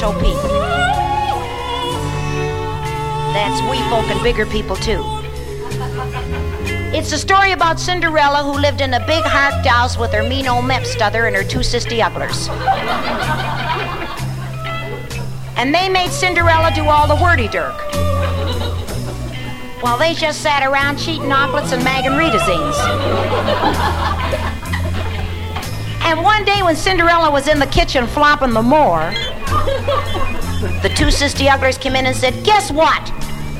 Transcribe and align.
Pete. 0.00 0.32
That's 3.34 3.60
wee 3.70 3.82
folk 3.90 4.06
and 4.06 4.22
bigger 4.22 4.46
people 4.46 4.74
too. 4.76 5.04
It's 6.96 7.12
a 7.12 7.18
story 7.18 7.52
about 7.52 7.78
Cinderella 7.78 8.42
who 8.42 8.58
lived 8.58 8.80
in 8.80 8.94
a 8.94 9.06
big 9.06 9.22
harked 9.24 9.66
house 9.66 9.98
with 9.98 10.10
her 10.12 10.22
mean 10.22 10.48
old 10.48 10.64
stother 10.86 11.26
and 11.26 11.36
her 11.36 11.44
two 11.44 11.58
sisty 11.58 12.02
ugglers. 12.02 12.48
And 15.58 15.74
they 15.74 15.90
made 15.90 16.10
Cinderella 16.10 16.72
do 16.74 16.84
all 16.88 17.06
the 17.06 17.22
wordy 17.22 17.48
dirk. 17.48 17.76
While 19.82 19.98
they 19.98 20.14
just 20.14 20.40
sat 20.40 20.62
around 20.62 20.96
cheating 20.96 21.30
omelets 21.30 21.72
and 21.72 21.84
magging 21.84 22.16
Rita-zines. 22.16 22.78
And 26.04 26.22
one 26.22 26.44
day 26.46 26.62
when 26.62 26.74
Cinderella 26.74 27.30
was 27.30 27.48
in 27.48 27.58
the 27.58 27.66
kitchen 27.66 28.06
flopping 28.06 28.54
the 28.54 28.62
more, 28.62 29.12
the 30.82 30.88
two 30.88 31.06
sisty 31.06 31.46
ugglers 31.48 31.78
came 31.78 31.94
in 31.94 32.06
and 32.06 32.16
said, 32.16 32.42
Guess 32.44 32.72
what? 32.72 33.04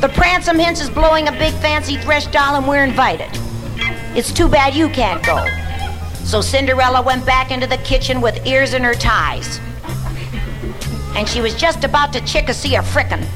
The 0.00 0.08
Pransome 0.08 0.58
Hints 0.58 0.80
is 0.80 0.88
blowing 0.88 1.28
a 1.28 1.32
big 1.32 1.52
fancy 1.54 1.96
thresh 1.98 2.26
doll 2.28 2.56
and 2.56 2.66
we're 2.66 2.82
invited. 2.82 3.28
It's 4.16 4.32
too 4.32 4.48
bad 4.48 4.74
you 4.74 4.88
can't 4.88 5.22
go. 5.24 5.46
So 6.24 6.41
Cinderella 6.41 7.02
went 7.02 7.26
back 7.26 7.50
into 7.50 7.66
the 7.66 7.76
kitchen 7.78 8.20
with 8.20 8.46
ears 8.46 8.72
in 8.72 8.82
her 8.82 8.94
ties. 8.94 9.60
And 11.14 11.28
she 11.28 11.41
was 11.41 11.54
just 11.54 11.84
about 11.84 12.12
to 12.14 12.20
chickasee 12.20 12.78
a 12.78 12.82
frickin'. 12.82 13.26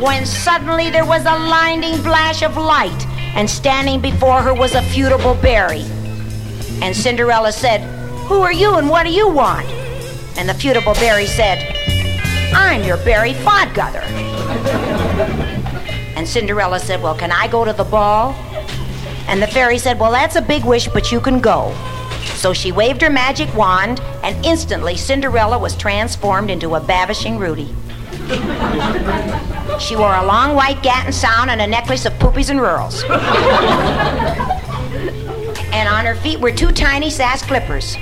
when 0.00 0.24
suddenly 0.24 0.88
there 0.90 1.04
was 1.04 1.22
a 1.26 1.36
blinding 1.36 1.94
flash 1.98 2.42
of 2.42 2.56
light, 2.56 3.06
and 3.34 3.48
standing 3.48 4.00
before 4.00 4.40
her 4.40 4.54
was 4.54 4.74
a 4.74 4.82
futile 4.82 5.34
berry. 5.34 5.84
And 6.80 6.96
Cinderella 6.96 7.52
said, 7.52 7.82
Who 8.26 8.40
are 8.40 8.52
you 8.52 8.76
and 8.76 8.88
what 8.88 9.04
do 9.04 9.12
you 9.12 9.28
want? 9.28 9.79
And 10.40 10.48
the 10.48 10.54
futile 10.54 10.94
berry 10.94 11.26
said, 11.26 11.58
I'm 12.54 12.82
your 12.82 12.96
Barry 13.04 13.34
Fodguther. 13.34 14.00
And 16.16 16.26
Cinderella 16.26 16.80
said, 16.80 17.02
Well, 17.02 17.14
can 17.14 17.30
I 17.30 17.46
go 17.46 17.62
to 17.62 17.74
the 17.74 17.84
ball? 17.84 18.32
And 19.28 19.42
the 19.42 19.46
fairy 19.46 19.76
said, 19.76 20.00
Well, 20.00 20.10
that's 20.10 20.36
a 20.36 20.40
big 20.40 20.64
wish, 20.64 20.88
but 20.88 21.12
you 21.12 21.20
can 21.20 21.40
go. 21.40 21.76
So 22.36 22.54
she 22.54 22.72
waved 22.72 23.02
her 23.02 23.10
magic 23.10 23.54
wand, 23.54 24.00
and 24.22 24.42
instantly 24.42 24.96
Cinderella 24.96 25.58
was 25.58 25.76
transformed 25.76 26.50
into 26.50 26.74
a 26.74 26.80
babishing 26.80 27.36
Rudy. 27.36 27.74
she 29.78 29.94
wore 29.94 30.14
a 30.14 30.24
long 30.24 30.54
white 30.54 30.82
gatton 30.82 31.12
sound 31.12 31.50
and 31.50 31.60
a 31.60 31.66
necklace 31.66 32.06
of 32.06 32.14
poopies 32.14 32.48
and 32.48 32.62
rurals. 32.62 33.04
and 35.74 35.86
on 35.86 36.06
her 36.06 36.14
feet 36.14 36.40
were 36.40 36.50
two 36.50 36.72
tiny 36.72 37.10
sass 37.10 37.42
clippers. 37.42 37.98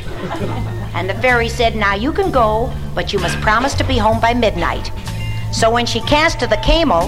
And 0.99 1.09
the 1.09 1.15
fairy 1.15 1.49
said, 1.49 1.77
Now 1.77 1.95
you 1.95 2.13
can 2.13 2.33
go, 2.33 2.75
but 2.93 3.13
you 3.13 3.21
must 3.21 3.41
promise 3.41 3.73
to 3.75 3.85
be 3.85 3.99
home 3.99 4.21
by 4.21 4.35
midnight. 4.35 4.91
So 5.53 5.71
when 5.71 5.87
she 5.87 6.01
cast 6.01 6.41
to 6.41 6.49
the 6.49 6.57
camel, 6.57 7.03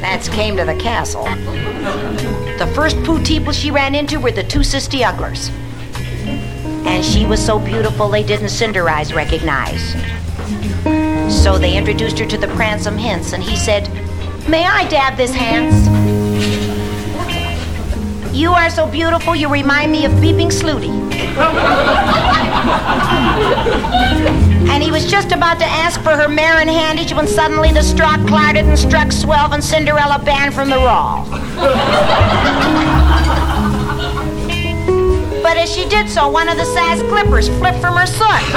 that's 0.00 0.28
came 0.28 0.56
to 0.56 0.64
the 0.64 0.76
castle, 0.76 1.24
the 1.24 2.70
first 2.76 2.96
poo 3.02 3.20
people 3.24 3.52
she 3.52 3.72
ran 3.72 3.96
into 3.96 4.20
were 4.20 4.30
the 4.30 4.44
two 4.44 4.60
sisty 4.60 5.00
uglers. 5.00 5.50
And 6.86 7.04
she 7.04 7.26
was 7.26 7.44
so 7.44 7.58
beautiful 7.58 8.08
they 8.08 8.22
didn't 8.22 8.46
Cinderize 8.46 9.12
recognize. 9.12 9.94
So 11.42 11.58
they 11.58 11.76
introduced 11.76 12.20
her 12.20 12.26
to 12.26 12.38
the 12.38 12.46
Pransome 12.46 12.96
Hints, 12.96 13.32
and 13.32 13.42
he 13.42 13.56
said, 13.56 13.88
May 14.48 14.64
I 14.64 14.88
dab 14.88 15.16
this 15.16 15.34
hands? 15.34 15.88
You 18.32 18.52
are 18.52 18.70
so 18.70 18.86
beautiful, 18.86 19.34
you 19.34 19.48
remind 19.48 19.90
me 19.90 20.04
of 20.04 20.12
Beeping 20.12 20.52
Slooty. 20.52 21.07
and 24.70 24.82
he 24.82 24.90
was 24.90 25.10
just 25.10 25.32
about 25.32 25.58
to 25.58 25.64
ask 25.64 26.00
for 26.02 26.14
her 26.16 26.28
mare 26.28 26.60
and 26.60 26.68
handage 26.70 27.14
when 27.16 27.26
suddenly 27.26 27.72
the 27.72 27.82
straw 27.82 28.16
clouded 28.26 28.66
and 28.66 28.78
struck 28.78 29.08
Swelv 29.08 29.52
and 29.52 29.62
Cinderella 29.62 30.20
banned 30.24 30.54
from 30.54 30.70
the 30.70 30.76
raw. 30.76 31.24
but 35.42 35.56
as 35.56 35.70
she 35.72 35.88
did 35.88 36.08
so, 36.08 36.28
one 36.28 36.48
of 36.48 36.56
the 36.56 36.64
sass 36.66 37.00
clippers 37.02 37.48
flipped 37.48 37.80
from 37.80 37.96
her 37.96 38.06
soot. 38.06 38.54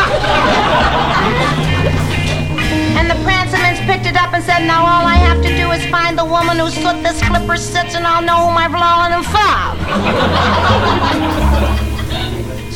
and 2.98 3.10
the 3.10 3.16
Prancemans 3.26 3.80
picked 3.88 4.06
it 4.06 4.18
up 4.18 4.34
and 4.34 4.44
said, 4.44 4.66
Now 4.68 4.82
all 4.82 5.08
I 5.08 5.16
have 5.16 5.42
to 5.42 5.50
do 5.56 5.72
is 5.72 5.84
find 5.88 6.16
the 6.18 6.26
woman 6.26 6.60
whose 6.60 6.76
soot 6.76 7.02
this 7.02 7.22
clipper 7.24 7.58
sits, 7.58 7.96
and 7.96 8.06
I'll 8.06 8.22
know 8.22 8.48
whom 8.48 8.58
I've 8.58 8.72
fallen 8.72 9.14
and 9.14 9.26
fob. 9.26 9.78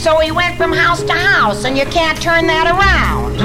So 0.06 0.20
he 0.20 0.32
went 0.32 0.56
from 0.56 0.72
house 0.72 1.02
to 1.02 1.14
house, 1.14 1.66
and 1.66 1.76
you 1.76 1.84
can't 1.86 2.22
turn 2.22 2.46
that 2.46 2.68
around. 2.68 3.42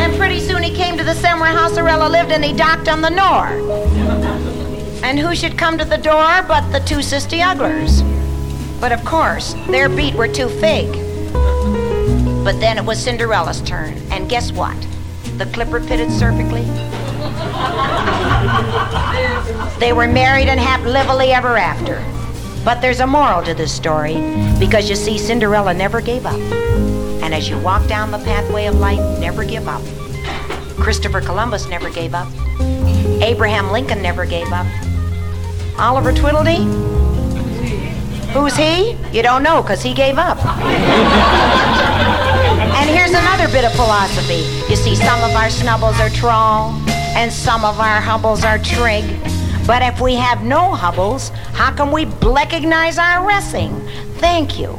and 0.00 0.16
pretty 0.16 0.40
soon 0.40 0.62
he 0.62 0.74
came 0.74 0.96
to 0.96 1.04
the 1.04 1.12
same 1.12 1.40
where 1.40 1.52
Houserella 1.52 2.10
lived, 2.10 2.32
and 2.32 2.42
he 2.42 2.54
docked 2.54 2.88
on 2.88 3.02
the 3.02 3.10
Nore. 3.10 3.50
And 5.04 5.18
who 5.18 5.34
should 5.34 5.58
come 5.58 5.76
to 5.76 5.84
the 5.84 5.98
door 5.98 6.42
but 6.48 6.72
the 6.72 6.80
two 6.80 7.00
sisty 7.00 7.44
ugglers? 7.44 8.00
But 8.80 8.92
of 8.92 9.04
course, 9.04 9.52
their 9.68 9.90
beat 9.90 10.14
were 10.14 10.26
too 10.26 10.48
fake. 10.48 10.94
But 12.42 12.60
then 12.60 12.78
it 12.78 12.84
was 12.86 12.98
Cinderella's 12.98 13.60
turn, 13.60 13.92
and 14.10 14.26
guess 14.26 14.52
what? 14.52 14.80
The 15.36 15.44
clipper 15.52 15.80
pitted 15.80 16.08
perfectly. 16.18 16.62
they 19.78 19.92
were 19.92 20.08
married 20.08 20.48
and 20.48 20.58
happy 20.58 20.88
lively 20.88 21.32
ever 21.32 21.58
after. 21.58 22.02
But 22.64 22.80
there's 22.80 23.00
a 23.00 23.06
moral 23.06 23.42
to 23.44 23.54
this 23.54 23.72
story 23.72 24.14
because 24.58 24.90
you 24.90 24.96
see, 24.96 25.16
Cinderella 25.16 25.72
never 25.72 26.00
gave 26.00 26.26
up. 26.26 26.38
And 27.22 27.34
as 27.34 27.48
you 27.48 27.58
walk 27.58 27.86
down 27.88 28.10
the 28.10 28.18
pathway 28.18 28.66
of 28.66 28.74
life, 28.74 29.00
never 29.18 29.44
give 29.44 29.66
up. 29.66 29.82
Christopher 30.76 31.20
Columbus 31.20 31.68
never 31.68 31.90
gave 31.90 32.14
up. 32.14 32.28
Abraham 33.22 33.70
Lincoln 33.70 34.02
never 34.02 34.26
gave 34.26 34.52
up. 34.52 34.66
Oliver 35.78 36.12
Twiddledee? 36.12 36.66
Who's 38.32 38.56
he? 38.56 38.96
You 39.10 39.22
don't 39.22 39.42
know 39.42 39.62
because 39.62 39.82
he 39.82 39.94
gave 39.94 40.18
up. 40.18 40.38
and 42.76 42.90
here's 42.90 43.10
another 43.10 43.48
bit 43.48 43.64
of 43.64 43.72
philosophy. 43.72 44.44
You 44.70 44.76
see, 44.76 44.94
some 44.94 45.22
of 45.24 45.34
our 45.34 45.48
snubbles 45.48 45.98
are 45.98 46.10
trawl, 46.10 46.72
and 47.16 47.32
some 47.32 47.64
of 47.64 47.80
our 47.80 48.00
hubbles 48.00 48.44
are 48.44 48.58
trig. 48.58 49.04
But 49.70 49.82
if 49.82 50.00
we 50.00 50.16
have 50.16 50.42
no 50.42 50.74
hubbles, 50.74 51.28
how 51.52 51.70
can 51.72 51.92
we 51.92 52.04
recognize 52.26 52.98
our 52.98 53.24
wrestling? 53.24 53.70
Thank 54.18 54.58
you. 54.58 54.76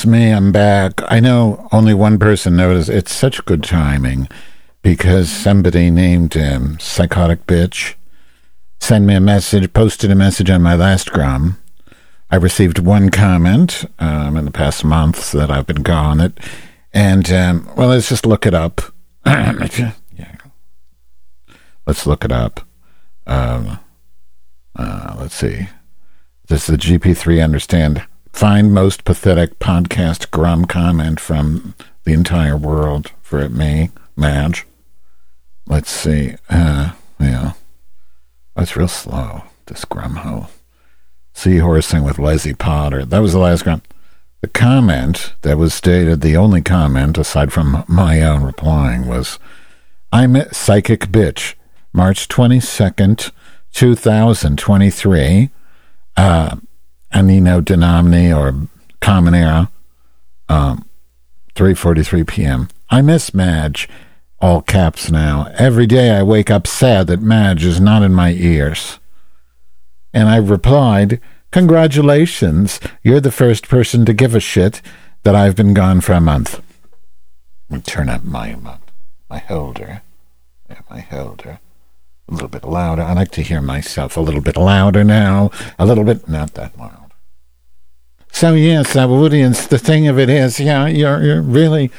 It's 0.00 0.06
me. 0.06 0.30
I'm 0.30 0.50
back. 0.50 1.02
I 1.08 1.20
know 1.20 1.68
only 1.72 1.92
one 1.92 2.18
person 2.18 2.56
noticed. 2.56 2.88
It's 2.88 3.14
such 3.14 3.44
good 3.44 3.62
timing 3.62 4.28
because 4.80 5.28
somebody 5.28 5.90
named 5.90 6.32
him 6.32 6.78
Psychotic 6.80 7.46
Bitch 7.46 7.96
sent 8.78 9.04
me 9.04 9.14
a 9.14 9.20
message, 9.20 9.70
posted 9.74 10.10
a 10.10 10.14
message 10.14 10.48
on 10.48 10.62
my 10.62 10.74
last 10.74 11.10
gram. 11.10 11.58
I 12.30 12.36
received 12.36 12.78
one 12.78 13.10
comment 13.10 13.84
um, 13.98 14.38
in 14.38 14.46
the 14.46 14.50
past 14.50 14.86
months 14.86 15.32
that 15.32 15.50
I've 15.50 15.66
been 15.66 15.82
gone. 15.82 16.18
It, 16.18 16.40
and, 16.94 17.30
um, 17.30 17.70
well, 17.76 17.88
let's 17.88 18.08
just 18.08 18.24
look 18.24 18.46
it 18.46 18.54
up. 18.54 18.80
yeah. 19.26 19.92
Let's 21.86 22.06
look 22.06 22.24
it 22.24 22.32
up. 22.32 22.66
Um, 23.26 23.78
uh, 24.74 25.16
let's 25.18 25.34
see. 25.34 25.68
Does 26.46 26.66
the 26.66 26.78
GP3 26.78 27.44
understand? 27.44 28.06
Find 28.32 28.72
most 28.72 29.04
pathetic 29.04 29.58
podcast 29.58 30.30
grum 30.30 30.64
comment 30.64 31.20
from 31.20 31.74
the 32.04 32.12
entire 32.12 32.56
world 32.56 33.10
for 33.22 33.40
it 33.40 33.52
me, 33.52 33.90
Madge. 34.16 34.66
Let's 35.66 35.90
see. 35.90 36.36
Uh, 36.48 36.92
yeah. 37.18 37.52
That's 38.56 38.76
real 38.76 38.88
slow, 38.88 39.44
this 39.66 39.84
grumhole. 39.84 40.48
Seahorsing 41.34 42.04
with 42.04 42.18
Leslie 42.18 42.54
Potter. 42.54 43.04
That 43.04 43.20
was 43.20 43.32
the 43.32 43.38
last 43.38 43.64
grum. 43.64 43.82
The 44.40 44.48
comment 44.48 45.34
that 45.42 45.58
was 45.58 45.74
stated, 45.74 46.20
the 46.20 46.36
only 46.36 46.62
comment, 46.62 47.18
aside 47.18 47.52
from 47.52 47.84
my 47.86 48.22
own 48.22 48.42
replying, 48.42 49.06
was 49.06 49.38
I'm 50.12 50.34
a 50.34 50.52
psychic 50.52 51.08
bitch. 51.08 51.54
March 51.92 52.26
22nd, 52.28 53.30
2023. 53.72 55.50
Uh, 56.16 56.56
Anino 57.12 57.60
Denomini 57.60 58.36
or 58.36 58.68
Common 59.00 59.34
Era, 59.34 59.70
um, 60.48 60.88
3.43 61.54 62.26
p.m. 62.26 62.68
I 62.88 63.02
miss 63.02 63.34
Madge, 63.34 63.88
all 64.40 64.62
caps 64.62 65.10
now. 65.10 65.52
Every 65.56 65.86
day 65.86 66.10
I 66.10 66.22
wake 66.22 66.50
up 66.50 66.66
sad 66.66 67.06
that 67.08 67.20
Madge 67.20 67.64
is 67.64 67.80
not 67.80 68.02
in 68.02 68.14
my 68.14 68.32
ears. 68.32 68.98
And 70.12 70.28
I 70.28 70.36
replied, 70.36 71.20
Congratulations, 71.52 72.78
you're 73.02 73.20
the 73.20 73.32
first 73.32 73.68
person 73.68 74.04
to 74.04 74.12
give 74.12 74.34
a 74.34 74.40
shit 74.40 74.80
that 75.24 75.34
I've 75.34 75.56
been 75.56 75.74
gone 75.74 76.00
for 76.00 76.12
a 76.12 76.20
month. 76.20 76.62
Turn 77.84 78.08
up 78.08 78.24
my, 78.24 78.56
my 79.28 79.38
holder. 79.38 80.02
Yeah, 80.68 80.80
my 80.88 81.00
holder 81.00 81.60
a 82.30 82.34
little 82.34 82.48
bit 82.48 82.64
louder. 82.64 83.02
I 83.02 83.12
like 83.12 83.30
to 83.32 83.42
hear 83.42 83.60
myself 83.60 84.16
a 84.16 84.20
little 84.20 84.40
bit 84.40 84.56
louder 84.56 85.04
now. 85.04 85.50
A 85.78 85.86
little 85.86 86.04
bit, 86.04 86.28
not 86.28 86.54
that 86.54 86.78
loud. 86.78 86.99
So 88.32 88.54
yes, 88.54 88.96
uh, 88.96 89.08
audience. 89.08 89.66
The 89.66 89.78
thing 89.78 90.08
of 90.08 90.18
it 90.18 90.30
is, 90.30 90.60
yeah, 90.60 90.86
you're, 90.86 91.22
you're 91.22 91.42
really. 91.42 91.90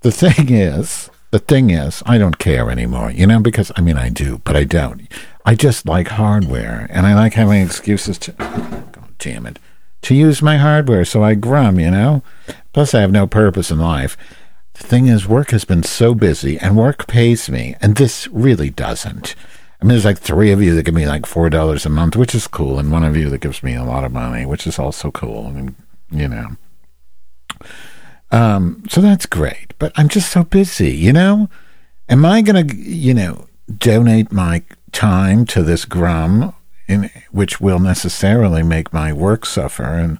The 0.00 0.10
thing 0.10 0.50
is, 0.52 1.10
the 1.30 1.38
thing 1.38 1.70
is, 1.70 2.02
I 2.06 2.16
don't 2.18 2.38
care 2.38 2.70
anymore. 2.70 3.10
You 3.10 3.26
know, 3.26 3.40
because 3.40 3.70
I 3.76 3.80
mean, 3.80 3.98
I 3.98 4.08
do, 4.08 4.40
but 4.44 4.56
I 4.56 4.64
don't. 4.64 5.02
I 5.44 5.54
just 5.54 5.86
like 5.86 6.08
hardware, 6.08 6.86
and 6.90 7.06
I 7.06 7.14
like 7.14 7.34
having 7.34 7.62
excuses 7.62 8.18
to. 8.18 8.32
God 8.32 9.08
damn 9.18 9.46
it. 9.46 9.58
To 10.02 10.14
use 10.14 10.40
my 10.40 10.56
hardware, 10.56 11.04
so 11.04 11.22
I 11.22 11.34
grum, 11.34 11.78
you 11.78 11.90
know? 11.90 12.22
Plus, 12.72 12.94
I 12.94 13.00
have 13.00 13.12
no 13.12 13.26
purpose 13.26 13.70
in 13.70 13.78
life. 13.78 14.16
The 14.74 14.86
thing 14.86 15.08
is, 15.08 15.28
work 15.28 15.50
has 15.50 15.64
been 15.66 15.82
so 15.82 16.14
busy, 16.14 16.58
and 16.58 16.76
work 16.76 17.06
pays 17.06 17.50
me, 17.50 17.76
and 17.82 17.96
this 17.96 18.26
really 18.28 18.70
doesn't. 18.70 19.34
I 19.80 19.84
mean, 19.84 19.90
there's 19.90 20.04
like 20.04 20.18
three 20.18 20.52
of 20.52 20.60
you 20.60 20.74
that 20.74 20.82
give 20.82 20.94
me 20.94 21.06
like 21.06 21.24
four 21.24 21.48
dollars 21.48 21.86
a 21.86 21.88
month, 21.88 22.14
which 22.14 22.34
is 22.34 22.46
cool, 22.46 22.78
and 22.78 22.92
one 22.92 23.04
of 23.04 23.16
you 23.16 23.30
that 23.30 23.40
gives 23.40 23.62
me 23.62 23.74
a 23.74 23.84
lot 23.84 24.04
of 24.04 24.12
money, 24.12 24.44
which 24.44 24.66
is 24.66 24.78
also 24.78 25.10
cool. 25.10 25.46
I 25.46 25.50
mean, 25.50 25.76
you 26.10 26.28
know. 26.28 26.48
Um, 28.30 28.84
so 28.88 29.00
that's 29.00 29.26
great, 29.26 29.74
but 29.78 29.92
I'm 29.96 30.08
just 30.08 30.30
so 30.30 30.44
busy, 30.44 30.90
you 30.90 31.12
know. 31.12 31.48
Am 32.08 32.24
I 32.24 32.42
gonna, 32.42 32.66
you 32.74 33.14
know, 33.14 33.46
donate 33.78 34.30
my 34.30 34.62
time 34.92 35.46
to 35.46 35.62
this 35.62 35.84
grum, 35.84 36.54
in 36.86 37.10
which 37.30 37.60
will 37.60 37.78
necessarily 37.78 38.62
make 38.62 38.92
my 38.92 39.12
work 39.12 39.46
suffer 39.46 39.84
and 39.84 40.18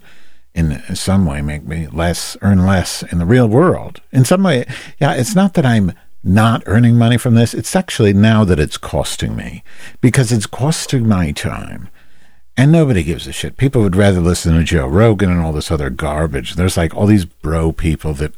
in 0.55 0.81
some 0.97 1.27
way 1.27 1.41
make 1.43 1.65
me 1.65 1.87
less 1.89 2.37
earn 2.43 2.67
less 2.67 3.03
in 3.03 3.19
the 3.19 3.27
real 3.27 3.47
world? 3.47 4.01
In 4.11 4.25
some 4.25 4.43
way, 4.43 4.65
yeah, 4.99 5.13
it's 5.13 5.35
not 5.35 5.55
that 5.55 5.67
I'm 5.67 5.93
not 6.23 6.63
earning 6.67 6.97
money 6.97 7.17
from 7.17 7.35
this. 7.35 7.55
It's 7.55 7.75
actually 7.75 8.13
now 8.13 8.45
that 8.45 8.61
it's 8.61 8.77
costing 8.77 9.37
me 9.37 9.63
because 10.01 10.33
it's 10.33 10.47
costing 10.47 11.09
my 11.09 11.33
time. 11.33 11.89
And 12.57 12.73
nobody 12.73 13.03
gives 13.03 13.27
a 13.27 13.33
shit. 13.33 13.57
People 13.57 13.81
would 13.83 13.97
rather 13.97 14.21
listen 14.21 14.55
to 14.55 14.65
Joe 14.65 14.87
Rogan 14.87 15.31
and 15.31 15.41
all 15.41 15.53
this 15.53 15.71
other 15.71 15.89
garbage. 15.89 16.55
There's 16.55 16.77
like 16.77 16.95
all 16.95 17.07
these 17.07 17.25
bro 17.25 17.73
people 17.73 18.13
that 18.15 18.35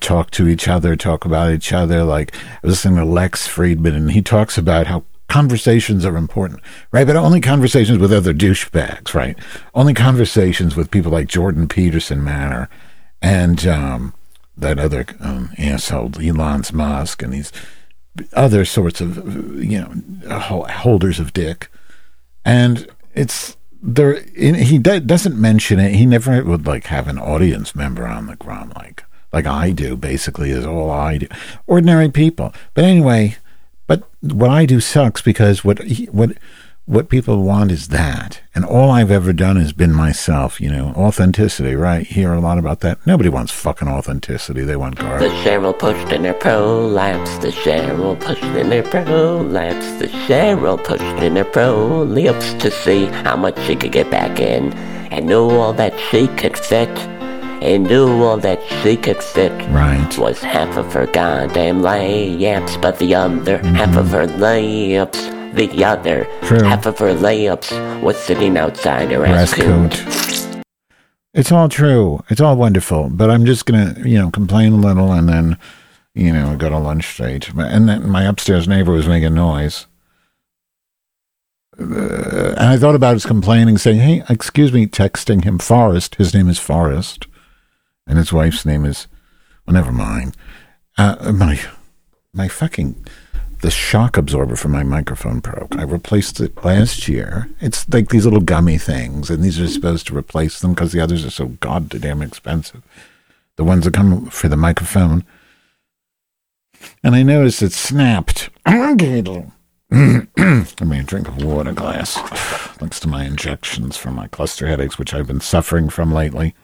talk 0.00 0.30
to 0.32 0.48
each 0.48 0.68
other, 0.68 0.96
talk 0.96 1.24
about 1.24 1.52
each 1.52 1.72
other. 1.72 2.04
Like 2.04 2.34
I 2.34 2.58
was 2.62 2.72
listening 2.72 2.96
to 2.96 3.04
Lex 3.04 3.48
Fridman, 3.48 3.96
and 3.96 4.12
he 4.12 4.20
talks 4.20 4.58
about 4.58 4.86
how 4.86 5.04
conversations 5.28 6.04
are 6.04 6.16
important, 6.16 6.60
right? 6.92 7.06
But 7.06 7.16
only 7.16 7.40
conversations 7.40 7.98
with 7.98 8.12
other 8.12 8.34
douchebags, 8.34 9.14
right? 9.14 9.38
Only 9.74 9.94
conversations 9.94 10.76
with 10.76 10.90
people 10.90 11.12
like 11.12 11.28
Jordan 11.28 11.68
Peterson 11.68 12.22
matter. 12.22 12.68
And 13.22 13.66
um, 13.66 14.14
that 14.58 14.78
other 14.78 15.06
um, 15.20 15.50
asshole, 15.58 16.12
Elon 16.20 16.64
Musk, 16.72 17.22
and 17.22 17.32
these 17.32 17.52
other 18.32 18.64
sorts 18.64 19.00
of, 19.00 19.16
you 19.62 19.80
know, 19.80 20.64
holders 20.68 21.20
of 21.20 21.32
dick. 21.32 21.70
And 22.44 22.88
it's 23.14 23.56
there. 23.82 24.20
He 24.34 24.78
doesn't 24.78 25.40
mention 25.40 25.78
it. 25.78 25.94
He 25.94 26.06
never 26.06 26.42
would 26.42 26.66
like 26.66 26.86
have 26.86 27.08
an 27.08 27.18
audience 27.18 27.74
member 27.74 28.06
on 28.06 28.26
the 28.26 28.36
ground 28.36 28.72
like 28.76 29.04
like 29.32 29.46
I 29.46 29.70
do. 29.70 29.96
Basically, 29.96 30.50
is 30.50 30.66
all 30.66 30.90
I 30.90 31.18
do. 31.18 31.28
Ordinary 31.66 32.10
people. 32.10 32.52
But 32.74 32.84
anyway, 32.84 33.36
but 33.86 34.08
what 34.20 34.50
I 34.50 34.66
do 34.66 34.80
sucks 34.80 35.22
because 35.22 35.64
what 35.64 35.82
he, 35.82 36.06
what 36.06 36.32
what 36.88 37.10
people 37.10 37.42
want 37.42 37.70
is 37.70 37.88
that. 37.88 38.40
And 38.54 38.64
all 38.64 38.90
I've 38.90 39.10
ever 39.10 39.34
done 39.34 39.56
has 39.56 39.74
been 39.74 39.92
myself, 39.92 40.58
you 40.58 40.70
know, 40.70 40.94
authenticity, 40.96 41.74
right? 41.74 42.06
Hear 42.06 42.32
a 42.32 42.40
lot 42.40 42.56
about 42.56 42.80
that. 42.80 43.06
Nobody 43.06 43.28
wants 43.28 43.52
fucking 43.52 43.88
authenticity. 43.88 44.62
They 44.62 44.74
want 44.74 44.96
garbage. 44.96 45.30
The 45.30 45.36
Cheryl 45.36 45.78
pushed 45.78 46.10
in 46.10 46.24
her 46.24 46.32
prolapse. 46.32 47.36
The 47.38 47.50
Cheryl 47.50 48.18
pushed 48.18 48.42
in 48.42 48.70
her 48.70 48.82
prolapse. 48.82 49.98
The 49.98 50.06
Cheryl 50.26 50.82
pushed 50.82 51.22
in 51.22 51.36
her 51.36 51.44
prolapse 51.44 52.54
to 52.54 52.70
see 52.70 53.04
how 53.04 53.36
much 53.36 53.60
she 53.66 53.76
could 53.76 53.92
get 53.92 54.10
back 54.10 54.40
in 54.40 54.72
and 55.12 55.26
knew 55.26 55.50
all 55.50 55.74
that 55.74 55.92
she 56.10 56.26
could 56.26 56.56
fit. 56.56 56.88
And 57.60 57.84
knew 57.88 58.22
all 58.22 58.38
that 58.38 58.62
she 58.82 58.96
could 58.96 59.20
fit 59.20 59.50
right. 59.72 60.16
was 60.16 60.40
half 60.40 60.76
of 60.76 60.92
her 60.92 61.06
goddamn 61.06 61.80
layups, 61.80 62.80
but 62.80 63.00
the 63.00 63.16
other 63.16 63.58
mm-hmm. 63.58 63.74
half 63.74 63.96
of 63.96 64.10
her 64.10 64.28
layups 64.28 65.37
the 65.54 65.84
other 65.84 66.26
True. 66.42 66.62
half 66.62 66.86
of 66.86 66.98
her 66.98 67.14
layups 67.14 68.02
was 68.02 68.16
sitting 68.16 68.56
outside 68.56 69.10
her 69.10 69.24
ass 69.24 69.54
coat. 69.54 70.04
It's 71.34 71.52
all 71.52 71.68
true. 71.68 72.22
It's 72.30 72.40
all 72.40 72.56
wonderful. 72.56 73.10
But 73.10 73.30
I'm 73.30 73.44
just 73.44 73.66
gonna, 73.66 73.94
you 74.04 74.18
know, 74.18 74.30
complain 74.30 74.72
a 74.72 74.76
little 74.76 75.12
and 75.12 75.28
then, 75.28 75.58
you 76.14 76.32
know, 76.32 76.56
go 76.56 76.68
to 76.68 76.78
lunch 76.78 77.06
straight. 77.06 77.50
And 77.54 77.88
then 77.88 78.08
my 78.08 78.24
upstairs 78.24 78.66
neighbor 78.66 78.92
was 78.92 79.06
making 79.06 79.34
noise. 79.34 79.86
Uh, 81.78 82.54
and 82.56 82.60
I 82.60 82.76
thought 82.76 82.96
about 82.96 83.14
his 83.14 83.24
complaining, 83.24 83.78
saying, 83.78 84.00
"Hey, 84.00 84.24
excuse 84.28 84.72
me," 84.72 84.86
texting 84.88 85.44
him 85.44 85.58
Forrest. 85.58 86.16
His 86.16 86.34
name 86.34 86.48
is 86.48 86.58
Forrest, 86.58 87.28
and 88.04 88.18
his 88.18 88.32
wife's 88.32 88.66
name 88.66 88.84
is. 88.84 89.06
Well, 89.64 89.74
never 89.74 89.92
mind. 89.92 90.36
Uh, 90.96 91.30
my 91.32 91.60
my 92.32 92.48
fucking 92.48 93.06
the 93.60 93.70
shock 93.70 94.16
absorber 94.16 94.56
for 94.56 94.68
my 94.68 94.82
microphone 94.82 95.40
broke. 95.40 95.76
I 95.76 95.82
replaced 95.82 96.40
it 96.40 96.64
last 96.64 97.08
year. 97.08 97.48
It's 97.60 97.88
like 97.88 98.08
these 98.08 98.24
little 98.24 98.40
gummy 98.40 98.78
things, 98.78 99.30
and 99.30 99.42
these 99.42 99.60
are 99.60 99.66
supposed 99.66 100.06
to 100.08 100.16
replace 100.16 100.60
them 100.60 100.74
because 100.74 100.92
the 100.92 101.00
others 101.00 101.24
are 101.24 101.30
so 101.30 101.46
goddamn 101.46 102.22
expensive. 102.22 102.82
The 103.56 103.64
ones 103.64 103.84
that 103.84 103.94
come 103.94 104.26
for 104.26 104.48
the 104.48 104.56
microphone. 104.56 105.24
And 107.02 107.14
I 107.14 107.22
noticed 107.24 107.62
it 107.62 107.72
snapped. 107.72 108.50
I 109.90 110.84
mean, 110.84 111.04
drink 111.06 111.26
of 111.28 111.42
water 111.42 111.72
glass. 111.72 112.16
Thanks 112.76 113.00
to 113.00 113.08
my 113.08 113.24
injections 113.24 113.96
for 113.96 114.10
my 114.10 114.28
cluster 114.28 114.68
headaches, 114.68 114.98
which 114.98 115.12
I've 115.12 115.26
been 115.26 115.40
suffering 115.40 115.88
from 115.88 116.12
lately 116.12 116.54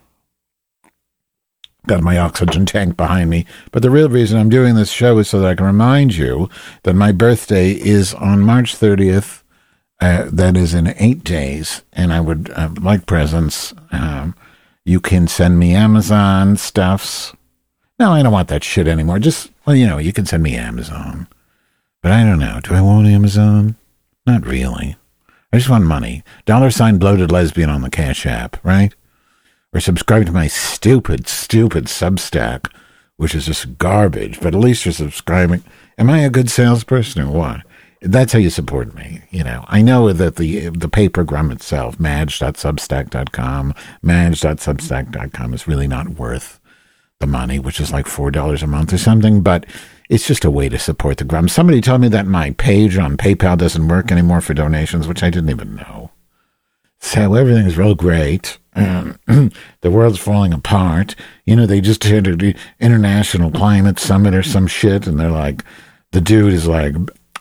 got 1.87 2.03
my 2.03 2.19
oxygen 2.19 2.67
tank 2.67 2.97
behind 2.97 3.31
me. 3.31 3.47
But 3.73 3.83
the 3.83 3.91
real 3.91 4.09
reason 4.09 4.38
I'm 4.38 4.49
doing 4.49 4.75
this 4.75 4.91
show 4.91 5.19
is 5.19 5.29
so 5.29 5.41
that 5.41 5.49
I 5.49 5.55
can 5.55 5.67
remind 5.67 6.17
you 6.17 6.49
that 6.83 6.95
my 6.95 7.12
birthday 7.12 7.73
is 7.73 8.14
on 8.14 8.41
March 8.41 8.76
30th. 8.76 9.43
Uh, 10.00 10.29
that 10.31 10.57
is 10.57 10.75
in 10.75 10.93
eight 10.99 11.23
days, 11.23 11.83
and 11.93 12.12
I 12.12 12.21
would 12.21 12.50
uh, 12.50 12.71
like 12.81 13.07
presents. 13.07 13.73
Um, 13.93 14.35
you 14.85 15.00
can 15.00 15.29
send 15.29 15.59
me 15.59 15.73
Amazon 15.73 16.57
stuffs. 16.57 17.33
No, 17.99 18.12
I 18.12 18.23
don't 18.23 18.33
want 18.33 18.49
that 18.49 18.64
shit 18.64 18.88
anymore. 18.88 19.21
Just 19.21 19.50
well, 19.64 19.76
you 19.76 19.87
know, 19.87 19.99
you 19.99 20.12
can 20.12 20.26
send 20.26 20.43
me 20.43 20.57
Amazon, 20.57 21.29
but 22.03 22.11
I 22.11 22.25
don't 22.25 22.41
know. 22.41 22.61
Do 22.62 22.75
I 22.75 22.83
want 22.83 23.07
Amazon? 23.07 23.76
Not 24.26 24.45
really. 24.45 24.97
I 25.53 25.59
just 25.59 25.71
want 25.71 25.85
money. 25.85 26.25
Dollar 26.45 26.73
sign 26.73 26.99
bloated 26.99 27.31
lesbian 27.31 27.71
on 27.71 27.83
the 27.83 27.88
Cash 27.88 28.26
App, 28.26 28.57
right? 28.64 28.93
Or 29.75 29.81
subscribe 29.81 30.26
to 30.26 30.33
my 30.33 30.47
stupid, 30.47 31.26
stupid 31.26 31.87
Substack, 31.87 32.73
which 33.16 33.35
is 33.35 33.47
just 33.47 33.76
garbage. 33.76 34.40
But 34.40 34.54
at 34.54 34.61
least 34.61 34.85
you're 34.87 34.93
subscribing. 34.93 35.64
Am 35.99 36.09
I 36.09 36.21
a 36.21 36.31
good 36.31 36.49
salesperson 36.49 37.23
or 37.23 37.31
what? 37.31 37.62
That's 38.00 38.33
how 38.33 38.38
you 38.38 38.50
support 38.50 38.95
me. 38.95 39.23
You 39.31 39.45
know, 39.45 39.64
I 39.66 39.83
know 39.83 40.12
that 40.12 40.37
the 40.37 40.69
the 40.69 40.88
papergram 40.88 41.50
itself, 41.50 41.99
madge.substack.com, 41.99 43.75
madge.substack.com 44.02 45.54
is 45.54 45.66
really 45.66 45.88
not 45.88 46.11
worth 46.11 46.61
the 47.21 47.26
money, 47.26 47.59
which 47.59 47.81
is 47.81 47.93
like 47.93 48.07
four 48.07 48.31
dollars 48.31 48.62
a 48.62 48.66
month 48.66 48.93
or 48.93 48.99
something. 48.99 49.40
But 49.40 49.64
it's 50.11 50.26
just 50.26 50.45
a 50.45 50.50
way 50.50 50.69
to 50.69 50.78
support 50.78 51.16
the 51.16 51.25
Grum. 51.25 51.49
Somebody 51.49 51.81
told 51.81 52.02
me 52.02 52.09
that 52.09 52.26
my 52.26 52.50
page 52.52 52.99
on 52.99 53.16
PayPal 53.16 53.57
doesn't 53.57 53.88
work 53.88 54.12
anymore 54.12 54.43
for 54.43 54.52
donations, 54.52 55.09
which 55.09 55.23
I 55.23 55.31
didn't 55.31 55.50
even 55.50 55.76
know. 55.76 56.11
So 56.99 57.35
everything 57.35 57.66
is 57.66 57.78
real 57.78 57.95
great. 57.95 58.59
Um, 58.75 59.19
the 59.81 59.90
world's 59.90 60.19
falling 60.19 60.52
apart. 60.52 61.14
You 61.45 61.57
know, 61.57 61.66
they 61.66 61.81
just 61.81 62.04
had 62.04 62.26
an 62.26 62.54
international 62.81 63.50
climate 63.50 63.99
summit 63.99 64.35
or 64.35 64.43
some 64.43 64.66
shit, 64.66 65.07
and 65.07 65.19
they're 65.19 65.31
like, 65.31 65.64
the 66.12 66.21
dude 66.21 66.52
is 66.52 66.66
like, 66.66 66.95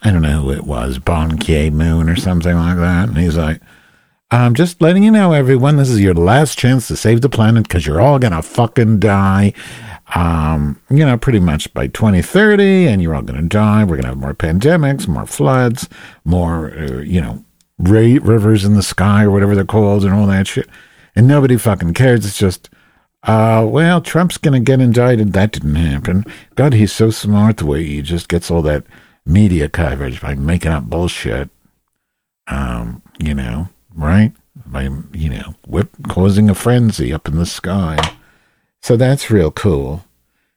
I 0.04 0.12
don't 0.12 0.22
know 0.22 0.42
who 0.42 0.52
it 0.52 0.66
was, 0.66 1.00
Ban 1.00 1.38
Ki 1.38 1.70
Moon 1.70 2.10
or 2.10 2.16
something 2.16 2.56
like 2.56 2.78
that, 2.78 3.10
and 3.10 3.18
he's 3.18 3.38
like, 3.38 3.62
I'm 4.32 4.56
just 4.56 4.82
letting 4.82 5.04
you 5.04 5.12
know, 5.12 5.32
everyone, 5.32 5.78
this 5.78 5.90
is 5.90 6.00
your 6.00 6.16
last 6.16 6.58
chance 6.58 6.88
to 6.88 6.96
save 6.96 7.22
the 7.22 7.30
planet 7.30 7.68
because 7.68 7.86
you're 7.86 8.02
all 8.02 8.18
gonna 8.18 8.42
fucking 8.42 9.00
die. 9.00 9.54
Um, 10.16 10.80
you 10.90 11.06
know, 11.06 11.18
pretty 11.18 11.40
much 11.40 11.72
by 11.74 11.88
2030, 11.88 12.88
and 12.88 13.02
you're 13.02 13.14
all 13.14 13.22
gonna 13.22 13.44
die. 13.44 13.84
We're 13.84 13.98
gonna 13.98 14.10
have 14.10 14.18
more 14.18 14.34
pandemics, 14.34 15.08
more 15.08 15.28
floods, 15.28 15.88
more, 16.26 16.72
uh, 16.76 17.02
you 17.02 17.22
know, 17.22 17.46
rivers 17.78 18.66
in 18.66 18.74
the 18.74 18.84
sky 18.84 19.24
or 19.24 19.32
whatever 19.32 19.54
they're 19.54 19.66
called, 19.66 20.04
and 20.04 20.14
all 20.14 20.26
that 20.28 20.48
shit. 20.48 20.68
And 21.16 21.28
nobody 21.28 21.58
fucking 21.58 21.94
cares. 21.94 22.26
It's 22.26 22.38
just, 22.38 22.70
uh, 23.24 23.66
well, 23.70 24.02
Trump's 24.02 24.38
gonna 24.38 24.60
get 24.60 24.82
indicted. 24.82 25.34
That 25.34 25.52
didn't 25.52 25.76
happen. 25.76 26.26
God, 26.56 26.74
he's 26.74 26.92
so 26.92 27.12
smart 27.12 27.58
the 27.58 27.66
way 27.66 27.84
he 27.84 28.02
just 28.02 28.30
gets 28.30 28.50
all 28.50 28.62
that 28.64 28.84
media 29.26 29.70
coverage 29.70 30.22
by 30.22 30.36
making 30.36 30.72
up 30.72 30.86
bullshit. 30.86 31.50
Um, 32.48 33.02
you 33.20 33.34
know, 33.34 33.70
right? 33.96 34.34
By 34.66 34.90
you 35.14 35.30
know, 35.30 35.56
whip 35.68 35.90
causing 36.10 36.50
a 36.50 36.56
frenzy 36.56 37.14
up 37.14 37.28
in 37.28 37.36
the 37.36 37.46
sky. 37.46 38.16
So 38.82 38.98
that's 38.98 39.32
real 39.32 39.52
cool. 39.52 40.04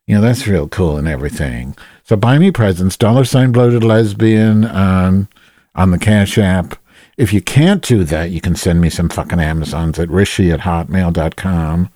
You 0.07 0.17
know, 0.17 0.21
that's 0.21 0.47
real 0.47 0.69
cool 0.69 0.97
and 0.97 1.09
everything. 1.09 1.77
So 2.05 2.17
buy 2.17 2.39
me 2.39 2.51
presents, 2.51 2.97
dollar 2.97 3.25
sign 3.25 3.53
bloated 3.53 3.83
lesbian 3.83 4.65
um, 4.65 5.29
on 5.75 5.91
the 5.91 5.99
Cash 5.99 6.39
App. 6.39 6.77
If 7.17 7.33
you 7.33 7.41
can't 7.41 7.83
do 7.83 8.05
that, 8.05 8.31
you 8.31 8.41
can 8.41 8.57
send 8.57 8.81
me 8.81 8.91
some 8.91 9.09
fucking 9.09 9.41
Amazons 9.41 9.99
at 9.99 10.11
rishi 10.11 10.51
at 10.51 10.61
hotmail.com. 10.61 11.91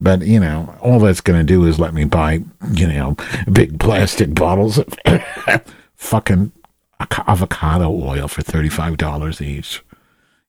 But, 0.00 0.22
you 0.22 0.40
know, 0.40 0.74
all 0.80 0.98
that's 0.98 1.20
going 1.20 1.38
to 1.38 1.44
do 1.44 1.66
is 1.66 1.78
let 1.78 1.94
me 1.94 2.04
buy, 2.04 2.42
you 2.72 2.86
know, 2.86 3.16
big 3.52 3.78
plastic 3.78 4.34
bottles 4.34 4.78
of 4.78 4.88
fucking 5.96 6.52
avocado 7.00 7.90
oil 7.90 8.26
for 8.26 8.42
$35 8.42 9.40
each. 9.40 9.82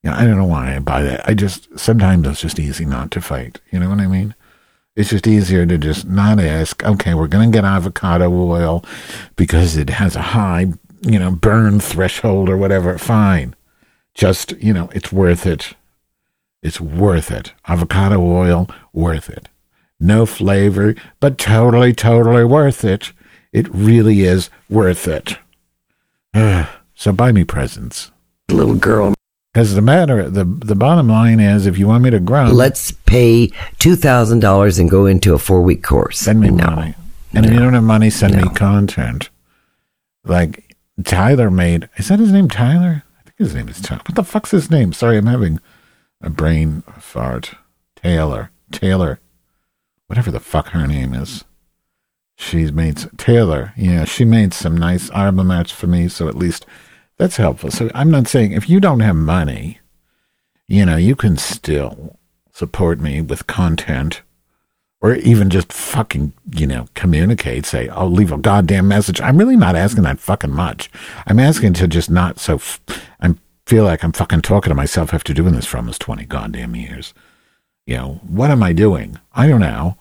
You 0.03 0.09
know, 0.09 0.15
I 0.15 0.23
don't 0.23 0.37
know 0.37 0.45
why 0.45 0.75
I 0.75 0.79
buy 0.79 1.03
that. 1.03 1.27
I 1.27 1.33
just, 1.33 1.77
sometimes 1.77 2.27
it's 2.27 2.41
just 2.41 2.59
easy 2.59 2.85
not 2.85 3.11
to 3.11 3.21
fight. 3.21 3.59
You 3.71 3.79
know 3.79 3.89
what 3.89 3.99
I 3.99 4.07
mean? 4.07 4.33
It's 4.95 5.11
just 5.11 5.27
easier 5.27 5.65
to 5.65 5.77
just 5.77 6.07
not 6.07 6.39
ask, 6.39 6.83
okay, 6.83 7.13
we're 7.13 7.27
going 7.27 7.51
to 7.51 7.55
get 7.55 7.65
avocado 7.65 8.31
oil 8.31 8.83
because 9.35 9.77
it 9.77 9.89
has 9.89 10.15
a 10.15 10.21
high, 10.21 10.73
you 11.01 11.19
know, 11.19 11.31
burn 11.31 11.79
threshold 11.79 12.49
or 12.49 12.57
whatever. 12.57 12.97
Fine. 12.97 13.55
Just, 14.13 14.51
you 14.53 14.73
know, 14.73 14.89
it's 14.93 15.11
worth 15.11 15.45
it. 15.45 15.73
It's 16.61 16.79
worth 16.81 17.31
it. 17.31 17.53
Avocado 17.67 18.21
oil, 18.21 18.69
worth 18.93 19.29
it. 19.29 19.47
No 19.99 20.25
flavor, 20.25 20.95
but 21.19 21.37
totally, 21.37 21.93
totally 21.93 22.43
worth 22.43 22.83
it. 22.83 23.13
It 23.53 23.67
really 23.73 24.21
is 24.21 24.49
worth 24.69 25.07
it. 25.07 25.37
Ah, 26.33 26.79
so 26.95 27.11
buy 27.11 27.31
me 27.31 27.43
presents. 27.43 28.11
Little 28.49 28.75
girl. 28.75 29.13
Because 29.53 29.75
the 29.75 29.81
matter, 29.81 30.29
the 30.29 30.45
the 30.45 30.75
bottom 30.75 31.09
line 31.09 31.39
is, 31.41 31.65
if 31.65 31.77
you 31.77 31.85
want 31.87 32.03
me 32.03 32.09
to 32.09 32.19
grow, 32.21 32.45
Let's 32.47 32.91
pay 32.91 33.51
two 33.79 33.95
thousand 33.97 34.39
dollars 34.39 34.79
and 34.79 34.89
go 34.89 35.05
into 35.05 35.33
a 35.33 35.39
four 35.39 35.61
week 35.61 35.83
course. 35.83 36.17
send 36.19 36.39
me 36.39 36.49
no. 36.49 36.65
money. 36.65 36.95
And 37.33 37.45
if 37.45 37.51
you 37.51 37.59
don't 37.59 37.73
have 37.73 37.83
money, 37.83 38.09
send 38.09 38.35
No. 38.35 38.43
me 38.43 38.49
content. 38.55 39.29
Like 40.23 40.75
Tyler 41.03 41.51
made. 41.51 41.89
Is 41.97 42.07
that 42.07 42.19
his 42.19 42.31
name, 42.31 42.47
Tyler? 42.47 43.03
His 43.41 43.55
name 43.55 43.69
is. 43.69 43.83
What 43.89 44.13
the 44.13 44.23
fuck's 44.23 44.51
his 44.51 44.69
name? 44.69 44.93
Sorry, 44.93 45.17
I'm 45.17 45.25
having 45.25 45.59
a 46.21 46.29
brain 46.29 46.83
fart. 46.99 47.55
Taylor. 47.95 48.51
Taylor. 48.71 49.19
Whatever 50.05 50.29
the 50.29 50.39
fuck 50.39 50.67
her 50.69 50.85
name 50.85 51.15
is. 51.15 51.43
She's 52.35 52.71
made 52.71 52.97
Taylor. 53.17 53.73
Yeah, 53.75 54.05
she 54.05 54.25
made 54.25 54.53
some 54.53 54.77
nice 54.77 55.09
album 55.09 55.49
arts 55.49 55.71
for 55.71 55.87
me, 55.87 56.07
so 56.07 56.27
at 56.27 56.35
least 56.37 56.67
that's 57.17 57.37
helpful. 57.37 57.71
So 57.71 57.89
I'm 57.95 58.11
not 58.11 58.27
saying 58.27 58.51
if 58.51 58.69
you 58.69 58.79
don't 58.79 58.99
have 58.99 59.15
money, 59.15 59.79
you 60.67 60.85
know, 60.85 60.97
you 60.97 61.15
can 61.15 61.35
still 61.35 62.19
support 62.53 62.99
me 62.99 63.21
with 63.21 63.47
content 63.47 64.21
or 65.01 65.15
even 65.15 65.49
just 65.49 65.73
fucking, 65.73 66.31
you 66.55 66.67
know, 66.67 66.87
communicate, 66.93 67.65
say, 67.65 67.89
I'll 67.89 68.11
leave 68.11 68.31
a 68.31 68.37
goddamn 68.37 68.87
message. 68.87 69.19
I'm 69.19 69.37
really 69.37 69.55
not 69.55 69.75
asking 69.75 70.03
that 70.03 70.19
fucking 70.19 70.51
much. 70.51 70.91
I'm 71.25 71.39
asking 71.39 71.73
to 71.73 71.87
just 71.87 72.09
not 72.09 72.39
so, 72.39 72.55
f- 72.55 72.79
I 73.19 73.33
feel 73.65 73.83
like 73.83 74.03
I'm 74.03 74.11
fucking 74.11 74.43
talking 74.43 74.69
to 74.69 74.75
myself 74.75 75.13
after 75.13 75.33
doing 75.33 75.55
this 75.55 75.65
for 75.65 75.77
almost 75.77 76.01
20 76.01 76.25
goddamn 76.25 76.75
years. 76.75 77.15
You 77.87 77.97
know, 77.97 78.21
what 78.27 78.51
am 78.51 78.61
I 78.61 78.73
doing? 78.73 79.19
I 79.33 79.47
don't 79.47 79.59
know. 79.59 79.97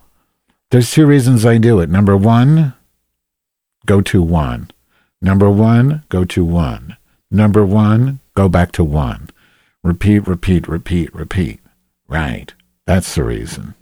There's 0.71 0.91
two 0.91 1.07
reasons 1.07 1.47
I 1.47 1.57
do 1.57 1.81
it. 1.81 1.89
Number 1.89 2.17
one, 2.17 2.75
go 3.87 4.03
to 4.03 4.23
one. 4.23 4.71
Number 5.23 5.51
one, 5.51 6.05
go 6.11 6.25
to 6.27 6.45
one. 6.45 6.97
Number 7.31 7.65
one, 7.65 8.21
go 8.35 8.49
back 8.49 8.71
to 8.73 8.85
one. 8.85 9.31
Repeat, 9.83 10.29
repeat, 10.29 10.69
repeat, 10.69 11.15
repeat. 11.15 11.61
Right. 12.07 12.53
That's 12.87 13.15
the 13.15 13.25
reason. 13.25 13.75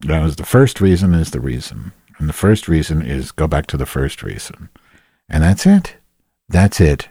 That 0.00 0.22
was 0.22 0.36
the 0.36 0.46
first 0.46 0.80
reason 0.80 1.14
is 1.14 1.30
the 1.30 1.40
reason. 1.40 1.92
And 2.18 2.28
the 2.28 2.34
first 2.34 2.68
reason 2.68 3.02
is 3.02 3.32
go 3.32 3.46
back 3.46 3.66
to 3.68 3.76
the 3.76 3.86
first 3.86 4.22
reason. 4.22 4.68
And 5.28 5.42
that's 5.42 5.66
it. 5.66 5.96
That's 6.48 6.80
it. 6.80 7.08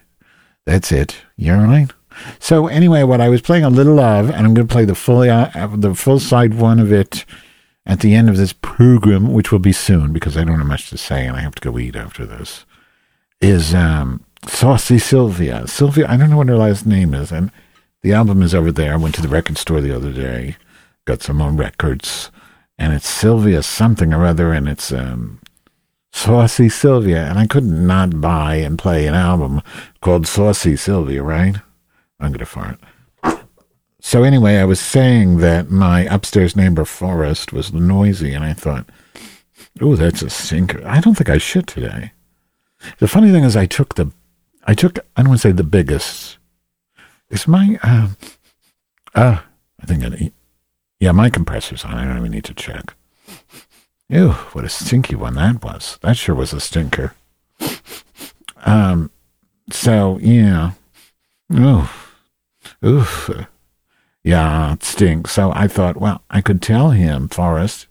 That's 0.66 0.92
it. 0.92 1.22
You're 1.38 1.58
right? 1.58 1.92
So 2.40 2.68
anyway, 2.68 3.04
what 3.04 3.22
I 3.22 3.30
was 3.30 3.42
playing 3.42 3.64
a 3.64 3.70
little 3.70 4.00
of, 4.00 4.30
and 4.30 4.46
I'm 4.46 4.54
going 4.54 4.68
to 4.68 4.74
play 4.74 4.86
the 4.86 4.96
full 4.96 5.22
uh, 5.22 5.76
the 5.76 5.94
full 5.94 6.20
side 6.20 6.56
one 6.56 6.80
of 6.80 6.92
it 6.92 7.26
at 7.86 8.02
the 8.02 8.16
end 8.16 8.30
of 8.30 8.38
this 8.38 8.54
program, 8.54 9.32
which 9.32 9.52
will 9.52 9.60
be 9.60 9.72
soon 9.72 10.12
because 10.12 10.36
I 10.36 10.44
don't 10.44 10.58
have 10.58 10.68
much 10.68 10.90
to 10.90 10.98
say 10.98 11.26
and 11.26 11.38
I 11.38 11.42
have 11.42 11.56
to 11.56 11.72
go 11.72 11.78
eat 11.80 11.96
after 11.96 12.26
this. 12.26 12.66
Is 13.40 13.74
um, 13.74 14.26
Saucy 14.46 15.00
Sylvia? 15.00 15.68
Sylvia, 15.68 16.08
I 16.10 16.18
don't 16.18 16.30
know 16.30 16.38
what 16.38 16.50
her 16.50 16.58
last 16.58 16.86
name 16.86 17.14
is, 17.14 17.32
and 17.32 17.52
the 18.02 18.14
album 18.14 18.42
is 18.42 18.56
over 18.56 18.72
there. 18.72 18.94
I 18.94 18.98
went 18.98 19.16
to 19.16 19.22
the 19.22 19.28
record 19.28 19.58
store 19.58 19.80
the 19.80 19.96
other 19.96 20.12
day, 20.12 20.58
got 21.06 21.22
some 21.22 21.38
more 21.38 21.52
records, 21.52 22.32
and 22.78 22.94
it's 22.94 23.08
Sylvia 23.08 23.64
something 23.64 24.14
or 24.14 24.26
other, 24.26 24.54
and 24.54 24.68
it's 24.68 24.92
um, 24.92 25.40
Saucy 26.12 26.70
Sylvia, 26.70 27.26
and 27.26 27.38
I 27.38 27.48
could 27.48 27.66
not 27.66 28.22
buy 28.22 28.56
and 28.56 28.78
play 28.78 29.08
an 29.08 29.14
album 29.14 29.62
called 30.02 30.28
Saucy 30.28 30.76
Sylvia, 30.76 31.24
right? 31.24 31.58
I'm 32.20 32.32
gonna 32.32 32.46
fart. 32.46 32.80
So 34.00 34.24
anyway, 34.24 34.58
I 34.58 34.66
was 34.66 34.80
saying 34.80 35.38
that 35.38 35.70
my 35.70 36.02
upstairs 36.02 36.56
neighbor 36.56 36.86
Forrest 36.86 37.52
was 37.52 37.74
noisy, 37.74 38.34
and 38.34 38.44
I 38.44 38.54
thought, 38.54 38.90
"Oh, 39.82 39.96
that's 39.96 40.22
a 40.22 40.30
stinker." 40.30 40.82
I 40.88 41.02
don't 41.02 41.16
think 41.16 41.30
I 41.30 41.38
should 41.38 41.68
today. 41.68 42.12
The 43.00 43.08
funny 43.08 43.32
thing 43.32 43.44
is, 43.44 43.56
I 43.56 43.66
took 43.66 43.96
the, 43.96 44.12
I 44.64 44.74
took, 44.74 45.00
I 45.16 45.22
don't 45.22 45.30
want 45.30 45.42
to 45.42 45.48
say 45.48 45.52
the 45.52 45.64
biggest. 45.64 46.38
Is 47.30 47.48
my, 47.48 47.78
uh, 47.84 48.08
uh 49.14 49.40
I 49.82 49.86
think 49.86 50.04
I, 50.04 50.32
yeah, 51.00 51.12
my 51.12 51.30
compressor's 51.30 51.86
on. 51.86 51.94
I 51.96 52.06
don't 52.06 52.18
even 52.18 52.32
need 52.32 52.46
to 52.46 52.54
check. 52.54 52.96
Ew, 54.10 54.30
what 54.30 54.66
a 54.66 54.70
stinky 54.70 55.16
one 55.16 55.36
that 55.36 55.64
was. 55.64 55.98
That 56.02 56.18
sure 56.18 56.36
was 56.36 56.54
a 56.54 56.60
stinker. 56.60 57.14
Um, 58.66 59.12
so 59.70 60.18
yeah, 60.22 60.72
oof, 61.54 62.16
oof, 62.84 63.30
yeah, 64.24 64.74
it 64.74 64.84
stinks. 64.84 65.32
So 65.32 65.52
I 65.54 65.68
thought, 65.68 65.98
well, 65.98 66.22
I 66.30 66.42
could 66.42 66.62
tell 66.62 66.92
him, 66.92 67.28
Forrest, 67.28 67.88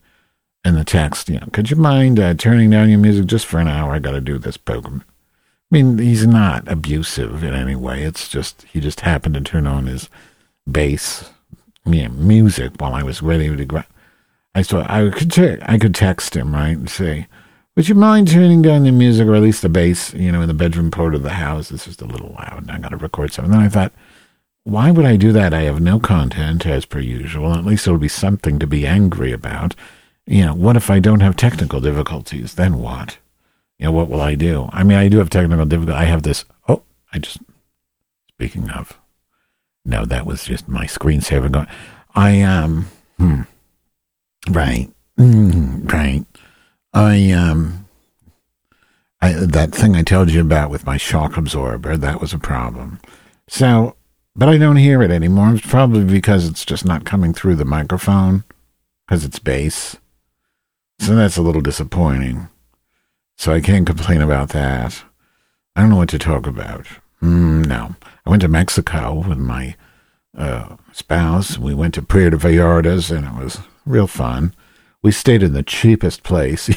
in 0.64 0.74
the 0.74 0.84
text, 0.84 1.28
you 1.28 1.38
know, 1.38 1.46
could 1.52 1.70
you 1.70 1.76
mind 1.76 2.18
uh, 2.18 2.34
turning 2.34 2.70
down 2.70 2.90
your 2.90 2.98
music 2.98 3.26
just 3.26 3.46
for 3.46 3.58
an 3.58 3.68
hour? 3.68 3.92
I 3.92 4.00
got 4.00 4.12
to 4.12 4.20
do 4.20 4.36
this 4.38 4.56
program. 4.56 5.04
I 5.06 5.74
mean, 5.74 5.98
he's 5.98 6.26
not 6.26 6.66
abusive 6.66 7.42
in 7.42 7.54
any 7.54 7.76
way. 7.76 8.02
It's 8.02 8.28
just 8.28 8.62
he 8.72 8.80
just 8.80 9.00
happened 9.00 9.34
to 9.34 9.40
turn 9.40 9.66
on 9.66 9.86
his 9.86 10.08
bass, 10.70 11.30
yeah, 11.86 12.08
music 12.08 12.72
while 12.78 12.94
I 12.94 13.02
was 13.02 13.22
ready 13.22 13.54
to 13.54 13.64
go. 13.64 13.82
I 14.54 14.62
thought 14.62 14.90
I 14.90 15.10
could 15.10 15.30
te- 15.30 15.58
I 15.62 15.78
could 15.78 15.94
text 15.94 16.36
him 16.36 16.54
right 16.54 16.76
and 16.76 16.88
say, 16.88 17.26
"Would 17.76 17.88
you 17.88 17.94
mind 17.94 18.28
turning 18.28 18.62
down 18.62 18.84
the 18.84 18.92
music 18.92 19.26
or 19.26 19.34
at 19.34 19.42
least 19.42 19.62
the 19.62 19.68
bass? 19.68 20.14
You 20.14 20.32
know, 20.32 20.42
in 20.42 20.48
the 20.48 20.54
bedroom 20.54 20.90
part 20.90 21.14
of 21.14 21.22
the 21.22 21.30
house. 21.30 21.70
It's 21.70 21.84
just 21.84 22.02
a 22.02 22.06
little 22.06 22.34
loud, 22.38 22.62
and 22.62 22.70
I 22.70 22.78
got 22.78 22.90
to 22.90 22.96
record 22.96 23.32
something." 23.32 23.52
And 23.52 23.60
then 23.60 23.66
I 23.66 23.70
thought, 23.70 23.92
why 24.66 24.90
would 24.90 25.06
I 25.06 25.14
do 25.14 25.30
that? 25.30 25.54
I 25.54 25.62
have 25.62 25.80
no 25.80 26.00
content 26.00 26.66
as 26.66 26.84
per 26.84 26.98
usual. 26.98 27.54
At 27.54 27.64
least 27.64 27.86
it'll 27.86 28.00
be 28.00 28.08
something 28.08 28.58
to 28.58 28.66
be 28.66 28.84
angry 28.84 29.30
about. 29.30 29.76
You 30.26 30.46
know, 30.46 30.54
what 30.54 30.76
if 30.76 30.90
I 30.90 30.98
don't 30.98 31.20
have 31.20 31.36
technical 31.36 31.80
difficulties? 31.80 32.56
Then 32.56 32.78
what? 32.78 33.18
You 33.78 33.84
know, 33.84 33.92
what 33.92 34.08
will 34.08 34.20
I 34.20 34.34
do? 34.34 34.68
I 34.72 34.82
mean, 34.82 34.98
I 34.98 35.06
do 35.06 35.18
have 35.18 35.30
technical 35.30 35.66
difficulties. 35.66 36.00
I 36.00 36.06
have 36.06 36.24
this. 36.24 36.44
Oh, 36.68 36.82
I 37.12 37.20
just. 37.20 37.38
Speaking 38.30 38.68
of, 38.70 38.98
no, 39.86 40.04
that 40.04 40.26
was 40.26 40.44
just 40.44 40.68
my 40.68 40.84
screensaver 40.84 41.50
going. 41.50 41.68
I 42.14 42.42
um, 42.42 42.88
hmm, 43.18 43.42
right, 44.50 44.90
mm, 45.18 45.92
right. 45.92 46.24
I 46.92 47.30
um, 47.30 47.86
I 49.20 49.32
that 49.32 49.72
thing 49.72 49.94
I 49.94 50.02
told 50.02 50.30
you 50.30 50.40
about 50.40 50.70
with 50.70 50.86
my 50.86 50.96
shock 50.96 51.36
absorber 51.36 51.96
that 51.96 52.20
was 52.20 52.32
a 52.32 52.38
problem. 52.38 53.00
So, 53.48 53.96
but 54.34 54.48
I 54.48 54.58
don't 54.58 54.76
hear 54.76 55.02
it 55.02 55.10
anymore. 55.12 55.54
It's 55.54 55.66
probably 55.66 56.04
because 56.04 56.46
it's 56.46 56.64
just 56.64 56.84
not 56.84 57.04
coming 57.04 57.32
through 57.32 57.54
the 57.54 57.64
microphone 57.64 58.42
because 59.06 59.24
it's 59.24 59.38
bass. 59.38 59.96
So 60.98 61.14
that's 61.14 61.36
a 61.36 61.42
little 61.42 61.60
disappointing. 61.60 62.48
So 63.36 63.52
I 63.52 63.60
can't 63.60 63.86
complain 63.86 64.20
about 64.20 64.48
that. 64.48 65.04
I 65.76 65.82
don't 65.82 65.90
know 65.90 65.96
what 65.96 66.08
to 66.08 66.18
talk 66.18 66.46
about. 66.46 66.86
Mm, 67.26 67.66
no. 67.66 67.96
I 68.24 68.30
went 68.30 68.42
to 68.42 68.48
Mexico 68.48 69.24
with 69.28 69.38
my 69.38 69.74
uh, 70.36 70.76
spouse. 70.92 71.58
We 71.58 71.74
went 71.74 71.94
to 71.94 72.02
Puerto 72.02 72.36
Vallartas, 72.36 73.10
and 73.10 73.26
it 73.26 73.42
was 73.42 73.58
real 73.84 74.06
fun. 74.06 74.54
We 75.02 75.10
stayed 75.10 75.42
in 75.42 75.52
the 75.52 75.62
cheapest 75.62 76.22
place, 76.22 76.70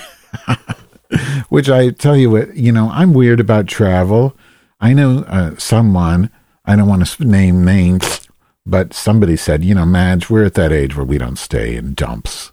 which 1.49 1.69
I 1.69 1.91
tell 1.91 2.17
you 2.17 2.31
what, 2.31 2.55
you 2.55 2.71
know, 2.71 2.89
I'm 2.89 3.13
weird 3.13 3.39
about 3.39 3.67
travel. 3.67 4.35
I 4.79 4.93
know 4.93 5.19
uh, 5.27 5.55
someone, 5.57 6.31
I 6.65 6.75
don't 6.75 6.87
want 6.87 7.05
to 7.05 7.25
name 7.25 7.63
names, 7.63 8.27
but 8.65 8.93
somebody 8.93 9.35
said, 9.35 9.63
you 9.63 9.75
know, 9.75 9.85
Madge, 9.85 10.29
we're 10.29 10.45
at 10.45 10.55
that 10.55 10.71
age 10.71 10.95
where 10.95 11.05
we 11.05 11.17
don't 11.17 11.37
stay 11.37 11.75
in 11.75 11.93
dumps. 11.93 12.51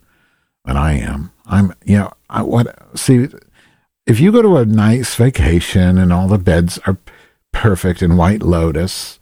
And 0.67 0.77
I 0.77 0.95
am. 0.95 1.33
I'm, 1.47 1.75
you 1.85 1.99
know, 1.99 2.13
I, 2.29 2.43
what, 2.43 2.99
see, 2.99 3.29
if 4.07 4.21
you 4.21 4.33
go 4.33 4.43
to 4.43 4.57
a 4.57 4.67
nice 4.67 5.15
vacation 5.15 5.99
and 5.99 6.13
all 6.13 6.29
the 6.29 6.39
beds 6.39 6.79
are 6.87 6.99
perfect 7.57 8.03
in 8.03 8.17
White 8.19 8.43
Lotus, 8.43 9.19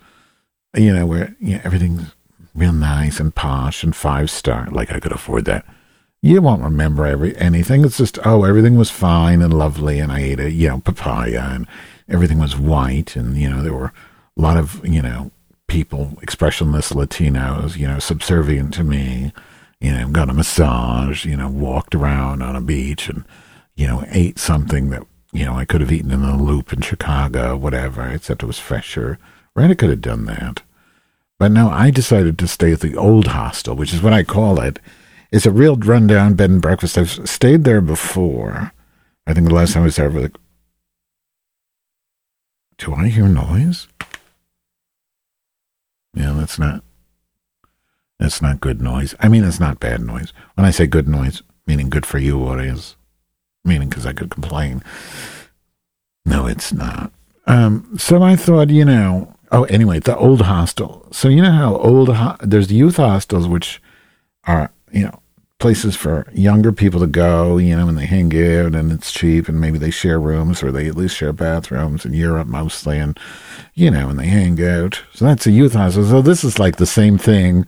you 0.77 0.93
know, 0.93 1.07
where 1.07 1.37
you 1.39 1.55
know, 1.55 1.61
everything's 1.63 2.15
real 2.55 2.73
nice 2.73 3.21
and 3.21 3.35
posh 3.35 3.85
and 3.85 3.95
five 3.95 4.29
star, 4.29 4.69
like 4.71 4.93
I 4.93 4.99
could 5.01 5.13
afford 5.13 5.45
that. 5.45 5.65
You 6.21 6.43
won't 6.43 6.63
remember 6.63 7.07
every 7.07 7.37
anything. 7.37 7.85
It's 7.85 7.99
just 7.99 8.19
oh, 8.25 8.45
everything 8.45 8.77
was 8.77 8.91
fine 8.91 9.41
and 9.41 9.55
lovely, 9.55 10.01
and 10.01 10.11
I 10.11 10.21
ate 10.21 10.41
a 10.41 10.51
you 10.51 10.69
know 10.69 10.81
papaya, 10.81 11.49
and 11.53 11.67
everything 12.09 12.39
was 12.39 12.57
white, 12.57 13.15
and 13.15 13.37
you 13.37 13.49
know 13.49 13.63
there 13.63 13.73
were 13.73 13.93
a 14.37 14.41
lot 14.41 14.57
of 14.57 14.85
you 14.87 15.01
know 15.01 15.31
people, 15.69 16.19
expressionless 16.21 16.93
Latinos, 16.93 17.77
you 17.77 17.87
know, 17.87 17.99
subservient 17.99 18.75
to 18.75 18.85
me. 18.85 19.33
You 19.81 19.93
know, 19.93 20.09
got 20.09 20.31
a 20.31 20.35
massage, 20.35 21.25
you 21.25 21.37
know, 21.37 21.49
walked 21.49 21.95
around 21.95 22.43
on 22.43 22.57
a 22.57 22.61
beach, 22.61 23.09
and 23.09 23.25
you 23.77 23.87
know, 23.87 24.05
ate 24.09 24.39
something 24.39 24.91
that 24.91 25.07
you 25.35 25.45
know 25.45 25.57
I 25.57 25.67
could 25.67 25.83
have 25.83 25.93
eaten 25.93 26.11
in 26.11 26.23
the 26.23 26.37
Loop 26.37 26.73
in 26.73 26.81
Chicago, 26.81 27.57
whatever, 27.57 28.09
except 28.09 28.43
it 28.43 28.47
was 28.47 28.59
fresher. 28.59 29.19
Right, 29.55 29.71
I 29.71 29.75
could 29.75 29.91
have 29.91 30.01
done 30.01 30.25
that. 30.25 30.63
But 31.39 31.51
no, 31.53 31.69
I 31.69 31.91
decided 31.91 32.39
to 32.39 32.49
stay 32.49 32.73
at 32.73 32.81
the 32.81 32.97
old 32.97 33.27
hostel, 33.27 33.77
which 33.77 33.93
is 33.93 34.01
what 34.01 34.13
I 34.13 34.23
call 34.23 34.61
it. 34.61 34.79
It's 35.31 35.47
a 35.47 35.51
real 35.51 35.77
rundown 35.77 36.35
bed 36.35 36.51
and 36.51 36.63
breakfast. 36.63 36.97
I've 36.97 37.29
stayed 37.29 37.65
there 37.65 37.81
before. 37.81 38.73
I 39.27 39.35
think 39.35 39.49
the 39.49 39.55
last 39.55 39.75
time 39.75 39.83
I 39.83 39.87
was 39.87 39.97
there, 39.97 40.09
was 40.09 40.23
like, 40.23 40.37
do 42.79 42.95
I 42.95 43.09
hear 43.09 43.29
noise? 43.29 43.89
Yeah, 46.15 46.33
that's 46.33 46.59
not. 46.59 46.85
That's 48.19 48.41
not 48.41 48.61
good 48.61 48.81
noise. 48.81 49.15
I 49.19 49.29
mean, 49.29 49.45
it's 49.45 49.61
not 49.61 49.81
bad 49.81 50.01
noise. 50.01 50.33
When 50.55 50.65
I 50.65 50.71
say 50.71 50.87
good 50.87 51.09
noise, 51.09 51.43
meaning 51.67 51.91
good 51.91 52.07
for 52.07 52.19
you, 52.19 52.45
audience, 52.47 52.97
meaning 53.65 53.89
because 53.89 54.07
I 54.07 54.13
could 54.13 54.31
complain. 54.31 54.83
No, 56.25 56.47
it's 56.47 56.73
not. 56.73 57.13
Um, 57.47 57.97
so 57.99 58.23
I 58.23 58.37
thought, 58.37 58.71
you 58.71 58.85
know, 58.85 59.35
oh, 59.53 59.65
anyway, 59.65 59.99
the 59.99 60.17
old 60.17 60.43
hostel. 60.43 61.07
So 61.13 61.29
you 61.29 61.43
know 61.43 61.53
how 61.53 61.77
old 61.77 62.15
ho- 62.15 62.37
there's 62.41 62.73
youth 62.73 62.97
hostels, 62.97 63.47
which 63.47 63.81
are 64.47 64.71
you 64.93 65.05
know 65.05 65.21
places 65.61 65.97
for 65.97 66.27
younger 66.35 66.73
people 66.73 67.01
to 67.01 67.07
go, 67.07 67.57
you 67.59 67.77
know, 67.77 67.89
and 67.89 67.97
they 67.97 68.07
hang 68.07 68.27
out 68.35 68.75
and 68.75 68.93
it's 68.93 69.13
cheap 69.13 69.49
and 69.49 69.61
maybe 69.61 69.79
they 69.79 69.91
share 69.91 70.21
rooms 70.21 70.63
or 70.63 70.71
they 70.71 70.87
at 70.89 70.97
least 70.97 71.17
share 71.17 71.33
bathrooms 71.33 72.05
in 72.05 72.13
Europe 72.13 72.47
mostly 72.49 72.99
and 72.99 73.19
you 73.75 73.91
know, 73.91 74.09
and 74.11 74.19
they 74.19 74.27
hang 74.27 74.63
out. 74.63 75.01
So 75.15 75.25
that's 75.25 75.47
a 75.47 75.51
youth 75.51 75.73
hostel. 75.73 76.05
So 76.05 76.21
this 76.21 76.45
is 76.45 76.59
like 76.59 76.77
the 76.77 76.87
same 76.87 77.17
thing 77.19 77.65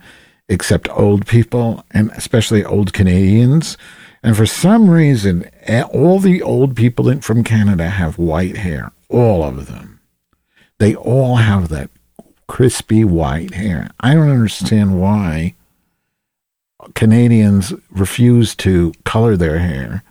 except 0.49 0.89
old 0.91 1.25
people 1.25 1.83
and 1.91 2.11
especially 2.11 2.63
old 2.63 2.93
Canadians. 2.93 3.77
And 4.23 4.35
for 4.35 4.45
some 4.45 4.89
reason, 4.89 5.49
all 5.93 6.19
the 6.19 6.41
old 6.41 6.75
people 6.75 7.09
in, 7.09 7.21
from 7.21 7.43
Canada 7.43 7.89
have 7.89 8.17
white 8.17 8.57
hair. 8.57 8.91
All 9.09 9.43
of 9.43 9.67
them. 9.67 9.99
They 10.79 10.95
all 10.95 11.37
have 11.37 11.69
that 11.69 11.89
crispy 12.47 13.03
white 13.03 13.53
hair. 13.53 13.89
I 13.99 14.13
don't 14.13 14.29
understand 14.29 14.99
why 14.99 15.55
Canadians 16.95 17.73
refuse 17.89 18.55
to 18.55 18.93
color 19.03 19.35
their 19.35 19.59
hair. 19.59 20.03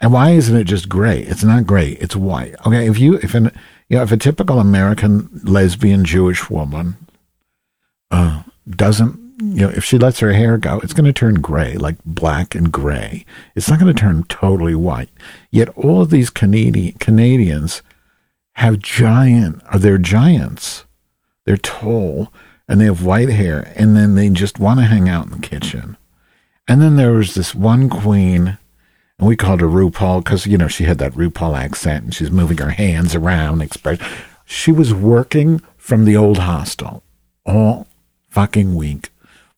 And 0.00 0.12
why 0.12 0.30
isn't 0.30 0.56
it 0.56 0.64
just 0.64 0.88
gray? 0.88 1.20
It's 1.22 1.44
not 1.44 1.66
gray. 1.66 1.90
It's 2.00 2.16
white. 2.16 2.54
Okay, 2.66 2.88
if 2.88 2.98
you 2.98 3.16
if 3.16 3.34
an 3.34 3.52
you 3.88 3.96
know 3.96 4.02
if 4.02 4.12
a 4.12 4.16
typical 4.16 4.58
American 4.58 5.28
lesbian 5.44 6.04
Jewish 6.04 6.48
woman 6.48 6.96
uh, 8.10 8.42
doesn't 8.68 9.29
you 9.40 9.66
know 9.66 9.70
if 9.70 9.84
she 9.84 9.98
lets 9.98 10.20
her 10.20 10.32
hair 10.32 10.58
go, 10.58 10.80
it's 10.80 10.92
going 10.92 11.06
to 11.06 11.12
turn 11.12 11.40
gray, 11.40 11.74
like 11.74 11.96
black 12.04 12.54
and 12.54 12.70
gray. 12.70 13.24
It's 13.54 13.68
not 13.68 13.80
going 13.80 13.92
to 13.92 14.00
turn 14.00 14.24
totally 14.24 14.74
white. 14.74 15.10
Yet 15.50 15.68
all 15.70 16.02
of 16.02 16.10
these 16.10 16.30
Canadian 16.30 16.98
Canadians 16.98 17.82
have 18.54 18.78
giant. 18.78 19.62
Are 19.72 19.78
they're 19.78 19.98
giants? 19.98 20.84
They're 21.44 21.56
tall 21.56 22.32
and 22.70 22.80
they 22.80 22.84
have 22.84 23.04
white 23.04 23.30
hair, 23.30 23.72
and 23.74 23.96
then 23.96 24.14
they 24.14 24.28
just 24.28 24.60
want 24.60 24.78
to 24.78 24.86
hang 24.86 25.08
out 25.08 25.24
in 25.24 25.32
the 25.32 25.46
kitchen. 25.46 25.96
And 26.68 26.80
then 26.80 26.94
there 26.94 27.10
was 27.10 27.34
this 27.34 27.52
one 27.52 27.88
queen, 27.90 28.58
and 29.18 29.28
we 29.28 29.34
called 29.34 29.60
her 29.60 29.66
RuPaul 29.66 30.22
because 30.22 30.46
you 30.46 30.56
know 30.56 30.68
she 30.68 30.84
had 30.84 30.98
that 30.98 31.14
RuPaul 31.14 31.58
accent, 31.58 32.04
and 32.04 32.14
she's 32.14 32.30
moving 32.30 32.58
her 32.58 32.70
hands 32.70 33.16
around. 33.16 33.60
Express. 33.60 33.98
She 34.44 34.70
was 34.70 34.94
working 34.94 35.60
from 35.76 36.04
the 36.04 36.16
old 36.16 36.38
hostel 36.38 37.02
all 37.44 37.88
fucking 38.28 38.76
week, 38.76 39.09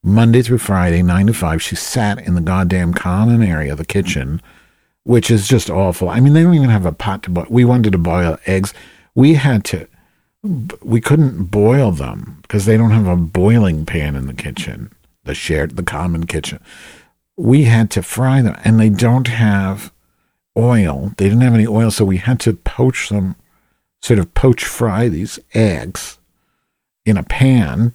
Monday 0.02 0.42
through 0.42 0.58
Friday, 0.58 1.02
nine 1.02 1.26
to 1.28 1.34
five. 1.34 1.62
She 1.62 1.76
sat 1.76 2.18
in 2.18 2.34
the 2.34 2.40
goddamn 2.40 2.92
common 2.94 3.42
area, 3.42 3.74
the 3.74 3.84
kitchen, 3.84 4.42
which 5.04 5.30
is 5.30 5.46
just 5.46 5.70
awful. 5.70 6.08
I 6.08 6.20
mean, 6.20 6.32
they 6.32 6.42
don't 6.42 6.54
even 6.54 6.70
have 6.70 6.86
a 6.86 6.92
pot 6.92 7.22
to 7.24 7.30
boil. 7.30 7.46
We 7.48 7.64
wanted 7.64 7.92
to 7.92 7.98
boil 7.98 8.38
eggs. 8.46 8.74
We 9.14 9.34
had 9.34 9.64
to 9.66 9.86
we 10.82 11.00
couldn't 11.00 11.44
boil 11.44 11.92
them 11.92 12.38
because 12.42 12.64
they 12.64 12.76
don't 12.76 12.90
have 12.90 13.06
a 13.06 13.16
boiling 13.16 13.86
pan 13.86 14.16
in 14.16 14.26
the 14.26 14.34
kitchen, 14.34 14.90
the 15.24 15.34
shared, 15.34 15.76
the 15.76 15.82
common 15.82 16.26
kitchen. 16.26 16.58
We 17.36 17.64
had 17.64 17.90
to 17.92 18.02
fry 18.02 18.42
them, 18.42 18.56
and 18.64 18.78
they 18.78 18.88
don't 18.88 19.28
have 19.28 19.92
oil. 20.56 21.12
They 21.16 21.26
didn't 21.26 21.42
have 21.42 21.54
any 21.54 21.66
oil, 21.66 21.90
so 21.90 22.04
we 22.04 22.16
had 22.18 22.40
to 22.40 22.54
poach 22.54 23.08
them, 23.08 23.36
sort 24.00 24.18
of 24.18 24.34
poach 24.34 24.64
fry 24.64 25.08
these 25.08 25.38
eggs 25.54 26.18
in 27.06 27.16
a 27.16 27.22
pan 27.22 27.94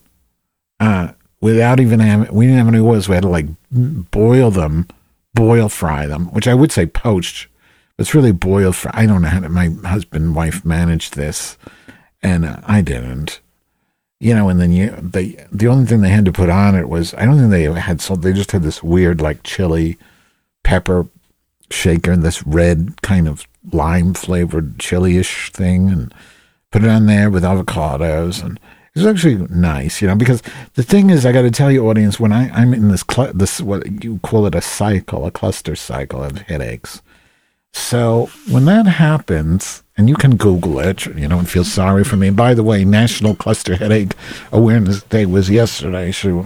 uh, 0.80 1.12
without 1.42 1.80
even 1.80 2.00
having. 2.00 2.34
We 2.34 2.46
didn't 2.46 2.60
have 2.60 2.74
any 2.74 2.80
oil, 2.80 3.02
so 3.02 3.10
we 3.10 3.16
had 3.16 3.24
to 3.24 3.30
like 3.30 3.48
boil 3.72 4.52
them, 4.52 4.88
boil 5.34 5.70
fry 5.70 6.06
them, 6.06 6.26
which 6.34 6.48
I 6.48 6.54
would 6.54 6.72
say 6.72 6.86
poached. 6.86 7.48
But 7.96 8.04
it's 8.04 8.16
really 8.16 8.32
boiled 8.32 8.76
fry. 8.76 8.92
I 8.94 9.06
don't 9.06 9.22
know 9.22 9.28
how 9.30 9.40
to, 9.40 9.50
my 9.50 9.70
husband 9.86 10.36
wife 10.36 10.64
managed 10.64 11.16
this 11.16 11.58
and 12.22 12.46
uh, 12.46 12.58
I 12.66 12.82
didn't. 12.82 13.40
You 14.20 14.34
know, 14.34 14.50
and 14.50 14.60
then 14.60 14.72
you 14.72 14.90
they 15.00 15.46
the 15.52 15.68
only 15.68 15.86
thing 15.86 16.02
they 16.02 16.10
had 16.10 16.26
to 16.26 16.32
put 16.32 16.50
on 16.50 16.74
it 16.74 16.90
was 16.90 17.14
I 17.14 17.26
don't 17.26 17.38
think 17.38 17.52
they 17.52 17.66
had 17.80 18.02
salt. 18.02 18.22
They 18.22 18.34
just 18.34 18.52
had 18.52 18.64
this 18.64 18.82
weird 18.82 19.22
like 19.22 19.44
chili 19.44 19.98
pepper 20.64 21.08
shaker, 21.70 22.12
and 22.12 22.24
this 22.24 22.46
red 22.46 23.00
kind 23.04 23.28
of 23.28 23.48
lime 23.72 24.16
flavored 24.16 24.80
chili-ish 24.80 25.52
thing, 25.52 25.90
and 25.90 26.14
put 26.72 26.84
it 26.84 26.90
on 26.90 27.06
there 27.06 27.30
with 27.30 27.44
avocados 27.44 28.44
and. 28.44 28.60
It 28.98 29.06
was 29.06 29.14
actually 29.14 29.36
nice, 29.56 30.02
you 30.02 30.08
know, 30.08 30.16
because 30.16 30.42
the 30.74 30.82
thing 30.82 31.12
is, 31.12 31.24
I 31.24 31.32
got 31.32 31.44
to 31.44 31.52
tell 31.52 31.72
you, 31.72 31.88
audience, 31.88 32.20
when 32.20 32.34
I, 32.34 32.50
I'm 32.50 32.74
in 32.74 32.88
this, 32.88 33.04
cl- 33.08 33.32
this, 33.32 33.62
what 33.62 34.04
you 34.04 34.18
call 34.24 34.48
it 34.48 34.56
a 34.56 34.62
cycle, 34.62 35.28
a 35.28 35.30
cluster 35.30 35.76
cycle 35.76 36.24
of 36.24 36.40
headaches. 36.40 37.04
So 37.74 38.32
when 38.50 38.66
that 38.66 38.88
happens, 38.88 39.84
and 39.98 40.10
you 40.10 40.16
can 40.16 40.36
Google 40.36 40.80
it, 40.80 41.06
you 41.16 41.28
know, 41.28 41.38
and 41.38 41.48
feel 41.48 41.64
sorry 41.64 42.04
for 42.04 42.18
me. 42.18 42.32
by 42.32 42.56
the 42.56 42.64
way, 42.64 42.84
National 42.86 43.36
Cluster 43.36 43.76
Headache 43.76 44.14
Awareness 44.52 45.04
Day 45.04 45.28
was 45.28 45.48
yesterday, 45.48 46.12
so 46.12 46.44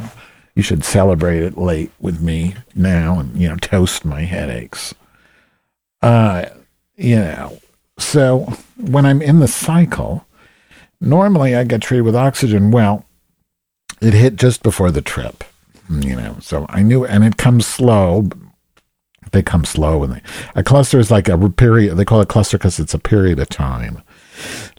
you 0.53 0.61
should 0.61 0.83
celebrate 0.83 1.43
it 1.43 1.57
late 1.57 1.91
with 2.01 2.19
me 2.19 2.55
now 2.75 3.17
and, 3.17 3.33
you 3.39 3.47
know, 3.47 3.55
toast 3.55 4.03
my 4.03 4.23
headaches. 4.23 4.93
Uh, 6.01 6.47
you 6.97 7.15
know, 7.15 7.59
so 7.97 8.53
when 8.75 9.05
I'm 9.05 9.21
in 9.21 9.39
the 9.39 9.47
cycle, 9.47 10.25
normally 11.01 11.55
I 11.55 11.63
get 11.63 11.81
treated 11.81 12.05
with 12.05 12.15
oxygen. 12.15 12.71
Well, 12.71 13.05
it 14.01 14.13
hit 14.13 14.35
just 14.35 14.63
before 14.63 14.91
the 14.91 15.01
trip, 15.01 15.43
you 15.89 16.15
know. 16.15 16.37
So 16.39 16.65
I 16.69 16.81
knew, 16.81 17.05
and 17.05 17.23
it 17.23 17.37
comes 17.37 17.65
slow. 17.65 18.29
They 19.31 19.41
come 19.41 19.65
slow, 19.65 20.03
and 20.03 20.13
they, 20.13 20.21
a 20.55 20.63
cluster 20.63 20.99
is 20.99 21.11
like 21.11 21.27
a 21.29 21.49
period. 21.49 21.95
They 21.95 22.05
call 22.05 22.21
it 22.21 22.29
cluster 22.29 22.57
because 22.57 22.79
it's 22.79 22.93
a 22.93 22.99
period 22.99 23.39
of 23.39 23.49
time. 23.49 24.01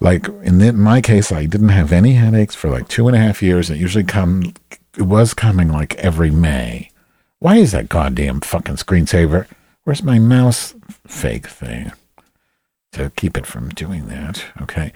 Like 0.00 0.28
in, 0.42 0.58
the, 0.58 0.68
in 0.68 0.80
my 0.80 1.00
case, 1.00 1.30
I 1.32 1.46
didn't 1.46 1.68
have 1.68 1.92
any 1.92 2.14
headaches 2.14 2.54
for 2.54 2.68
like 2.70 2.88
two 2.88 3.06
and 3.06 3.16
a 3.16 3.20
half 3.20 3.42
years. 3.42 3.70
It 3.70 3.78
usually 3.78 4.04
come, 4.04 4.54
it 4.96 5.02
was 5.02 5.34
coming 5.34 5.68
like 5.68 5.94
every 5.96 6.30
May. 6.30 6.90
Why 7.38 7.56
is 7.56 7.72
that 7.72 7.88
goddamn 7.88 8.40
fucking 8.40 8.76
screensaver? 8.76 9.46
Where's 9.84 10.02
my 10.02 10.18
mouse 10.18 10.74
fake 11.06 11.46
thing 11.46 11.92
to 12.92 13.10
keep 13.16 13.36
it 13.36 13.46
from 13.46 13.70
doing 13.70 14.06
that? 14.08 14.44
Okay. 14.60 14.92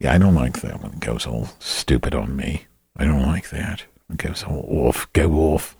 Yeah, 0.00 0.14
I 0.14 0.18
don't 0.18 0.34
like 0.34 0.60
that 0.62 0.82
when 0.82 0.92
it 0.92 1.00
goes 1.00 1.26
all 1.26 1.50
stupid 1.58 2.14
on 2.14 2.34
me. 2.34 2.64
I 2.96 3.04
don't 3.04 3.22
like 3.22 3.50
that. 3.50 3.84
It 4.10 4.16
goes 4.16 4.42
all 4.42 4.66
off, 4.68 5.10
go 5.12 5.30
off. 5.32 5.76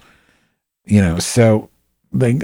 You 0.85 1.00
know, 1.00 1.18
so 1.18 1.70
they, 2.12 2.38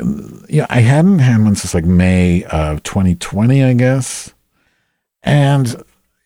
yeah, 0.49 0.67
I 0.71 0.81
hadn't 0.81 1.19
had 1.19 1.43
one 1.45 1.55
since 1.55 1.75
like 1.75 1.85
May 1.85 2.45
of 2.45 2.83
2020, 2.83 3.63
I 3.63 3.75
guess. 3.75 4.33
And 5.23 5.83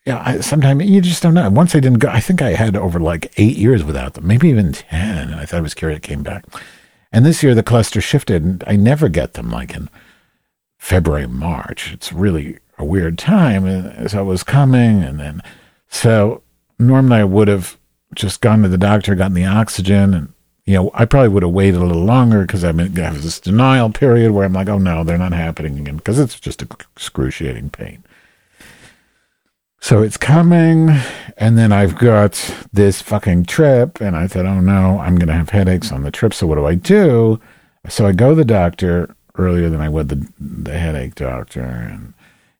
yeah, 0.06 0.22
I, 0.24 0.40
sometimes 0.40 0.84
you 0.84 1.00
just 1.00 1.22
don't 1.22 1.34
know. 1.34 1.50
Once 1.50 1.74
I 1.74 1.80
didn't 1.80 1.98
go, 1.98 2.08
I 2.08 2.20
think 2.20 2.42
I 2.42 2.54
had 2.54 2.76
over 2.76 3.00
like 3.00 3.32
eight 3.36 3.56
years 3.56 3.82
without 3.82 4.14
them, 4.14 4.26
maybe 4.26 4.48
even 4.48 4.72
10. 4.72 5.34
I 5.34 5.44
thought 5.44 5.58
it 5.58 5.62
was 5.62 5.74
curious 5.74 5.98
it 5.98 6.02
came 6.02 6.22
back. 6.22 6.44
And 7.12 7.26
this 7.26 7.42
year 7.42 7.56
the 7.56 7.62
cluster 7.64 8.00
shifted 8.00 8.44
and 8.44 8.64
I 8.68 8.76
never 8.76 9.08
get 9.08 9.34
them 9.34 9.50
like 9.50 9.74
in 9.74 9.88
February, 10.78 11.26
March. 11.26 11.92
It's 11.92 12.12
really 12.12 12.58
a 12.80 12.84
weird 12.84 13.18
time 13.18 13.66
as 13.66 14.14
I 14.14 14.22
was 14.22 14.42
coming. 14.42 15.02
And 15.02 15.20
then, 15.20 15.42
so 15.88 16.42
normally 16.78 17.18
I 17.18 17.24
would 17.24 17.48
have 17.48 17.76
just 18.14 18.40
gone 18.40 18.62
to 18.62 18.68
the 18.68 18.78
doctor, 18.78 19.14
gotten 19.14 19.34
the 19.34 19.44
oxygen, 19.44 20.14
and, 20.14 20.32
you 20.64 20.74
know, 20.74 20.90
I 20.94 21.04
probably 21.04 21.28
would 21.28 21.42
have 21.42 21.52
waited 21.52 21.80
a 21.80 21.84
little 21.84 22.04
longer 22.04 22.42
because 22.42 22.64
in 22.64 22.78
have 22.78 23.22
this 23.22 23.40
denial 23.40 23.90
period 23.90 24.32
where 24.32 24.44
I'm 24.44 24.52
like, 24.52 24.68
oh 24.68 24.78
no, 24.78 25.04
they're 25.04 25.18
not 25.18 25.32
happening 25.32 25.78
again 25.78 25.96
because 25.96 26.18
it's 26.18 26.38
just 26.38 26.62
excruciating 26.62 27.70
pain. 27.70 28.04
So 29.82 30.02
it's 30.02 30.18
coming, 30.18 30.90
and 31.38 31.56
then 31.56 31.72
I've 31.72 31.96
got 31.96 32.54
this 32.70 33.00
fucking 33.00 33.46
trip, 33.46 34.00
and 34.00 34.14
I 34.14 34.26
thought, 34.26 34.44
oh 34.44 34.60
no, 34.60 34.98
I'm 34.98 35.16
going 35.16 35.28
to 35.28 35.34
have 35.34 35.48
headaches 35.48 35.90
on 35.90 36.02
the 36.02 36.10
trip. 36.10 36.34
So 36.34 36.46
what 36.46 36.56
do 36.56 36.66
I 36.66 36.74
do? 36.74 37.40
So 37.88 38.06
I 38.06 38.12
go 38.12 38.30
to 38.30 38.34
the 38.34 38.44
doctor 38.44 39.16
earlier 39.36 39.70
than 39.70 39.80
I 39.80 39.88
would 39.88 40.10
the 40.10 40.28
the 40.38 40.78
headache 40.78 41.14
doctor, 41.14 41.62
and 41.62 42.12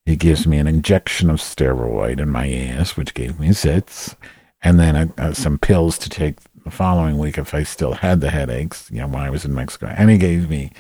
he 0.07 0.17
gives 0.17 0.47
me 0.47 0.59
an 0.59 0.67
injection 0.67 1.31
of 1.31 1.39
steroid 1.39 2.21
in 2.21 2.29
my 2.29 2.51
ass, 2.51 2.97
which 2.97 3.15
gave 3.15 3.39
me 3.39 3.49
zits, 3.49 4.15
and 4.63 4.79
then 4.79 5.13
uh, 5.19 5.33
some 5.33 5.59
pills 5.59 5.99
to 5.99 6.09
take 6.09 6.37
the 6.65 6.71
following 6.71 7.19
week 7.19 7.39
if 7.39 7.55
I 7.55 7.63
still 7.63 7.95
had 7.95 8.21
the 8.21 8.31
headaches. 8.31 8.91
You 8.91 9.01
know, 9.01 9.09
when 9.09 9.23
I 9.23 9.31
was 9.31 9.45
in 9.45 9.55
Mexico, 9.55 9.87
and 9.87 10.11
he 10.11 10.19
gave 10.19 10.51
me 10.51 10.73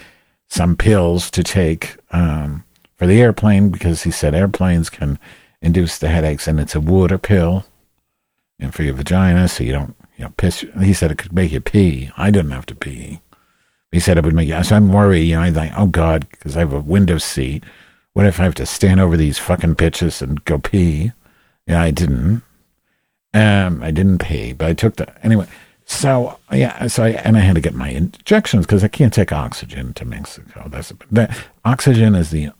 some 0.48 0.76
pills 0.76 1.30
to 1.30 1.44
take 1.44 1.96
um, 2.10 2.64
for 2.96 3.06
the 3.06 3.20
airplane 3.20 3.70
because 3.70 4.02
he 4.02 4.10
said 4.10 4.34
airplanes 4.34 4.90
can 4.90 5.18
induce 5.62 5.98
the 5.98 6.08
headaches, 6.08 6.48
and 6.48 6.58
it's 6.58 6.74
a 6.74 6.80
water 6.80 7.18
pill, 7.18 7.64
and 8.58 8.74
for 8.74 8.82
your 8.82 8.94
vagina, 8.94 9.48
so 9.48 9.64
you 9.64 9.72
don't, 9.72 9.94
you 10.16 10.24
know, 10.24 10.32
piss. 10.36 10.64
He 10.82 10.92
said 10.92 11.10
it 11.10 11.18
could 11.18 11.32
make 11.32 11.52
you 11.52 11.60
pee. 11.60 12.10
I 12.16 12.30
didn't 12.30 12.50
have 12.52 12.66
to 12.66 12.74
pee. 12.74 13.20
He 13.92 14.00
said 14.00 14.18
it 14.18 14.24
would 14.24 14.34
make 14.34 14.48
you. 14.48 14.62
So 14.62 14.76
I'm 14.76 14.92
worried. 14.92 15.22
You 15.22 15.36
know, 15.36 15.42
I 15.42 15.50
think, 15.50 15.72
oh 15.76 15.86
God, 15.86 16.28
because 16.30 16.56
I 16.56 16.60
have 16.60 16.72
a 16.72 16.80
window 16.80 17.18
seat. 17.18 17.64
What 18.12 18.26
if 18.26 18.40
I 18.40 18.44
have 18.44 18.54
to 18.56 18.66
stand 18.66 19.00
over 19.00 19.16
these 19.16 19.38
fucking 19.38 19.76
bitches 19.76 20.20
and 20.20 20.44
go 20.44 20.58
pee? 20.58 21.12
Yeah, 21.66 21.80
I 21.80 21.90
didn't. 21.90 22.42
Um, 23.32 23.82
I 23.82 23.90
didn't 23.90 24.18
pee, 24.18 24.52
but 24.52 24.68
I 24.68 24.74
took 24.74 24.96
the 24.96 25.24
anyway. 25.24 25.46
So 25.84 26.38
yeah, 26.52 26.86
so 26.88 27.04
I 27.04 27.10
and 27.10 27.36
I 27.36 27.40
had 27.40 27.54
to 27.54 27.60
get 27.60 27.74
my 27.74 27.90
injections 27.90 28.66
because 28.66 28.82
I 28.82 28.88
can't 28.88 29.12
take 29.12 29.32
oxygen 29.32 29.92
to 29.94 30.04
Mexico. 30.04 30.68
That's 30.68 30.92
the 31.10 31.34
oxygen 31.64 32.14
is 32.14 32.30
the 32.30 32.50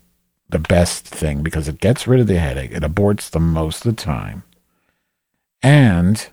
the 0.48 0.58
best 0.58 1.06
thing 1.06 1.42
because 1.42 1.68
it 1.68 1.80
gets 1.80 2.06
rid 2.06 2.20
of 2.20 2.26
the 2.26 2.38
headache. 2.38 2.72
It 2.72 2.82
aborts 2.82 3.30
the 3.30 3.40
most 3.40 3.86
of 3.86 3.96
the 3.96 4.02
time. 4.02 4.42
And 5.62 6.28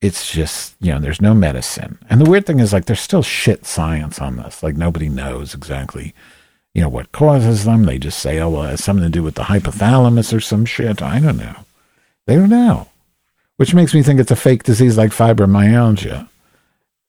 it's 0.00 0.30
just, 0.30 0.76
you 0.80 0.92
know, 0.92 1.00
there's 1.00 1.20
no 1.22 1.34
medicine. 1.34 1.98
And 2.08 2.20
the 2.20 2.30
weird 2.30 2.46
thing 2.46 2.60
is, 2.60 2.72
like, 2.72 2.84
there's 2.84 3.00
still 3.00 3.22
shit 3.22 3.64
science 3.64 4.20
on 4.20 4.36
this. 4.36 4.62
Like, 4.62 4.76
nobody 4.76 5.08
knows 5.08 5.54
exactly, 5.54 6.14
you 6.76 6.82
know, 6.82 6.90
what 6.90 7.10
causes 7.10 7.64
them. 7.64 7.84
They 7.84 7.98
just 7.98 8.18
say, 8.18 8.38
oh, 8.38 8.50
well, 8.50 8.64
it 8.64 8.72
has 8.72 8.84
something 8.84 9.06
to 9.06 9.10
do 9.10 9.22
with 9.22 9.36
the 9.36 9.44
hypothalamus 9.44 10.36
or 10.36 10.40
some 10.40 10.66
shit. 10.66 11.00
I 11.00 11.18
don't 11.20 11.38
know. 11.38 11.56
They 12.26 12.36
don't 12.36 12.50
know. 12.50 12.88
Which 13.56 13.72
makes 13.72 13.94
me 13.94 14.02
think 14.02 14.20
it's 14.20 14.30
a 14.30 14.36
fake 14.36 14.62
disease 14.62 14.98
like 14.98 15.10
fibromyalgia. 15.10 16.28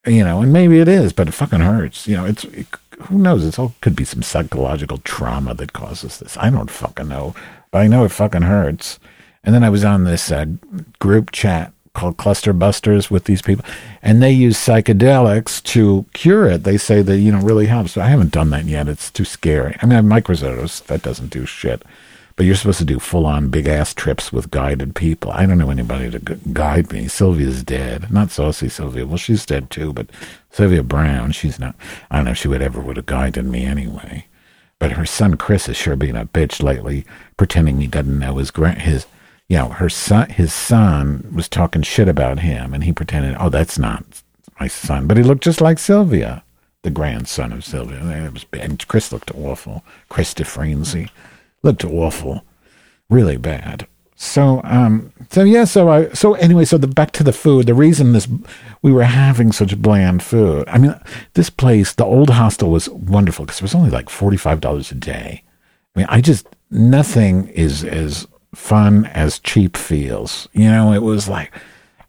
You 0.05 0.23
know, 0.23 0.41
and 0.41 0.53
maybe 0.53 0.79
it 0.79 0.87
is, 0.87 1.11
but 1.11 1.27
it 1.27 1.33
fucking 1.33 1.59
hurts. 1.59 2.07
You 2.07 2.15
know, 2.15 2.23
it's, 2.23 2.45
it, 2.45 2.67
who 3.01 3.17
knows? 3.17 3.43
It 3.43 3.59
all 3.59 3.73
could 3.81 3.93
be 3.93 4.05
some 4.05 4.23
psychological 4.23 4.99
trauma 4.99 5.53
that 5.55 5.73
causes 5.73 6.19
this. 6.19 6.37
I 6.37 6.49
don't 6.49 6.71
fucking 6.71 7.09
know, 7.09 7.35
but 7.69 7.79
I 7.79 7.87
know 7.87 8.05
it 8.05 8.13
fucking 8.13 8.43
hurts. 8.43 8.99
And 9.43 9.53
then 9.53 9.65
I 9.65 9.69
was 9.69 9.83
on 9.83 10.05
this 10.05 10.31
uh, 10.31 10.45
group 10.99 11.33
chat 11.33 11.73
called 11.97 12.17
Cluster 12.17 12.53
Busters 12.53 13.11
with 13.11 13.25
these 13.25 13.41
people, 13.41 13.65
and 14.01 14.21
they 14.21 14.31
use 14.31 14.55
psychedelics 14.55 15.61
to 15.63 16.05
cure 16.13 16.45
it. 16.45 16.63
They 16.63 16.77
say 16.77 17.01
that 17.01 17.17
you 17.17 17.31
know 17.31 17.41
really 17.41 17.65
helps. 17.65 17.97
I 17.97 18.07
haven't 18.07 18.31
done 18.31 18.51
that 18.51 18.65
yet. 18.65 18.87
It's 18.87 19.11
too 19.11 19.25
scary. 19.25 19.75
I 19.81 19.85
mean, 19.85 19.93
I 19.93 19.95
have 19.95 20.05
microdose. 20.05 20.85
That 20.85 21.01
doesn't 21.01 21.31
do 21.31 21.45
shit. 21.45 21.83
But 22.37 22.45
you're 22.45 22.55
supposed 22.55 22.77
to 22.77 22.85
do 22.85 22.99
full 22.99 23.25
on 23.25 23.49
big 23.49 23.67
ass 23.67 23.95
trips 23.95 24.31
with 24.31 24.51
guided 24.51 24.93
people. 24.93 25.31
I 25.31 25.47
don't 25.47 25.57
know 25.57 25.71
anybody 25.71 26.11
to 26.11 26.19
guide 26.53 26.93
me. 26.93 27.07
Sylvia's 27.07 27.63
dead. 27.63 28.11
Not 28.11 28.29
saucy 28.29 28.69
Sylvia. 28.69 29.07
Well, 29.07 29.17
she's 29.17 29.43
dead 29.43 29.71
too, 29.71 29.91
but 29.91 30.11
Sylvia 30.51 30.83
Browne, 30.83 31.31
she's 31.31 31.57
not. 31.57 31.75
I 32.11 32.17
don't 32.17 32.25
know 32.25 32.31
if 32.31 32.37
she 32.37 32.47
would 32.47 32.61
ever 32.61 32.79
would 32.79 32.97
have 32.97 33.07
guided 33.07 33.45
me 33.45 33.65
anyway. 33.65 34.27
But 34.77 34.91
her 34.91 35.05
son 35.07 35.35
Chris 35.37 35.67
is 35.67 35.75
sure 35.75 35.95
being 35.95 36.15
a 36.15 36.27
bitch 36.27 36.61
lately, 36.61 37.07
pretending 37.37 37.81
he 37.81 37.87
doesn't 37.87 38.19
know 38.19 38.37
his 38.37 38.51
his. 38.51 39.07
You 39.49 39.57
know, 39.57 39.69
her 39.69 39.89
son, 39.89 40.29
his 40.29 40.53
son 40.53 41.31
was 41.33 41.47
talking 41.47 41.81
shit 41.81 42.09
about 42.09 42.39
him, 42.39 42.73
and 42.73 42.83
he 42.83 42.91
pretended, 42.91 43.37
oh, 43.39 43.49
that's 43.49 43.79
not 43.79 44.03
my 44.59 44.67
son, 44.67 45.07
but 45.07 45.17
he 45.17 45.23
looked 45.23 45.43
just 45.43 45.61
like 45.61 45.79
Sylvia, 45.79 46.43
the 46.81 46.89
grandson 46.89 47.53
of 47.53 47.63
Sylvia. 47.63 48.03
It 48.25 48.33
was, 48.33 48.45
and 48.53 48.85
Chris 48.87 49.11
looked 49.11 49.31
awful. 49.35 49.85
Chris 50.09 50.33
DeFrenzy 50.33 51.09
looked 51.63 51.85
awful, 51.85 52.43
really 53.09 53.37
bad. 53.37 53.87
So, 54.19 54.61
um, 54.63 55.13
so 55.29 55.43
yeah, 55.43 55.65
so 55.65 55.89
I, 55.89 56.09
so 56.09 56.33
anyway, 56.33 56.65
so 56.65 56.79
the 56.79 56.87
back 56.87 57.11
to 57.11 57.23
the 57.23 57.31
food. 57.31 57.67
The 57.67 57.75
reason 57.75 58.13
this 58.13 58.27
we 58.81 58.91
were 58.91 59.03
having 59.03 59.51
such 59.51 59.79
bland 59.79 60.23
food. 60.23 60.67
I 60.67 60.79
mean, 60.79 60.99
this 61.35 61.51
place, 61.51 61.93
the 61.93 62.03
old 62.03 62.31
hostel, 62.31 62.71
was 62.71 62.89
wonderful 62.89 63.45
because 63.45 63.59
it 63.59 63.63
was 63.63 63.75
only 63.75 63.91
like 63.91 64.09
forty 64.09 64.37
five 64.37 64.59
dollars 64.59 64.91
a 64.91 64.95
day. 64.95 65.43
I 65.95 65.99
mean, 65.99 66.07
I 66.09 66.21
just 66.21 66.47
nothing 66.71 67.47
is 67.49 67.83
as 67.83 68.27
fun 68.57 69.05
as 69.07 69.39
cheap 69.39 69.77
feels. 69.77 70.47
You 70.53 70.69
know, 70.69 70.91
it 70.91 71.03
was 71.03 71.29
like 71.29 71.51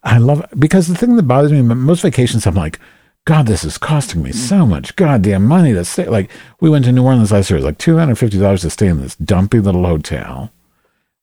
I 0.03 0.17
love 0.17 0.41
it. 0.41 0.59
because 0.59 0.87
the 0.87 0.95
thing 0.95 1.15
that 1.15 1.23
bothers 1.23 1.51
me 1.51 1.61
most 1.61 2.01
vacations, 2.01 2.47
I'm 2.47 2.55
like, 2.55 2.79
God, 3.25 3.45
this 3.45 3.63
is 3.63 3.77
costing 3.77 4.23
me 4.23 4.31
so 4.31 4.57
mm. 4.57 4.69
much 4.69 4.95
goddamn 4.95 5.45
money 5.45 5.73
to 5.73 5.85
stay. 5.85 6.07
Like, 6.07 6.31
we 6.61 6.69
went 6.69 6.85
to 6.85 6.91
New 6.91 7.03
Orleans 7.03 7.31
last 7.31 7.49
year. 7.49 7.57
It 7.57 7.63
was 7.63 7.65
like 7.65 7.77
$250 7.77 8.61
to 8.61 8.69
stay 8.69 8.87
in 8.87 9.01
this 9.01 9.15
dumpy 9.15 9.59
little 9.59 9.85
hotel 9.85 10.51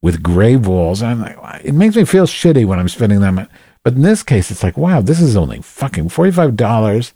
with 0.03 0.23
gray 0.23 0.57
walls. 0.57 1.03
And 1.03 1.25
I'm 1.25 1.39
like, 1.43 1.65
it 1.65 1.73
makes 1.73 1.97
me 1.97 2.05
feel 2.05 2.27
shitty 2.27 2.67
when 2.67 2.79
I'm 2.79 2.89
spending 2.89 3.21
that 3.21 3.49
But 3.83 3.95
in 3.95 4.03
this 4.03 4.23
case, 4.23 4.51
it's 4.51 4.63
like, 4.63 4.77
wow, 4.77 5.01
this 5.01 5.21
is 5.21 5.37
only 5.37 5.63
fucking 5.63 6.11
$45 6.11 7.13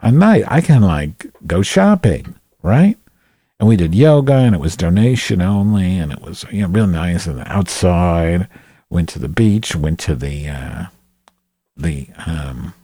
a 0.00 0.12
night. 0.12 0.44
I 0.48 0.60
can, 0.60 0.82
like, 0.82 1.26
go 1.46 1.62
shopping, 1.62 2.34
right? 2.62 2.98
And 3.58 3.68
we 3.68 3.76
did 3.76 3.94
yoga, 3.94 4.34
and 4.34 4.54
it 4.54 4.60
was 4.60 4.76
donation 4.76 5.40
only, 5.40 5.98
and 5.98 6.12
it 6.12 6.20
was, 6.20 6.44
you 6.52 6.62
know, 6.62 6.68
real 6.68 6.86
nice. 6.86 7.26
And 7.26 7.42
outside, 7.46 8.48
went 8.90 9.08
to 9.10 9.18
the 9.18 9.28
beach, 9.28 9.74
went 9.74 9.98
to 10.00 10.14
the, 10.14 10.48
uh, 10.48 10.84
the, 11.76 12.08
um, 12.26 12.74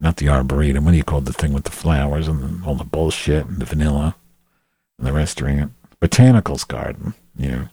not 0.00 0.16
the 0.16 0.30
arboretum. 0.30 0.84
What 0.84 0.92
do 0.92 0.96
you 0.96 1.04
call 1.04 1.20
the 1.20 1.32
thing 1.32 1.52
with 1.52 1.64
the 1.64 1.70
flowers 1.70 2.26
and 2.26 2.64
all 2.64 2.74
the 2.74 2.84
bullshit 2.84 3.46
and 3.46 3.58
the 3.58 3.66
vanilla 3.66 4.16
and 4.98 5.06
the 5.06 5.12
restaurant? 5.12 5.72
Botanicals 6.00 6.66
garden, 6.66 7.14
you 7.36 7.48
know. 7.50 7.68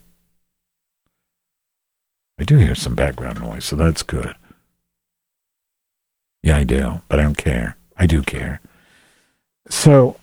I 2.37 2.43
do 2.43 2.57
hear 2.57 2.75
some 2.75 2.95
background 2.95 3.41
noise, 3.41 3.65
so 3.65 3.75
that's 3.75 4.03
good. 4.03 4.35
Yeah, 6.43 6.57
I 6.57 6.63
do, 6.63 7.01
but 7.09 7.19
I 7.19 7.23
don't 7.23 7.37
care. 7.37 7.75
I 7.97 8.05
do 8.05 8.21
care. 8.21 8.61
So 9.69 10.17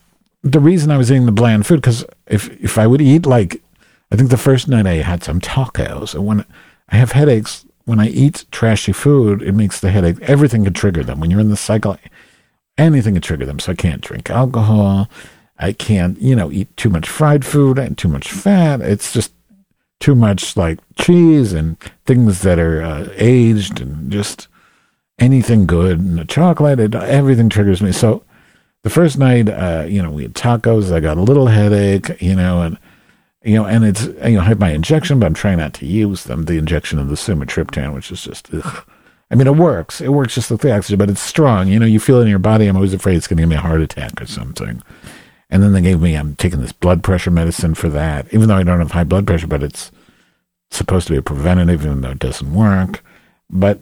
the 0.50 0.60
reason 0.60 0.90
I 0.90 0.98
was 0.98 1.10
eating 1.10 1.26
the 1.26 1.32
bland 1.32 1.66
food, 1.66 1.80
because 1.80 2.04
if 2.26 2.48
if 2.62 2.78
I 2.78 2.86
would 2.86 3.00
eat 3.00 3.26
like, 3.26 3.62
I 4.10 4.16
think 4.16 4.30
the 4.30 4.36
first 4.36 4.68
night 4.68 4.86
I 4.86 4.94
had 4.94 5.22
some 5.22 5.40
tacos, 5.40 6.14
and 6.14 6.26
when 6.26 6.44
I 6.88 6.96
have 6.96 7.12
headaches, 7.12 7.64
when 7.84 8.00
I 8.00 8.08
eat 8.08 8.44
trashy 8.50 8.92
food, 8.92 9.42
it 9.42 9.52
makes 9.52 9.80
the 9.80 9.90
headache. 9.90 10.20
Everything 10.22 10.64
can 10.64 10.72
trigger 10.72 11.04
them. 11.04 11.20
When 11.20 11.30
you're 11.30 11.40
in 11.40 11.50
the 11.50 11.56
cycle, 11.56 11.98
anything 12.78 13.14
can 13.14 13.22
trigger 13.22 13.46
them. 13.46 13.58
So 13.58 13.72
I 13.72 13.74
can't 13.74 14.02
drink 14.02 14.30
alcohol. 14.30 15.08
I 15.58 15.72
can't, 15.72 16.20
you 16.20 16.36
know, 16.36 16.52
eat 16.52 16.76
too 16.76 16.90
much 16.90 17.08
fried 17.08 17.44
food 17.44 17.78
and 17.78 17.96
too 17.96 18.08
much 18.08 18.30
fat. 18.30 18.80
It's 18.80 19.12
just 19.12 19.32
too 20.00 20.14
much 20.14 20.56
like 20.56 20.78
cheese 20.96 21.52
and 21.52 21.78
things 22.04 22.42
that 22.42 22.58
are 22.58 22.82
uh, 22.82 23.08
aged 23.16 23.80
and 23.80 24.12
just, 24.12 24.48
anything 25.18 25.66
good, 25.66 25.98
and 25.98 26.28
chocolate, 26.28 26.78
it, 26.78 26.94
everything 26.94 27.48
triggers 27.48 27.80
me. 27.80 27.90
So 27.92 28.22
the 28.82 28.90
first 28.90 29.18
night, 29.18 29.48
uh, 29.48 29.84
you 29.88 30.02
know, 30.02 30.10
we 30.10 30.22
had 30.22 30.34
tacos. 30.34 30.92
I 30.92 31.00
got 31.00 31.18
a 31.18 31.22
little 31.22 31.46
headache, 31.46 32.20
you 32.20 32.34
know, 32.34 32.62
and 32.62 32.78
you 33.42 33.54
know, 33.54 33.64
and 33.64 33.84
it's 33.84 34.04
you 34.04 34.32
know, 34.32 34.40
I 34.40 34.44
have 34.44 34.60
my 34.60 34.70
injection, 34.70 35.18
but 35.18 35.26
I'm 35.26 35.34
trying 35.34 35.58
not 35.58 35.74
to 35.74 35.86
use 35.86 36.24
them. 36.24 36.44
The 36.44 36.58
injection 36.58 36.98
of 36.98 37.08
the 37.08 37.14
sumatriptan, 37.14 37.94
which 37.94 38.10
is 38.10 38.22
just, 38.22 38.52
ugh. 38.52 38.84
I 39.30 39.34
mean, 39.34 39.48
it 39.48 39.56
works. 39.56 40.00
It 40.00 40.10
works 40.10 40.36
just 40.36 40.50
like 40.50 40.60
the 40.60 40.76
oxygen, 40.76 40.98
but 40.98 41.10
it's 41.10 41.20
strong. 41.20 41.66
You 41.68 41.80
know, 41.80 41.86
you 41.86 41.98
feel 41.98 42.18
it 42.18 42.22
in 42.22 42.28
your 42.28 42.38
body. 42.38 42.66
I'm 42.66 42.76
always 42.76 42.94
afraid 42.94 43.16
it's 43.16 43.26
going 43.26 43.38
to 43.38 43.42
give 43.42 43.48
me 43.48 43.56
a 43.56 43.60
heart 43.60 43.80
attack 43.80 44.20
or 44.20 44.26
something. 44.26 44.82
And 45.50 45.62
then 45.62 45.72
they 45.72 45.80
gave 45.80 46.00
me, 46.00 46.14
I'm 46.14 46.36
taking 46.36 46.60
this 46.60 46.72
blood 46.72 47.02
pressure 47.02 47.30
medicine 47.30 47.74
for 47.74 47.88
that, 47.88 48.32
even 48.32 48.48
though 48.48 48.56
I 48.56 48.62
don't 48.62 48.78
have 48.78 48.92
high 48.92 49.04
blood 49.04 49.26
pressure, 49.26 49.46
but 49.46 49.62
it's 49.62 49.90
supposed 50.70 51.06
to 51.08 51.12
be 51.12 51.18
a 51.18 51.22
preventative, 51.22 51.84
even 51.84 52.00
though 52.00 52.10
it 52.10 52.18
doesn't 52.18 52.54
work. 52.54 53.02
But 53.50 53.80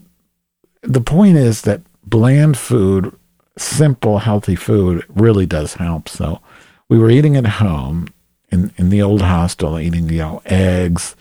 the 0.82 1.00
point 1.00 1.36
is 1.36 1.62
that 1.62 1.82
bland 2.04 2.58
food, 2.58 3.14
simple, 3.56 4.18
healthy 4.18 4.56
food 4.56 5.04
really 5.08 5.46
does 5.46 5.74
help. 5.74 6.08
So 6.08 6.40
we 6.88 6.98
were 6.98 7.10
eating 7.10 7.36
at 7.36 7.46
home 7.46 8.08
in, 8.50 8.72
in 8.76 8.90
the 8.90 9.02
old 9.02 9.22
hostel, 9.22 9.78
eating, 9.78 10.08
you 10.08 10.18
know, 10.18 10.42
eggs 10.46 11.16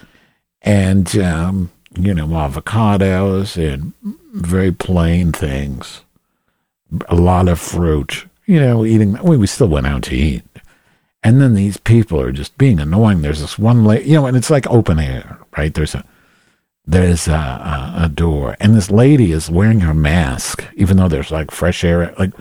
and, 0.61 1.15
um, 1.17 1.71
you 1.95 2.13
know, 2.13 2.27
avocados 2.27 3.57
and 3.57 3.93
very 4.33 4.71
plain 4.71 5.31
things. 5.31 6.01
A 7.07 7.15
lot 7.15 7.47
of 7.47 7.59
fruit, 7.59 8.25
you 8.45 8.59
know, 8.59 8.85
eating. 8.85 9.17
We, 9.23 9.37
we 9.37 9.47
still 9.47 9.67
went 9.67 9.87
out 9.87 10.03
to 10.03 10.15
eat. 10.15 10.43
And 11.23 11.41
then 11.41 11.53
these 11.53 11.77
people 11.77 12.19
are 12.19 12.31
just 12.31 12.57
being 12.57 12.79
annoying. 12.79 13.21
There's 13.21 13.41
this 13.41 13.57
one 13.57 13.85
lady, 13.85 14.09
you 14.09 14.15
know, 14.15 14.25
and 14.25 14.35
it's 14.35 14.49
like 14.49 14.67
open 14.67 14.99
air, 14.99 15.39
right? 15.57 15.73
There's 15.73 15.95
a 15.95 16.05
there's 16.85 17.27
a, 17.27 17.31
a, 17.31 17.93
a, 18.03 18.09
door, 18.09 18.57
and 18.59 18.75
this 18.75 18.91
lady 18.91 19.31
is 19.31 19.49
wearing 19.49 19.79
her 19.81 19.93
mask, 19.93 20.65
even 20.75 20.97
though 20.97 21.07
there's 21.07 21.31
like 21.31 21.49
fresh 21.49 21.83
air. 21.83 22.13
Like, 22.19 22.33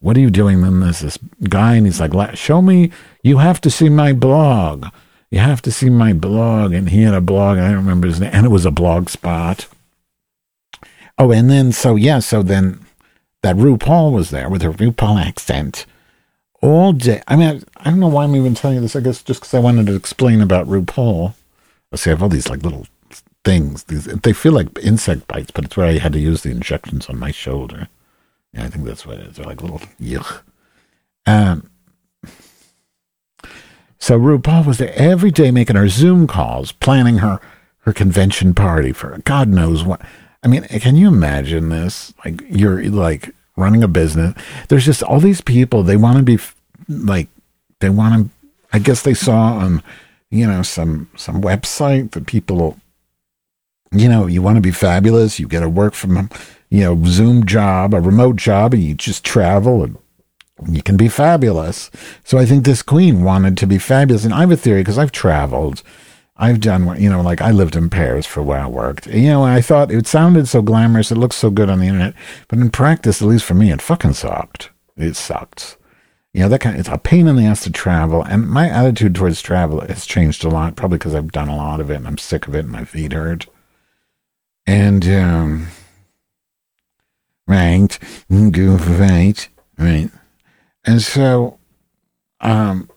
what 0.00 0.16
are 0.16 0.20
you 0.20 0.30
doing? 0.30 0.60
Then 0.60 0.80
there's 0.80 1.00
this 1.00 1.18
guy, 1.48 1.76
and 1.76 1.86
he's 1.86 2.00
like, 2.00 2.36
"Show 2.36 2.60
me. 2.60 2.90
You 3.22 3.38
have 3.38 3.60
to 3.62 3.70
see 3.70 3.88
my 3.88 4.12
blog. 4.12 4.86
You 5.30 5.38
have 5.38 5.62
to 5.62 5.72
see 5.72 5.88
my 5.88 6.12
blog." 6.12 6.72
And 6.74 6.90
he 6.90 7.02
had 7.02 7.14
a 7.14 7.22
blog, 7.22 7.58
I 7.58 7.68
don't 7.68 7.76
remember 7.76 8.08
his 8.08 8.20
name, 8.20 8.30
and 8.32 8.44
it 8.44 8.50
was 8.50 8.66
a 8.66 8.70
blog 8.70 9.08
spot. 9.08 9.66
Oh, 11.16 11.32
and 11.32 11.50
then 11.50 11.72
so 11.72 11.96
yeah, 11.96 12.18
so 12.18 12.42
then 12.42 12.84
that 13.42 13.56
RuPaul 13.56 14.12
was 14.12 14.30
there 14.30 14.50
with 14.50 14.62
her 14.62 14.72
RuPaul 14.72 15.20
accent 15.20 15.86
all 16.60 16.92
day. 16.92 17.22
I 17.26 17.36
mean, 17.36 17.64
I, 17.76 17.88
I 17.88 17.90
don't 17.90 18.00
know 18.00 18.08
why 18.08 18.24
I'm 18.24 18.36
even 18.36 18.54
telling 18.54 18.76
you 18.76 18.82
this. 18.82 18.96
I 18.96 19.00
guess 19.00 19.22
just 19.22 19.40
because 19.40 19.54
I 19.54 19.60
wanted 19.60 19.86
to 19.86 19.94
explain 19.94 20.42
about 20.42 20.66
RuPaul. 20.66 21.34
Let's 21.90 22.02
see, 22.02 22.10
I 22.10 22.12
have 22.12 22.22
all 22.22 22.28
these 22.28 22.50
like 22.50 22.62
little 22.62 22.86
things. 23.44 23.84
These 23.84 24.04
they 24.04 24.32
feel 24.32 24.52
like 24.52 24.78
insect 24.82 25.26
bites, 25.28 25.50
but 25.50 25.64
it's 25.64 25.76
where 25.76 25.86
I 25.86 25.98
had 25.98 26.12
to 26.12 26.20
use 26.20 26.42
the 26.42 26.50
injections 26.50 27.08
on 27.08 27.18
my 27.18 27.30
shoulder. 27.30 27.88
Yeah, 28.52 28.64
I 28.64 28.68
think 28.68 28.84
that's 28.84 29.06
what 29.06 29.18
it 29.18 29.26
is. 29.28 29.36
They're 29.36 29.46
like 29.46 29.62
little 29.62 29.80
yuck. 30.00 30.42
Um. 31.26 31.70
So 34.00 34.18
RuPaul 34.18 34.64
was 34.64 34.78
there 34.78 34.94
every 34.94 35.30
day 35.30 35.50
making 35.50 35.76
her 35.76 35.88
Zoom 35.88 36.26
calls, 36.26 36.72
planning 36.72 37.18
her 37.18 37.40
her 37.80 37.92
convention 37.92 38.54
party 38.54 38.92
for 38.92 39.18
God 39.24 39.48
knows 39.48 39.84
what. 39.84 40.00
I 40.42 40.46
mean, 40.46 40.62
can 40.64 40.96
you 40.96 41.08
imagine 41.08 41.68
this? 41.68 42.14
Like 42.24 42.42
you're 42.48 42.84
like 42.90 43.34
running 43.56 43.82
a 43.82 43.88
business. 43.88 44.34
There's 44.68 44.84
just 44.84 45.02
all 45.02 45.20
these 45.20 45.40
people. 45.40 45.82
They 45.82 45.96
want 45.96 46.16
to 46.18 46.22
be 46.22 46.38
like 46.88 47.28
they 47.80 47.90
want 47.90 48.14
to. 48.14 48.30
I 48.72 48.78
guess 48.78 49.02
they 49.02 49.14
saw 49.14 49.54
on 49.54 49.82
you 50.30 50.46
know 50.46 50.62
some 50.62 51.10
some 51.16 51.40
website 51.42 52.12
that 52.12 52.26
people 52.26 52.78
you 53.92 54.08
know, 54.08 54.26
you 54.26 54.42
want 54.42 54.56
to 54.56 54.62
be 54.62 54.70
fabulous, 54.70 55.38
you 55.38 55.48
get 55.48 55.60
to 55.60 55.68
work 55.68 55.94
from, 55.94 56.30
you 56.70 56.80
know, 56.80 57.02
Zoom 57.06 57.46
job, 57.46 57.94
a 57.94 58.00
remote 58.00 58.36
job, 58.36 58.74
and 58.74 58.82
you 58.82 58.94
just 58.94 59.24
travel 59.24 59.82
and 59.82 59.96
you 60.66 60.82
can 60.82 60.96
be 60.96 61.08
fabulous. 61.08 61.90
So 62.24 62.38
I 62.38 62.44
think 62.44 62.64
this 62.64 62.82
queen 62.82 63.22
wanted 63.22 63.56
to 63.58 63.66
be 63.66 63.78
fabulous. 63.78 64.24
And 64.24 64.34
I 64.34 64.40
have 64.40 64.50
a 64.50 64.56
theory 64.56 64.80
because 64.80 64.98
I've 64.98 65.12
traveled. 65.12 65.82
I've 66.36 66.60
done, 66.60 67.00
you 67.00 67.10
know, 67.10 67.20
like 67.20 67.40
I 67.40 67.50
lived 67.50 67.74
in 67.74 67.90
Paris 67.90 68.26
for 68.26 68.42
where 68.42 68.60
I 68.60 68.66
worked. 68.66 69.06
You 69.06 69.28
know, 69.28 69.44
I 69.44 69.60
thought 69.60 69.90
it 69.90 70.06
sounded 70.06 70.48
so 70.48 70.62
glamorous. 70.62 71.10
It 71.10 71.16
looked 71.16 71.34
so 71.34 71.50
good 71.50 71.70
on 71.70 71.80
the 71.80 71.86
internet. 71.86 72.14
But 72.48 72.58
in 72.60 72.70
practice, 72.70 73.20
at 73.20 73.28
least 73.28 73.44
for 73.44 73.54
me, 73.54 73.72
it 73.72 73.82
fucking 73.82 74.14
sucked. 74.14 74.70
It 74.96 75.16
sucked. 75.16 75.76
You 76.32 76.42
know, 76.42 76.48
that 76.50 76.60
kind 76.60 76.76
of, 76.76 76.80
it's 76.80 76.88
a 76.88 76.98
pain 76.98 77.26
in 77.26 77.36
the 77.36 77.46
ass 77.46 77.64
to 77.64 77.72
travel. 77.72 78.22
And 78.22 78.48
my 78.48 78.68
attitude 78.68 79.14
towards 79.14 79.42
travel 79.42 79.80
has 79.80 80.06
changed 80.06 80.44
a 80.44 80.48
lot, 80.48 80.76
probably 80.76 80.98
because 80.98 81.14
I've 81.14 81.32
done 81.32 81.48
a 81.48 81.56
lot 81.56 81.80
of 81.80 81.90
it 81.90 81.96
and 81.96 82.06
I'm 82.06 82.18
sick 82.18 82.46
of 82.46 82.54
it 82.54 82.60
and 82.60 82.70
my 82.70 82.84
feet 82.84 83.12
hurt. 83.12 83.46
And, 84.68 85.08
um, 85.08 85.68
right, 87.46 87.98
right, 88.28 89.48
right. 89.78 90.10
And 90.84 91.00
so, 91.00 91.58
um, 92.42 92.90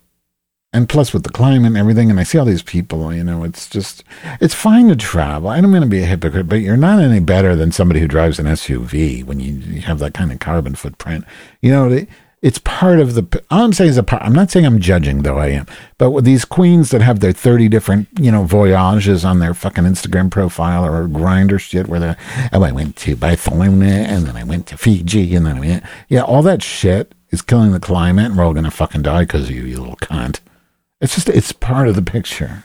and 0.74 0.90
plus 0.90 1.14
with 1.14 1.24
the 1.24 1.30
climate 1.30 1.68
and 1.68 1.78
everything, 1.78 2.10
and 2.10 2.20
I 2.20 2.24
see 2.24 2.38
all 2.38 2.44
these 2.44 2.62
people, 2.62 3.14
you 3.14 3.24
know, 3.24 3.46
it's 3.46 3.70
just, 3.70 4.04
it's 4.42 4.54
fine 4.54 4.90
to 4.90 4.98
travel. 4.98 5.48
I 5.48 5.62
don't 5.62 5.72
mean 5.72 5.82
to 5.82 5.88
be 5.88 6.04
a 6.04 6.06
hypocrite, 6.06 6.50
but 6.50 6.58
you're 6.58 6.76
not 6.76 7.00
any 7.00 7.22
better 7.22 7.56
than 7.56 7.72
somebody 7.72 8.02
who 8.02 8.08
drives 8.10 8.38
an 8.38 8.48
SUV 8.48 9.24
when 9.24 9.40
you, 9.40 9.54
you 9.54 9.80
have 9.80 10.00
that 10.00 10.14
kind 10.14 10.34
of 10.34 10.40
carbon 10.40 10.76
footprint. 10.76 11.24
You 11.62 11.72
know, 11.72 12.06
it's 12.42 12.58
part 12.60 13.00
of 13.00 13.14
the 13.14 13.44
all 13.52 13.64
i'm 13.64 13.74
saying 13.74 13.90
is 13.90 13.98
a 13.98 14.04
part 14.04 14.22
i'm 14.24 14.34
not 14.34 14.50
saying 14.50 14.66
i'm 14.66 14.80
judging 14.80 15.22
though 15.22 15.38
i 15.38 15.48
am 15.48 15.66
but 15.98 16.12
with 16.12 16.26
these 16.26 16.46
queens 16.46 16.90
that 16.90 17.02
have 17.02 17.20
their 17.20 17.32
30 17.32 17.68
different 17.70 18.08
you 18.20 18.32
know 18.32 18.44
voyages 18.44 19.24
on 19.24 19.40
their 19.40 19.54
fucking 19.54 19.84
instagram 19.84 20.30
profile 20.30 20.86
or 20.86 21.08
Grindr 21.08 21.60
shit 21.60 21.88
where 21.88 22.00
they're 22.00 22.18
oh 22.54 22.64
i 22.64 22.72
went 22.72 22.96
to 22.98 23.16
barcelona 23.16 23.86
and 23.86 24.26
then 24.26 24.36
i 24.36 24.44
went 24.44 24.68
to 24.68 24.78
fiji 24.78 25.36
and 25.36 25.46
then 25.46 25.58
i 25.58 25.60
went 25.60 25.84
yeah 26.10 26.22
all 26.22 26.42
that 26.42 26.64
shit 26.64 27.14
is 27.32 27.42
killing 27.42 27.72
the 27.72 27.80
climate 27.80 28.26
and 28.26 28.38
we're 28.38 28.44
all 28.44 28.54
gonna 28.54 28.72
fucking 28.72 29.02
die 29.02 29.24
because 29.24 29.46
of 29.46 29.52
you 29.52 29.64
you 29.64 29.80
little 29.80 29.96
cunt. 29.96 30.40
It's 31.00 31.16
just 31.16 31.30
it's 31.30 31.52
part 31.52 31.88
of 31.88 31.96
the 31.96 32.02
picture. 32.02 32.64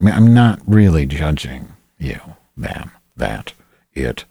I 0.00 0.04
mean 0.04 0.14
i'm 0.14 0.32
not 0.32 0.60
really 0.66 1.06
judging 1.06 1.72
you 1.98 2.20
them 2.56 2.90
that 3.16 3.52
it 3.94 4.24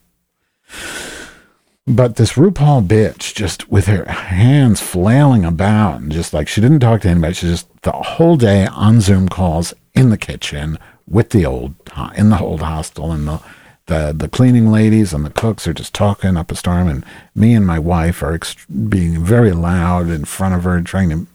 but 1.87 2.17
this 2.17 2.33
RuPaul 2.33 2.85
bitch, 2.85 3.33
just 3.33 3.71
with 3.71 3.85
her 3.85 4.03
hands 4.05 4.81
flailing 4.81 5.45
about, 5.45 6.01
and 6.01 6.11
just 6.11 6.33
like 6.33 6.49
she 6.49 6.59
didn't 6.59 6.81
talk 6.81 7.01
to 7.01 7.09
anybody, 7.09 7.33
she 7.33 7.47
just 7.47 7.67
the 7.83 7.93
whole 7.93 8.35
day 8.35 8.67
on 8.67 8.99
Zoom 8.99 9.29
calls 9.29 9.73
in 9.95 10.09
the 10.09 10.17
kitchen 10.17 10.77
with 11.09 11.29
the 11.29 11.45
old 11.45 11.75
in 12.15 12.29
the 12.29 12.39
old 12.39 12.61
hostel, 12.61 13.13
and 13.13 13.25
the 13.25 13.41
the 13.85 14.13
the 14.13 14.27
cleaning 14.27 14.69
ladies 14.69 15.13
and 15.13 15.25
the 15.25 15.29
cooks 15.29 15.65
are 15.65 15.73
just 15.73 15.93
talking 15.93 16.35
up 16.35 16.51
a 16.51 16.55
storm, 16.55 16.89
and 16.89 17.05
me 17.33 17.53
and 17.53 17.65
my 17.65 17.79
wife 17.79 18.21
are 18.21 18.37
ext- 18.37 18.89
being 18.89 19.23
very 19.23 19.53
loud 19.53 20.09
in 20.09 20.25
front 20.25 20.55
of 20.55 20.65
her, 20.65 20.81
trying 20.81 21.09
to, 21.09 21.25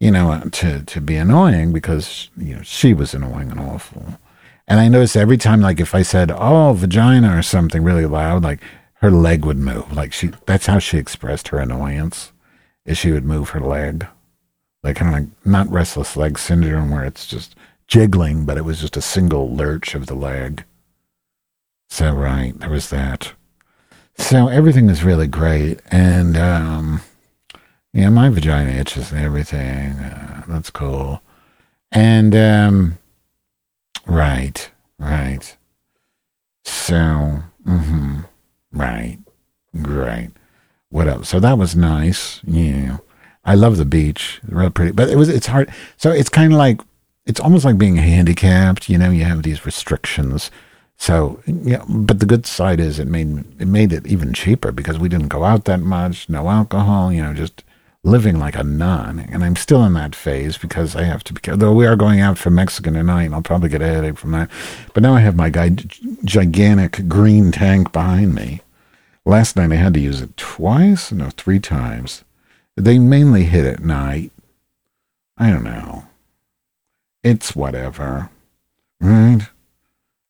you 0.00 0.10
know, 0.10 0.32
uh, 0.32 0.44
to 0.50 0.82
to 0.82 1.00
be 1.00 1.14
annoying 1.14 1.72
because 1.72 2.30
you 2.36 2.56
know 2.56 2.62
she 2.62 2.92
was 2.94 3.14
annoying 3.14 3.52
and 3.52 3.60
awful. 3.60 4.18
And 4.66 4.80
I 4.80 4.88
noticed 4.88 5.16
every 5.16 5.36
time, 5.36 5.60
like 5.60 5.78
if 5.78 5.94
I 5.94 6.02
said 6.02 6.32
"oh 6.32 6.72
vagina" 6.72 7.38
or 7.38 7.42
something 7.42 7.84
really 7.84 8.06
loud, 8.06 8.42
like 8.42 8.60
her 9.04 9.10
leg 9.10 9.44
would 9.44 9.58
move. 9.58 9.92
Like 9.92 10.14
she, 10.14 10.30
that's 10.46 10.64
how 10.64 10.78
she 10.78 10.96
expressed 10.96 11.48
her 11.48 11.58
annoyance. 11.58 12.32
Is 12.86 12.96
she 12.96 13.12
would 13.12 13.26
move 13.26 13.50
her 13.50 13.60
leg, 13.60 14.06
like 14.82 14.96
kind 14.96 15.14
of 15.14 15.20
like 15.20 15.46
not 15.46 15.70
restless 15.70 16.16
leg 16.16 16.38
syndrome, 16.38 16.90
where 16.90 17.04
it's 17.04 17.26
just 17.26 17.54
jiggling, 17.86 18.46
but 18.46 18.56
it 18.56 18.64
was 18.64 18.80
just 18.80 18.96
a 18.96 19.02
single 19.02 19.54
lurch 19.54 19.94
of 19.94 20.06
the 20.06 20.14
leg. 20.14 20.64
So 21.90 22.14
right, 22.14 22.58
there 22.58 22.70
was 22.70 22.88
that. 22.88 23.34
So 24.16 24.48
everything 24.48 24.88
is 24.88 25.04
really 25.04 25.26
great, 25.26 25.80
and 25.90 26.38
um, 26.38 27.02
yeah, 27.92 28.08
my 28.08 28.30
vagina 28.30 28.70
itches 28.70 29.12
and 29.12 29.20
everything. 29.22 29.98
Uh, 29.98 30.44
that's 30.48 30.70
cool. 30.70 31.20
And 31.92 32.34
um, 32.34 32.98
right, 34.06 34.70
right. 34.98 35.56
So, 36.64 37.42
mm-hmm. 37.66 38.22
Right. 38.74 39.18
Great. 39.80 40.30
What 40.90 41.08
else? 41.08 41.28
So 41.28 41.40
that 41.40 41.58
was 41.58 41.74
nice. 41.74 42.40
Yeah. 42.44 42.98
I 43.44 43.54
love 43.54 43.76
the 43.76 43.84
beach. 43.84 44.40
Real 44.48 44.70
pretty. 44.70 44.92
But 44.92 45.10
it 45.10 45.16
was 45.16 45.28
it's 45.28 45.46
hard. 45.46 45.70
So 45.96 46.10
it's 46.10 46.28
kind 46.28 46.52
of 46.52 46.58
like 46.58 46.80
it's 47.26 47.40
almost 47.40 47.64
like 47.64 47.78
being 47.78 47.96
handicapped, 47.96 48.88
you 48.88 48.98
know, 48.98 49.10
you 49.10 49.24
have 49.24 49.42
these 49.42 49.64
restrictions. 49.64 50.50
So, 50.96 51.40
yeah, 51.46 51.84
but 51.88 52.20
the 52.20 52.26
good 52.26 52.46
side 52.46 52.80
is 52.80 52.98
it 52.98 53.08
made 53.08 53.44
it 53.58 53.66
made 53.66 53.92
it 53.92 54.06
even 54.06 54.32
cheaper 54.32 54.72
because 54.72 54.98
we 54.98 55.08
didn't 55.08 55.28
go 55.28 55.44
out 55.44 55.64
that 55.64 55.80
much, 55.80 56.28
no 56.28 56.48
alcohol, 56.48 57.12
you 57.12 57.22
know, 57.22 57.34
just 57.34 57.64
living 58.04 58.38
like 58.38 58.54
a 58.54 58.62
nun. 58.62 59.18
And 59.18 59.42
I'm 59.42 59.56
still 59.56 59.84
in 59.84 59.94
that 59.94 60.14
phase 60.14 60.56
because 60.58 60.94
I 60.94 61.02
have 61.04 61.24
to 61.24 61.32
be 61.32 61.40
careful. 61.40 61.58
Though 61.58 61.74
we 61.74 61.86
are 61.86 61.96
going 61.96 62.20
out 62.20 62.38
for 62.38 62.50
Mexican 62.50 62.94
tonight, 62.94 63.24
and 63.24 63.34
I'll 63.34 63.42
probably 63.42 63.70
get 63.70 63.82
a 63.82 63.86
headache 63.86 64.18
from 64.18 64.32
that. 64.32 64.50
But 64.92 65.02
now 65.02 65.14
I 65.14 65.20
have 65.20 65.34
my 65.34 65.50
guy, 65.50 65.70
gigantic 66.24 67.08
green 67.08 67.50
tank 67.50 67.92
behind 67.92 68.34
me. 68.34 68.60
Last 69.24 69.56
night 69.56 69.72
I 69.72 69.76
had 69.76 69.94
to 69.94 70.00
use 70.00 70.20
it 70.20 70.36
twice, 70.36 71.10
no, 71.10 71.30
three 71.30 71.60
times. 71.60 72.24
They 72.76 72.98
mainly 72.98 73.44
hit 73.44 73.64
at 73.64 73.82
night. 73.82 74.32
I 75.38 75.50
don't 75.50 75.64
know. 75.64 76.04
It's 77.22 77.56
whatever. 77.56 78.30
Right? 79.00 79.48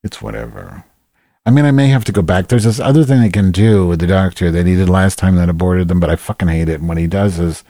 It's 0.03 0.23
whatever. 0.23 0.85
I 1.47 1.51
mean, 1.51 1.65
I 1.65 1.73
may 1.73 1.89
have 1.89 2.05
to 2.05 2.13
go 2.13 2.23
back. 2.23 2.49
There's 2.49 2.65
this 2.65 2.81
other 2.81 3.05
thing 3.05 3.21
they 3.21 3.29
can 3.29 3.51
do 3.51 3.87
with 3.87 4.01
the 4.01 4.07
doctor 4.07 4.51
that 4.51 4.67
he 4.67 4.77
did 4.77 4.89
last 4.89 5.19
time 5.19 5.37
that 5.37 5.49
aborted 5.49 5.89
them, 5.89 6.01
but 6.01 6.09
I 6.09 6.17
fucking 6.17 6.49
hate 6.49 6.69
it. 6.69 6.81
And 6.81 6.89
what 6.89 6.97
he 6.97 7.07
does 7.07 7.39
is 7.39 7.65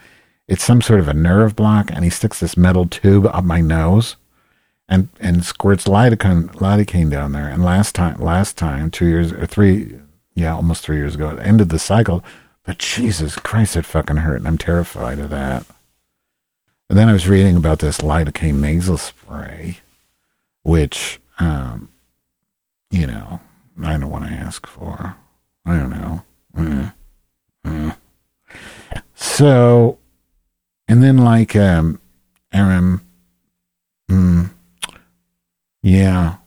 it's 0.47 0.63
some 0.63 0.81
sort 0.81 0.99
of 0.99 1.07
a 1.07 1.13
nerve 1.13 1.55
block, 1.55 1.89
and 1.91 2.03
he 2.03 2.09
sticks 2.09 2.39
this 2.39 2.55
metal 2.55 2.85
tube 2.85 3.25
up 3.25 3.43
my 3.43 3.61
nose 3.61 4.15
and 4.87 5.09
and 5.19 5.43
squirts 5.43 5.85
lidocaine, 5.85 6.47
lidocaine 6.55 7.09
down 7.09 7.31
there. 7.31 7.47
And 7.47 7.63
last 7.63 7.95
time, 7.95 8.21
last 8.21 8.57
time, 8.57 8.91
two 8.91 9.07
years 9.07 9.31
or 9.31 9.45
three, 9.45 9.99
yeah, 10.35 10.53
almost 10.53 10.83
three 10.83 10.97
years 10.97 11.15
ago, 11.15 11.29
it 11.29 11.39
ended 11.39 11.69
the 11.69 11.79
cycle. 11.79 12.23
But 12.63 12.77
Jesus 12.79 13.35
Christ, 13.35 13.75
it 13.75 13.85
fucking 13.85 14.17
hurt, 14.17 14.37
and 14.37 14.47
I'm 14.47 14.57
terrified 14.57 15.19
of 15.19 15.29
that. 15.29 15.65
And 16.89 16.99
then 16.99 17.09
I 17.09 17.13
was 17.13 17.27
reading 17.27 17.55
about 17.55 17.79
this 17.79 17.99
lidocaine 17.99 18.59
nasal 18.59 18.97
spray, 18.97 19.79
which, 20.63 21.19
um, 21.39 21.89
you 22.91 23.07
know, 23.07 23.39
I 23.83 23.97
don't 23.97 24.09
want 24.09 24.25
to 24.25 24.31
ask 24.31 24.67
for. 24.67 25.15
I 25.65 25.77
don't 25.77 25.89
know. 25.89 26.23
Mm. 26.55 26.93
Mm. 27.65 27.97
So, 29.15 29.97
and 30.87 31.01
then 31.01 31.17
like 31.17 31.55
um, 31.55 31.99
Aaron, 32.53 33.01
mm, 34.09 34.49
yeah. 35.81 36.37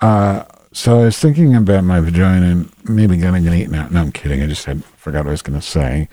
Uh, 0.00 0.44
so 0.72 1.00
I 1.00 1.04
was 1.04 1.18
thinking 1.18 1.54
about 1.54 1.84
my 1.84 2.00
vagina 2.00 2.46
and 2.46 2.72
maybe 2.84 3.16
getting 3.18 3.46
it 3.46 3.54
eaten 3.54 3.74
out. 3.74 3.92
No, 3.92 4.00
I'm 4.00 4.12
kidding. 4.12 4.42
I 4.42 4.46
just 4.46 4.64
had 4.64 4.84
forgot 4.84 5.20
what 5.24 5.28
I 5.28 5.32
was 5.32 5.42
going 5.42 5.60
to 5.60 5.66
say. 5.66 6.08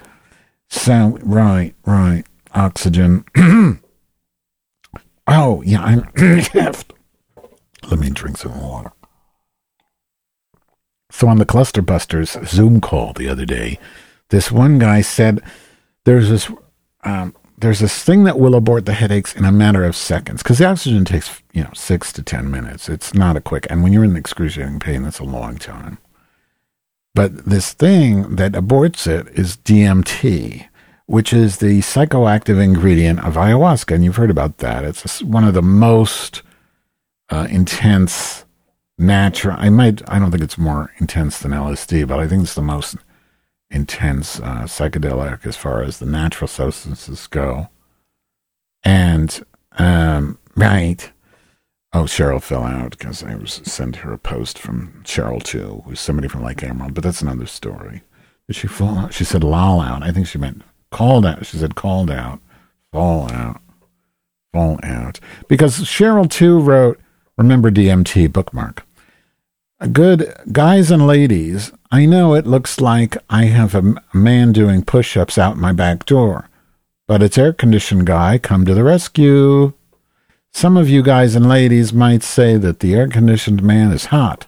So 0.69 1.17
right, 1.21 1.73
right, 1.85 2.23
oxygen. 2.53 3.25
oh 5.27 5.61
yeah, 5.63 5.81
I'm. 5.81 6.09
Let 7.89 7.99
me 7.99 8.09
drink 8.09 8.37
some 8.37 8.59
water. 8.61 8.91
So 11.11 11.27
on 11.27 11.37
the 11.37 11.45
Cluster 11.45 11.81
Busters 11.81 12.37
Zoom 12.45 12.81
call 12.81 13.13
the 13.13 13.29
other 13.29 13.45
day, 13.45 13.79
this 14.29 14.51
one 14.51 14.77
guy 14.77 15.01
said 15.01 15.41
there's 16.05 16.29
this 16.29 16.51
um, 17.03 17.35
there's 17.61 17.79
this 17.79 18.03
thing 18.03 18.23
that 18.23 18.39
will 18.39 18.55
abort 18.55 18.85
the 18.85 18.93
headaches 18.93 19.35
in 19.35 19.45
a 19.45 19.51
matter 19.51 19.83
of 19.83 19.95
seconds 19.95 20.41
because 20.43 20.57
the 20.57 20.65
oxygen 20.65 21.05
takes 21.05 21.41
you 21.53 21.63
know 21.63 21.71
six 21.73 22.13
to 22.13 22.23
ten 22.23 22.49
minutes. 22.49 22.89
It's 22.89 23.13
not 23.13 23.37
a 23.37 23.41
quick, 23.41 23.67
and 23.69 23.83
when 23.83 23.93
you're 23.93 24.03
in 24.03 24.15
excruciating 24.15 24.79
pain, 24.79 25.03
that's 25.03 25.19
a 25.19 25.23
long 25.23 25.57
time. 25.57 25.97
But 27.15 27.45
this 27.45 27.73
thing 27.73 28.35
that 28.35 28.53
aborts 28.53 29.07
it 29.07 29.27
is 29.37 29.57
DMT, 29.57 30.67
which 31.05 31.33
is 31.33 31.57
the 31.57 31.79
psychoactive 31.79 32.61
ingredient 32.61 33.19
of 33.25 33.33
ayahuasca, 33.33 33.95
and 33.95 34.03
you've 34.03 34.15
heard 34.15 34.29
about 34.29 34.59
that. 34.59 34.85
It's 34.85 35.21
one 35.21 35.43
of 35.43 35.53
the 35.53 35.61
most 35.61 36.43
uh, 37.29 37.47
intense 37.49 38.45
natural. 38.97 39.55
I 39.59 39.69
might. 39.69 40.01
I 40.09 40.19
don't 40.19 40.31
think 40.31 40.43
it's 40.43 40.57
more 40.57 40.93
intense 40.97 41.39
than 41.39 41.51
LSD, 41.51 42.07
but 42.07 42.19
I 42.19 42.27
think 42.27 42.43
it's 42.43 42.55
the 42.55 42.61
most 42.61 42.95
intense 43.71 44.39
uh, 44.39 44.63
psychedelic 44.63 45.45
as 45.45 45.55
far 45.55 45.82
as 45.84 45.99
the 45.99 46.05
natural 46.05 46.47
substances 46.47 47.27
go. 47.27 47.69
And 48.84 49.43
um, 49.77 50.38
right. 50.55 51.12
Oh, 51.91 52.03
Cheryl 52.03 52.41
fell 52.41 52.63
out 52.63 52.91
because 52.91 53.23
I 53.23 53.36
was 53.36 53.62
sent 53.63 53.97
her 53.97 54.13
a 54.13 54.17
post 54.19 54.60
from 54.60 55.01
Cheryl 55.03 55.41
too, 55.41 55.82
who's 55.86 55.99
somebody 55.99 56.27
from 56.27 56.43
Lake 56.43 56.62
Emerald, 56.62 56.93
but 56.93 57.03
that's 57.03 57.21
another 57.21 57.47
story. 57.47 58.03
Did 58.47 58.55
she 58.55 58.67
fall 58.67 58.97
out? 58.97 59.13
She 59.13 59.23
said 59.23 59.43
lol 59.43 59.82
out. 59.82 60.03
I 60.03 60.12
think 60.12 60.27
she 60.27 60.38
meant 60.38 60.63
called 60.91 61.25
out. 61.25 61.45
She 61.45 61.58
said 61.58 61.75
called 61.75 62.12
out, 62.12 62.39
fall 62.91 63.32
out, 63.32 63.62
fall 64.53 64.79
out. 64.84 65.19
Because 65.47 65.79
Cheryl 65.79 66.29
too 66.29 66.60
wrote, 66.60 66.99
remember 67.38 67.71
DMT 67.71 68.32
bookmark. 68.32 68.86
Good 69.79 70.35
guys 70.51 70.91
and 70.91 71.07
ladies, 71.07 71.71
I 71.89 72.05
know 72.05 72.33
it 72.33 72.45
looks 72.45 72.81
like 72.81 73.15
I 73.29 73.45
have 73.45 73.73
a 73.73 73.95
man 74.13 74.51
doing 74.51 74.83
push 74.83 75.15
ups 75.15 75.37
out 75.37 75.55
my 75.55 75.71
back 75.71 76.05
door, 76.05 76.49
but 77.07 77.23
it's 77.23 77.37
air 77.37 77.53
conditioned 77.53 78.05
guy 78.05 78.39
come 78.39 78.65
to 78.65 78.73
the 78.73 78.83
rescue. 78.83 79.71
Some 80.51 80.75
of 80.75 80.89
you 80.89 81.01
guys 81.01 81.33
and 81.33 81.47
ladies 81.47 81.93
might 81.93 82.23
say 82.23 82.57
that 82.57 82.81
the 82.81 82.93
air 82.93 83.07
conditioned 83.07 83.63
man 83.63 83.93
is 83.93 84.07
hot. 84.07 84.47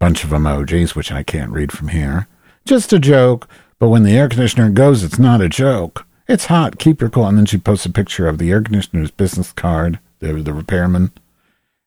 Bunch 0.00 0.24
of 0.24 0.30
emojis, 0.30 0.96
which 0.96 1.12
I 1.12 1.22
can't 1.22 1.52
read 1.52 1.70
from 1.70 1.88
here. 1.88 2.26
Just 2.64 2.92
a 2.92 2.98
joke, 2.98 3.48
but 3.78 3.90
when 3.90 4.02
the 4.02 4.16
air 4.16 4.28
conditioner 4.28 4.70
goes, 4.70 5.04
it's 5.04 5.20
not 5.20 5.40
a 5.40 5.48
joke. 5.48 6.04
It's 6.26 6.46
hot, 6.46 6.80
keep 6.80 7.00
your 7.00 7.10
cool. 7.10 7.28
And 7.28 7.38
then 7.38 7.46
she 7.46 7.58
posts 7.58 7.86
a 7.86 7.90
picture 7.90 8.26
of 8.26 8.38
the 8.38 8.50
air 8.50 8.60
conditioner's 8.60 9.12
business 9.12 9.52
card, 9.52 10.00
the, 10.18 10.32
the 10.32 10.52
repairman. 10.52 11.12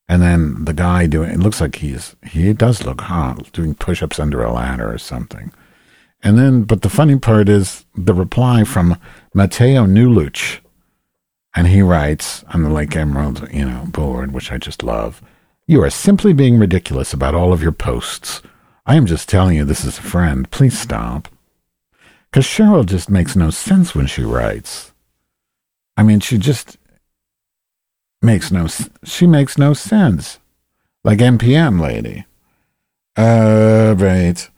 And 0.10 0.22
then 0.22 0.63
the 0.65 0.74
guy 0.74 1.06
doing 1.06 1.32
it 1.32 1.39
looks 1.39 1.60
like 1.60 1.76
he's 1.76 2.15
he 2.26 2.54
does 2.54 2.86
look 2.86 3.02
hot, 3.02 3.52
doing 3.52 3.76
push 3.76 4.02
ups 4.02 4.20
under 4.20 4.41
a 4.41 4.54
ladder 4.54 4.91
or 4.91 4.98
something. 4.98 5.52
And 6.24 6.38
then 6.38 6.63
but 6.63 6.82
the 6.82 6.89
funny 6.89 7.17
part 7.17 7.50
is 7.50 7.86
the 7.96 8.13
reply 8.13 8.63
from 8.63 8.98
Matteo 9.34 9.86
Nuluch. 9.86 10.60
And 11.56 11.67
he 11.67 11.82
writes 11.82 12.43
on 12.54 12.63
the 12.63 12.70
Lake 12.70 12.96
Emerald, 12.96 13.48
you 13.52 13.65
know, 13.65 13.86
board, 13.88 14.32
which 14.32 14.52
I 14.52 14.58
just 14.58 14.84
love. 14.84 15.22
You 15.65 15.84
are 15.84 15.89
simply 15.89 16.32
being 16.32 16.60
ridiculous 16.60 17.13
about 17.13 17.36
all 17.36 17.52
of 17.52 17.63
your 17.63 17.72
posts. 17.72 18.41
I 18.86 18.96
am 18.96 19.06
just 19.06 19.28
telling 19.28 19.58
you 19.58 19.65
this 19.65 19.84
is 19.84 19.98
a 19.98 20.04
friend. 20.04 20.50
Please 20.50 20.80
stop. 20.80 21.28
Because 22.30 22.46
Cheryl 22.46 22.86
just 22.86 23.10
makes 23.10 23.36
no 23.36 23.50
sense 23.50 23.93
when 23.96 24.06
she 24.06 24.22
writes. 24.22 24.93
I 25.98 26.04
mean, 26.04 26.20
she 26.20 26.38
just 26.38 26.78
makes 28.22 28.51
no 28.51 28.68
she 29.03 29.28
makes 29.28 29.57
no 29.57 29.74
sense. 29.74 30.39
Like 31.03 31.20
npm 31.20 31.80
lady. 31.80 32.26
Uh 33.15 33.95
right. 33.97 34.49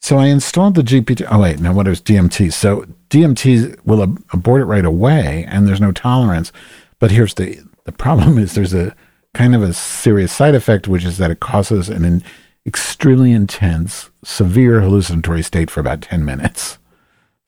So 0.00 0.18
i 0.18 0.26
installed 0.26 0.74
the 0.74 0.82
gpt 0.82 1.26
oh 1.30 1.40
wait 1.40 1.58
no 1.58 1.72
what 1.72 1.88
is 1.88 2.00
dmt 2.00 2.52
so 2.52 2.86
dmt 3.10 3.76
will 3.84 4.02
ab- 4.02 4.22
abort 4.32 4.60
it 4.60 4.66
right 4.66 4.84
away 4.84 5.44
and 5.48 5.66
there's 5.66 5.80
no 5.80 5.92
tolerance. 5.92 6.52
But 6.98 7.10
here's 7.10 7.34
the 7.34 7.58
the 7.84 7.92
problem 7.92 8.38
is 8.38 8.54
there's 8.54 8.74
a 8.74 8.94
kind 9.34 9.54
of 9.54 9.62
a 9.62 9.72
serious 9.72 10.32
side 10.32 10.54
effect 10.54 10.88
which 10.88 11.04
is 11.04 11.18
that 11.18 11.30
it 11.30 11.40
causes 11.40 11.88
an, 11.88 12.04
an 12.04 12.22
extremely 12.64 13.32
intense 13.32 14.10
severe 14.24 14.80
hallucinatory 14.80 15.42
state 15.42 15.70
for 15.70 15.80
about 15.80 16.00
10 16.02 16.24
minutes 16.24 16.78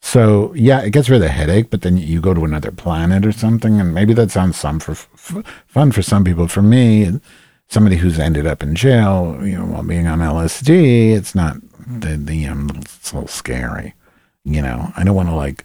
so 0.01 0.53
yeah, 0.55 0.81
it 0.81 0.91
gets 0.91 1.09
rid 1.09 1.17
of 1.17 1.23
the 1.23 1.29
headache, 1.29 1.71
but 1.71 1.83
then 1.83 1.97
you 1.97 2.21
go 2.21 2.35
to 2.35 2.45
another 2.45 2.71
planet 2.71 3.27
or 3.27 3.33
something, 3.33 3.81
and 3.81 3.95
maybe 3.95 4.15
that 4.15 4.31
sounds 4.31 4.57
some 4.57 4.81
for 4.81 4.93
f- 4.93 5.43
fun 5.67 5.93
for 5.93 6.03
some 6.03 6.25
people. 6.25 6.47
For 6.49 6.63
me, 6.63 7.21
somebody 7.69 7.97
who's 7.97 8.19
ended 8.19 8.47
up 8.47 8.63
in 8.63 8.75
jail, 8.75 9.39
you 9.43 9.59
know, 9.59 9.67
while 9.67 9.83
being 9.83 10.07
on 10.07 10.21
LSD, 10.21 11.17
it's 11.17 11.35
not 11.35 11.57
the 11.87 12.17
the 12.17 12.47
um, 12.47 12.71
it's 12.77 13.13
a 13.13 13.17
little 13.17 13.29
scary. 13.29 13.95
You 14.45 14.63
know, 14.63 14.93
I 14.97 15.05
don't 15.05 15.17
want 15.17 15.29
to 15.29 15.35
like 15.35 15.65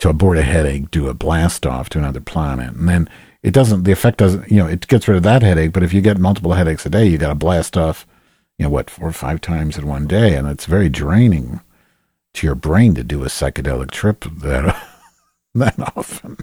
to 0.00 0.08
abort 0.08 0.38
a 0.38 0.42
headache, 0.42 0.90
do 0.90 1.08
a 1.08 1.14
blast 1.14 1.66
off 1.66 1.88
to 1.90 1.98
another 1.98 2.20
planet, 2.20 2.74
and 2.74 2.88
then 2.88 3.08
it 3.42 3.52
doesn't. 3.52 3.84
The 3.84 3.92
effect 3.92 4.18
doesn't. 4.18 4.50
You 4.50 4.58
know, 4.58 4.66
it 4.66 4.86
gets 4.88 5.08
rid 5.08 5.16
of 5.16 5.22
that 5.24 5.42
headache, 5.42 5.72
but 5.72 5.82
if 5.82 5.94
you 5.94 6.02
get 6.02 6.18
multiple 6.18 6.52
headaches 6.52 6.84
a 6.86 6.90
day, 6.90 7.06
you 7.06 7.18
got 7.18 7.28
to 7.30 7.34
blast 7.34 7.76
off. 7.76 8.06
You 8.58 8.64
know 8.64 8.70
what, 8.70 8.90
four 8.90 9.08
or 9.08 9.12
five 9.12 9.40
times 9.40 9.78
in 9.78 9.86
one 9.86 10.06
day, 10.06 10.36
and 10.36 10.46
it's 10.46 10.66
very 10.66 10.90
draining 10.90 11.60
to 12.34 12.46
your 12.46 12.54
brain 12.54 12.94
to 12.94 13.04
do 13.04 13.22
a 13.22 13.26
psychedelic 13.26 13.90
trip 13.90 14.24
that 14.38 14.76
that 15.54 15.96
often. 15.96 16.38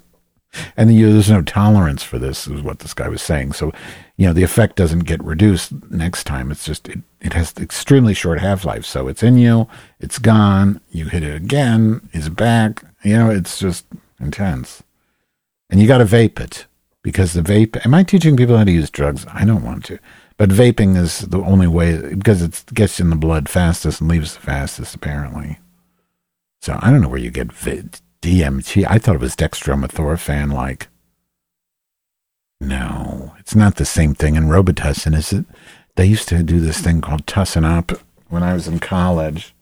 And 0.75 0.93
you, 0.93 1.11
there's 1.11 1.29
no 1.29 1.41
tolerance 1.41 2.03
for 2.03 2.17
this, 2.17 2.47
is 2.47 2.61
what 2.61 2.79
this 2.79 2.93
guy 2.93 3.07
was 3.07 3.21
saying. 3.21 3.53
So, 3.53 3.71
you 4.15 4.25
know, 4.25 4.33
the 4.33 4.43
effect 4.43 4.75
doesn't 4.75 5.01
get 5.01 5.23
reduced 5.23 5.71
next 5.91 6.23
time. 6.23 6.51
It's 6.51 6.65
just, 6.65 6.87
it, 6.89 6.99
it 7.21 7.33
has 7.33 7.53
extremely 7.57 8.13
short 8.13 8.39
half 8.39 8.65
life. 8.65 8.85
So 8.85 9.07
it's 9.07 9.23
in 9.23 9.37
you, 9.37 9.67
it's 9.99 10.19
gone, 10.19 10.81
you 10.89 11.05
hit 11.05 11.23
it 11.23 11.35
again, 11.35 12.09
it's 12.13 12.29
back. 12.29 12.83
You 13.03 13.17
know, 13.17 13.29
it's 13.29 13.59
just 13.59 13.85
intense. 14.19 14.83
And 15.69 15.81
you 15.81 15.87
got 15.87 15.99
to 15.99 16.05
vape 16.05 16.39
it 16.39 16.65
because 17.03 17.33
the 17.33 17.41
vape, 17.41 17.85
am 17.85 17.93
I 17.93 18.03
teaching 18.03 18.37
people 18.37 18.57
how 18.57 18.63
to 18.63 18.71
use 18.71 18.89
drugs? 18.89 19.25
I 19.31 19.45
don't 19.45 19.63
want 19.63 19.85
to. 19.85 19.99
But 20.37 20.49
vaping 20.49 20.95
is 20.95 21.19
the 21.19 21.39
only 21.39 21.67
way 21.67 22.13
because 22.15 22.41
it 22.41 22.63
gets 22.73 22.99
in 22.99 23.09
the 23.09 23.15
blood 23.15 23.49
fastest 23.49 24.01
and 24.01 24.09
leaves 24.09 24.35
the 24.35 24.41
fastest, 24.41 24.95
apparently. 24.95 25.57
So 26.67 26.77
I 26.81 26.91
don't 26.91 26.99
know 26.99 27.07
where 27.07 27.17
you 27.17 27.31
get 27.31 27.47
DMT. 27.47 28.85
I 28.89 28.97
thought 28.97 29.15
it 29.15 29.21
was 29.21 29.37
dextromethorphan 29.37 30.51
like. 30.51 30.89
No, 32.59 33.33
it's 33.39 33.55
not 33.55 33.77
the 33.77 33.85
same 33.85 34.13
thing 34.13 34.35
in 34.35 34.49
Robitussin, 34.49 35.15
is 35.15 35.31
it? 35.31 35.45
They 35.95 36.07
used 36.07 36.27
to 36.27 36.43
do 36.43 36.59
this 36.59 36.81
thing 36.81 36.99
called 36.99 37.25
Tussin 37.25 37.63
Up 37.63 38.01
when 38.27 38.43
I 38.43 38.53
was 38.53 38.67
in 38.67 38.79
college. 38.79 39.55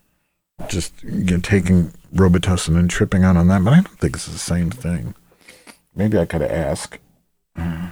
Just 0.67 1.03
you 1.03 1.25
know, 1.25 1.39
taking 1.41 1.93
Robitussin 2.11 2.75
and 2.75 2.89
tripping 2.89 3.23
out 3.23 3.37
on 3.37 3.49
that, 3.49 3.63
but 3.63 3.73
I 3.73 3.81
don't 3.81 3.99
think 3.99 4.15
it's 4.15 4.25
the 4.25 4.39
same 4.39 4.71
thing. 4.71 5.13
Maybe 5.95 6.17
I 6.17 6.25
could 6.25 6.41
ask. 6.41 6.97
Uh, 7.55 7.91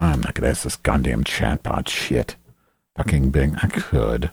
I'm 0.00 0.22
not 0.22 0.32
going 0.32 0.44
to 0.44 0.48
ask 0.48 0.62
this 0.62 0.76
goddamn 0.76 1.22
chatbot 1.22 1.86
shit. 1.86 2.36
Fucking 2.96 3.28
Bing. 3.28 3.56
I 3.56 3.66
could. 3.66 4.30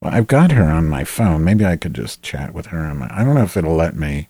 Well, 0.00 0.14
I've 0.14 0.26
got 0.26 0.52
her 0.52 0.64
on 0.64 0.88
my 0.88 1.04
phone. 1.04 1.44
Maybe 1.44 1.64
I 1.64 1.76
could 1.76 1.94
just 1.94 2.22
chat 2.22 2.54
with 2.54 2.66
her. 2.66 2.78
On 2.86 2.98
my, 2.98 3.08
I 3.10 3.24
don't 3.24 3.34
know 3.34 3.42
if 3.42 3.56
it'll 3.56 3.74
let 3.74 3.96
me. 3.96 4.28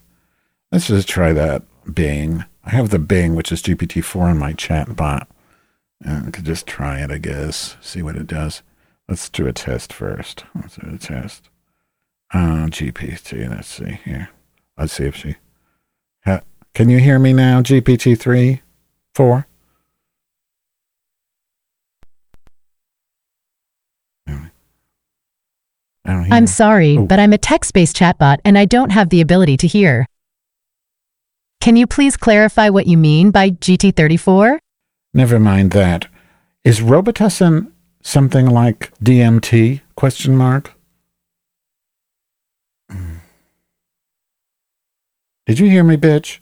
Let's 0.73 0.89
just 0.89 1.09
try 1.09 1.33
that 1.33 1.63
Bing. 1.93 2.45
I 2.65 2.71
have 2.71 2.91
the 2.91 2.99
Bing, 2.99 3.35
which 3.35 3.53
is 3.53 3.63
GPT-4 3.63 4.23
on 4.23 4.39
my 4.39 4.53
chat 4.53 4.95
bot. 4.97 5.29
I 6.05 6.31
could 6.31 6.45
just 6.45 6.67
try 6.67 7.01
it, 7.01 7.11
I 7.11 7.19
guess. 7.19 7.77
See 7.81 8.03
what 8.03 8.17
it 8.17 8.27
does. 8.27 8.63
Let's 9.09 9.29
do 9.29 9.47
a 9.47 9.53
test 9.53 9.93
first. 9.93 10.45
Let's 10.55 10.77
do 10.77 10.95
a 10.95 10.99
test. 10.99 11.49
Uh, 12.33 12.67
GPT. 12.67 13.49
Let's 13.49 13.69
see 13.69 13.99
here. 14.05 14.29
Let's 14.77 14.93
see 14.93 15.05
if 15.05 15.17
she. 15.17 15.37
Ha, 16.25 16.43
can 16.75 16.89
you 16.89 16.99
hear 16.99 17.19
me 17.19 17.33
now? 17.33 17.63
GPT 17.63 18.19
three, 18.19 18.63
four. 19.15 19.47
I'm 26.09 26.47
sorry, 26.47 26.97
oh. 26.99 27.07
but 27.07 27.19
I'm 27.19 27.33
a 27.33 27.39
text 27.39 27.75
based 27.75 27.97
chatbot 27.97 28.39
and 28.45 28.57
I 28.57 28.65
don't 28.65 28.91
have 28.91 29.11
the 29.11 29.21
ability 29.21 29.57
to 29.59 29.67
hear. 29.67 30.07
Can 31.61 31.77
you 31.77 31.87
please 31.87 32.17
clarify 32.17 32.69
what 32.69 32.87
you 32.87 32.97
mean 32.97 33.31
by 33.31 33.51
GT34? 33.51 34.59
Never 35.13 35.39
mind 35.39 35.73
that. 35.73 36.07
Is 36.65 36.81
Robitussin 36.81 37.73
something 38.03 38.47
like 38.47 38.93
DMT? 38.99 39.81
Question 39.97 40.37
mark. 40.37 40.75
Hmm. 42.91 43.17
Did 45.47 45.59
you 45.59 45.69
hear 45.69 45.83
me, 45.83 45.97
bitch? 45.97 46.39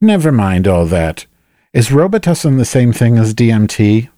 Never 0.00 0.30
mind 0.30 0.66
all 0.66 0.86
that. 0.86 1.26
Is 1.72 1.88
Robitussin 1.88 2.56
the 2.56 2.64
same 2.64 2.92
thing 2.92 3.18
as 3.18 3.34
DMT? 3.34 4.08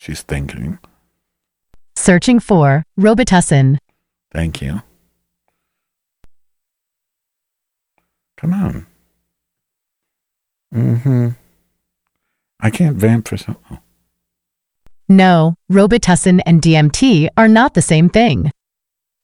She's 0.00 0.22
thinking. 0.22 0.78
Searching 1.94 2.40
for 2.40 2.84
Robitussin. 2.98 3.76
Thank 4.32 4.62
you. 4.62 4.80
Come 8.38 8.54
on. 8.54 8.86
Mm-hmm. 10.74 11.28
I 12.60 12.70
can't 12.70 12.96
vamp 12.96 13.28
for 13.28 13.36
so. 13.36 13.56
Oh. 13.70 13.78
No, 15.06 15.56
Robitussin 15.70 16.40
and 16.46 16.62
DMT 16.62 17.28
are 17.36 17.48
not 17.48 17.74
the 17.74 17.82
same 17.82 18.08
thing. 18.08 18.50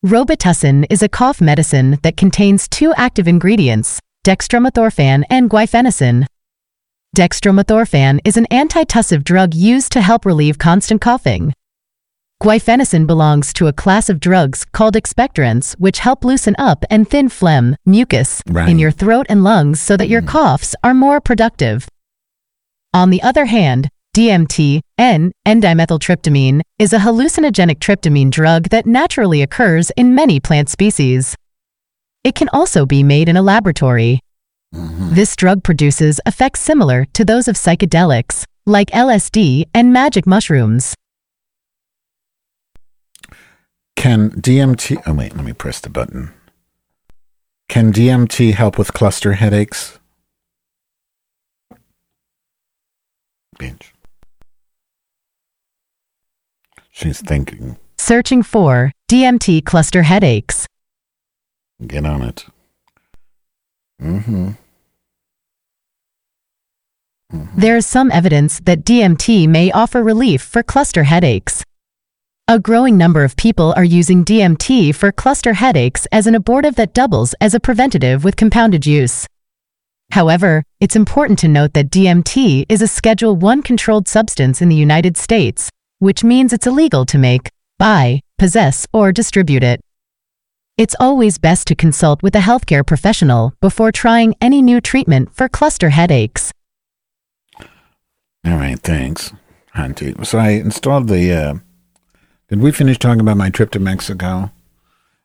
Robitussin 0.05 0.85
is 0.91 1.03
a 1.03 1.09
cough 1.09 1.41
medicine 1.41 1.99
that 2.03 2.19
contains 2.19 2.69
two 2.69 2.93
active 2.99 3.27
ingredients, 3.27 3.99
dextromethorphan 4.25 5.25
and 5.31 5.49
guaifenesin. 5.49 6.27
Dextromethorphan 7.17 8.21
is 8.27 8.37
an 8.37 8.47
antitussive 8.51 9.25
drug 9.25 9.55
used 9.55 9.91
to 9.93 10.03
help 10.03 10.27
relieve 10.27 10.59
constant 10.59 11.01
coughing. 11.01 11.55
Guaifenesin 12.43 13.07
belongs 13.07 13.55
to 13.55 13.69
a 13.69 13.73
class 13.73 14.11
of 14.11 14.21
drugs 14.21 14.67
called 14.67 14.97
expectorants, 14.97 15.73
which 15.79 16.01
help 16.01 16.27
loosen 16.27 16.55
up 16.59 16.85
and 16.91 17.09
thin 17.09 17.31
phlegm, 17.31 17.75
mucus, 17.87 18.43
right. 18.47 18.69
in 18.69 18.79
your 18.79 18.91
throat 18.91 19.25
and 19.31 19.43
lungs 19.43 19.81
so 19.81 19.97
that 19.97 20.11
your 20.11 20.21
mm. 20.21 20.29
coughs 20.29 20.77
are 20.85 20.93
more 20.93 21.19
productive. 21.19 21.89
On 22.93 23.09
the 23.09 23.23
other 23.23 23.47
hand, 23.47 23.89
DMT, 24.15 24.83
N, 24.99 25.33
N-dimethyltryptamine, 25.47 26.61
is 26.79 26.93
a 26.93 26.99
hallucinogenic 26.99 27.79
tryptamine 27.79 28.31
drug 28.31 28.65
that 28.69 28.85
naturally 28.85 29.41
occurs 29.41 29.91
in 29.97 30.15
many 30.15 30.39
plant 30.39 30.69
species. 30.69 31.35
It 32.25 32.35
can 32.35 32.51
also 32.53 32.85
be 32.85 33.03
made 33.03 33.31
in 33.31 33.39
a 33.39 33.43
laboratory. 33.43 34.21
Mm-hmm. 34.77 35.15
This 35.15 35.35
drug 35.37 35.63
produces 35.63 36.21
effects 36.27 36.61
similar 36.61 37.07
to 37.15 37.25
those 37.25 37.49
of 37.49 37.57
psychedelics, 37.57 38.45
like 38.67 38.91
LSD 38.91 39.65
and 39.73 39.91
magic 39.93 40.27
mushrooms. 40.27 40.95
Can 43.97 44.31
DMT, 44.31 45.03
oh 45.07 45.15
wait, 45.15 45.35
let 45.35 45.45
me 45.45 45.55
press 45.55 45.81
the 45.81 45.89
button. 45.89 46.35
Can 47.71 47.91
DMT 47.91 48.53
help 48.53 48.79
with 48.79 48.93
cluster 48.93 49.33
headaches? 49.33 49.99
Binge. 53.59 53.95
She's 56.91 57.21
thinking. 57.21 57.79
Searching 57.99 58.43
for 58.43 58.93
DMT 59.11 59.65
cluster 59.65 60.03
headaches. 60.03 60.67
Get 61.87 62.05
on 62.05 62.23
it. 62.23 62.45
Mm-hmm. 64.01 64.37
Mm-hmm. 64.37 64.66
There 67.33 67.77
is 67.77 67.87
some 67.87 68.13
evidence 68.13 68.61
that 68.61 68.85
DMT 68.85 69.49
may 69.49 69.73
offer 69.73 70.01
relief 70.01 70.43
for 70.43 70.63
cluster 70.63 71.03
headaches. 71.03 71.65
A 72.47 72.61
growing 72.61 72.97
number 72.97 73.25
of 73.25 73.37
people 73.37 73.75
are 73.77 73.85
using 73.85 74.25
DMT 74.25 74.95
for 74.95 75.11
cluster 75.11 75.55
headaches 75.55 76.07
as 76.13 76.29
an 76.29 76.37
abortive 76.37 76.77
that 76.77 76.95
doubles 76.95 77.35
as 77.41 77.53
a 77.53 77.59
preventative 77.59 78.23
with 78.23 78.37
compounded 78.37 78.87
use. 78.87 79.27
However, 80.13 80.63
it's 80.79 80.95
important 80.95 81.41
to 81.41 81.49
note 81.49 81.73
that 81.73 81.91
DMT 81.91 82.67
is 82.69 82.81
a 82.81 82.87
Schedule 82.87 83.35
1 83.35 83.63
controlled 83.63 84.07
substance 84.07 84.63
in 84.63 84.69
the 84.69 84.77
United 84.77 85.17
States, 85.17 85.69
which 85.99 86.23
means 86.23 86.53
it's 86.53 86.69
illegal 86.69 87.05
to 87.07 87.19
make, 87.19 87.49
buy, 87.77 88.21
possess, 88.39 88.87
or 88.93 89.11
distribute 89.11 89.65
it. 89.65 89.81
It's 90.79 90.95
always 91.01 91.39
best 91.39 91.67
to 91.69 91.75
consult 91.75 92.23
with 92.23 92.37
a 92.37 92.41
healthcare 92.41 92.87
professional 92.87 93.53
before 93.61 93.91
trying 93.91 94.37
any 94.41 94.63
new 94.63 94.81
treatment 94.81 95.35
for 95.35 95.49
cluster 95.49 95.91
headaches. 95.91 96.53
All 98.47 98.59
right, 98.59 98.79
thanks, 98.79 99.33
Auntie. 99.75 100.15
So 100.23 100.39
I 100.39 100.51
installed 100.51 101.09
the 101.09 101.33
uh, 101.33 101.55
did 102.49 102.61
we 102.61 102.71
finish 102.71 102.97
talking 102.97 103.21
about 103.21 103.37
my 103.37 103.51
trip 103.51 103.73
to 103.73 103.81
Mexico? 103.81 104.53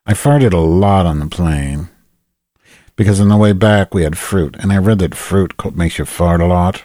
I 0.08 0.14
farted 0.14 0.54
a 0.54 0.58
lot 0.58 1.06
on 1.06 1.20
the 1.20 1.28
plane 1.28 1.90
because 2.96 3.22
on 3.22 3.30
the 3.30 3.38
way 3.38 3.54
back 3.54 3.94
we 3.94 4.02
had 4.02 4.18
fruit, 4.18 4.56
and 4.60 4.74
I 4.74 4.78
read 4.80 4.98
that 5.00 5.14
fruit 5.14 5.54
makes 5.76 6.00
you 6.00 6.06
fart 6.06 6.42
a 6.42 6.48
lot. 6.48 6.84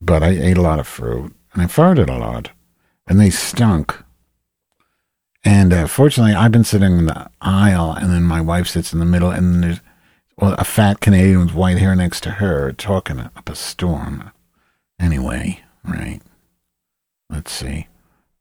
But 0.00 0.22
I 0.22 0.28
ate 0.28 0.56
a 0.56 0.62
lot 0.62 0.78
of 0.78 0.86
fruit, 0.86 1.34
and 1.52 1.62
I 1.62 1.66
farted 1.66 2.08
a 2.08 2.18
lot, 2.18 2.52
and 3.08 3.18
they 3.18 3.30
stunk. 3.30 3.98
And 5.42 5.72
uh, 5.72 5.88
fortunately, 5.88 6.34
I've 6.34 6.52
been 6.52 6.62
sitting 6.62 6.96
in 6.96 7.06
the 7.06 7.28
aisle, 7.40 7.90
and 7.90 8.12
then 8.12 8.22
my 8.22 8.40
wife 8.40 8.68
sits 8.68 8.92
in 8.92 9.00
the 9.00 9.04
middle, 9.04 9.30
and 9.30 9.64
there's 9.64 9.80
well, 10.36 10.54
a 10.58 10.64
fat 10.64 11.00
Canadian 11.00 11.40
with 11.40 11.54
white 11.54 11.78
hair 11.78 11.96
next 11.96 12.20
to 12.20 12.30
her 12.32 12.70
talking 12.70 13.18
up 13.18 13.48
a 13.48 13.56
storm. 13.56 14.30
Anyway, 14.98 15.60
right. 15.84 16.20
Let's 17.30 17.52
see. 17.52 17.86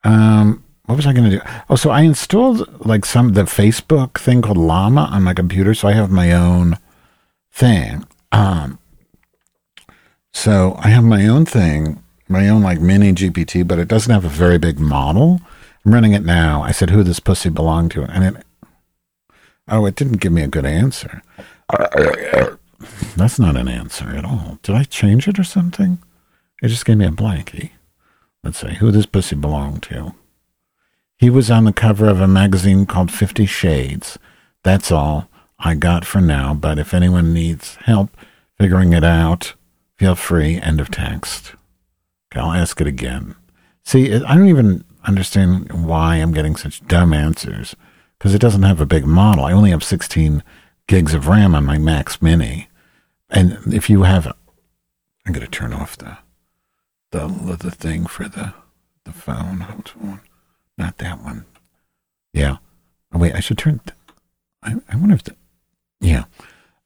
Um, 0.04 0.64
what 0.86 0.96
was 0.96 1.06
I 1.06 1.14
going 1.14 1.30
to 1.30 1.38
do? 1.38 1.44
Oh, 1.70 1.76
so 1.76 1.90
I 1.90 2.02
installed 2.02 2.86
like 2.86 3.06
some 3.06 3.34
the 3.34 3.44
Facebook 3.44 4.18
thing 4.20 4.42
called 4.42 4.58
Llama 4.58 5.10
on 5.12 5.24
my 5.24 5.34
computer, 5.34 5.74
so 5.74 5.88
I 5.88 5.92
have 5.92 6.10
my 6.10 6.32
own 6.32 6.78
thing. 7.52 8.06
Um, 8.32 8.80
so 10.34 10.76
I 10.80 10.90
have 10.90 11.04
my 11.04 11.28
own 11.28 11.46
thing, 11.46 12.02
my 12.30 12.48
own 12.48 12.62
like 12.62 12.80
mini 12.80 13.12
GPT, 13.12 13.68
but 13.68 13.80
it 13.80 13.88
doesn't 13.88 14.14
have 14.14 14.24
a 14.24 14.30
very 14.30 14.58
big 14.58 14.80
model. 14.80 15.42
I'm 15.86 15.94
running 15.94 16.14
it 16.14 16.24
now. 16.24 16.64
I 16.64 16.72
said, 16.72 16.90
"Who 16.90 17.04
this 17.04 17.20
pussy 17.20 17.50
belonged 17.50 17.92
to?" 17.92 18.04
And 18.04 18.24
it, 18.24 18.46
oh, 19.68 19.86
it 19.86 19.96
didn't 19.96 20.22
give 20.22 20.32
me 20.32 20.44
a 20.44 20.48
good 20.48 20.66
answer. 20.66 21.22
That's 23.18 23.40
not 23.40 23.58
an 23.58 23.68
answer 23.68 24.10
at 24.10 24.24
all. 24.24 24.60
Did 24.64 24.76
I 24.76 24.84
change 24.84 25.28
it 25.28 25.38
or 25.40 25.44
something? 25.44 25.98
It 26.62 26.70
just 26.70 26.86
gave 26.86 26.98
me 26.98 27.06
a 27.06 27.12
blankie. 27.12 27.72
Let's 28.44 28.60
see, 28.60 28.76
who 28.76 28.92
this 28.92 29.06
pussy 29.06 29.36
belonged 29.36 29.84
to. 29.84 30.16
He 31.18 31.30
was 31.30 31.50
on 31.50 31.64
the 31.64 31.74
cover 31.74 32.08
of 32.08 32.22
a 32.22 32.28
magazine 32.28 32.86
called 32.86 33.12
Fifty 33.12 33.46
Shades. 33.46 34.18
That's 34.64 34.92
all 34.92 35.30
I 35.60 35.76
got 35.76 36.06
for 36.06 36.22
now, 36.22 36.54
but 36.54 36.78
if 36.78 36.94
anyone 36.94 37.34
needs 37.34 37.76
help 37.82 38.10
figuring 38.60 38.94
it 38.94 39.04
out, 39.04 39.56
feel 39.98 40.16
free. 40.16 40.60
End 40.62 40.80
of 40.80 40.92
text. 40.92 41.54
Okay, 42.32 42.40
I'll 42.40 42.54
ask 42.54 42.80
it 42.82 42.88
again. 42.88 43.36
See, 43.84 44.14
I 44.14 44.36
don't 44.36 44.50
even 44.50 44.84
understand 45.06 45.88
why 45.88 46.18
I'm 46.18 46.34
getting 46.34 46.56
such 46.56 46.86
dumb 46.88 47.14
answers 47.14 47.76
because 48.18 48.34
it 48.34 48.42
doesn't 48.42 48.64
have 48.64 48.82
a 48.82 48.86
big 48.86 49.06
model. 49.06 49.46
I 49.46 49.54
only 49.54 49.72
have 49.72 49.84
16 49.84 50.44
gigs 50.88 51.14
of 51.14 51.28
RAM 51.28 51.56
on 51.56 51.66
my 51.66 51.78
Mac 51.78 52.22
Mini. 52.22 52.68
And 53.30 53.74
if 53.74 53.90
you 53.90 54.04
have, 54.04 54.28
I'm 55.26 55.34
going 55.34 55.46
to 55.46 55.52
turn 55.52 55.74
off 55.74 55.98
the, 55.98 56.18
the, 57.12 57.58
the 57.60 57.72
thing 57.72 58.06
for 58.06 58.28
the, 58.28 58.54
the 59.04 59.12
phone. 59.12 60.20
Not 60.78 60.98
that 60.98 61.24
one. 61.24 61.46
Yeah. 62.34 62.58
Oh, 63.14 63.20
wait, 63.20 63.36
I 63.36 63.40
should 63.40 63.58
turn. 63.58 63.80
Th- 63.86 63.98
I, 64.64 64.76
I 64.92 64.96
wonder 64.96 65.16
if 65.16 65.24
the. 65.24 65.36
Yeah. 66.00 66.26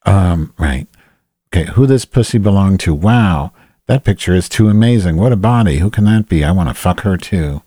Um, 0.06 0.54
right. 0.58 0.88
Okay, 1.54 1.70
who 1.72 1.86
this 1.86 2.06
pussy 2.06 2.38
belong 2.38 2.78
to? 2.80 2.94
Wow, 2.94 3.52
that 3.88 4.06
picture 4.06 4.34
is 4.34 4.48
too 4.48 4.70
amazing. 4.70 5.18
What 5.18 5.34
a 5.34 5.38
body. 5.38 5.80
Who 5.80 5.90
can 5.90 6.06
that 6.06 6.30
be? 6.30 6.46
I 6.46 6.52
want 6.52 6.70
to 6.70 6.74
fuck 6.74 7.02
her 7.02 7.18
too. 7.18 7.62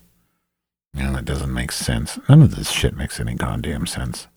Yeah, 0.95 1.11
that 1.11 1.25
doesn't 1.25 1.53
make 1.53 1.71
sense. 1.71 2.17
None 2.27 2.41
of 2.41 2.55
this 2.55 2.71
shit 2.71 2.95
makes 2.95 3.19
any 3.19 3.35
goddamn 3.35 3.85
sense. 3.85 4.27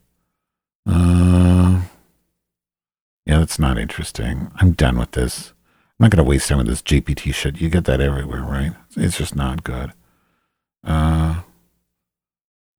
Uh, 0.86 1.82
yeah, 3.24 3.38
that's 3.38 3.58
not 3.58 3.78
interesting. 3.78 4.50
I'm 4.56 4.72
done 4.72 4.98
with 4.98 5.12
this. 5.12 5.52
I'm 5.98 6.04
not 6.04 6.10
going 6.12 6.24
to 6.24 6.28
waste 6.28 6.48
time 6.48 6.58
with 6.58 6.68
this 6.68 6.82
GPT 6.82 7.34
shit. 7.34 7.60
You 7.60 7.68
get 7.68 7.84
that 7.86 8.00
everywhere, 8.00 8.42
right? 8.42 8.72
It's 8.96 9.18
just 9.18 9.34
not 9.34 9.64
good. 9.64 9.92
Uh, 10.84 11.40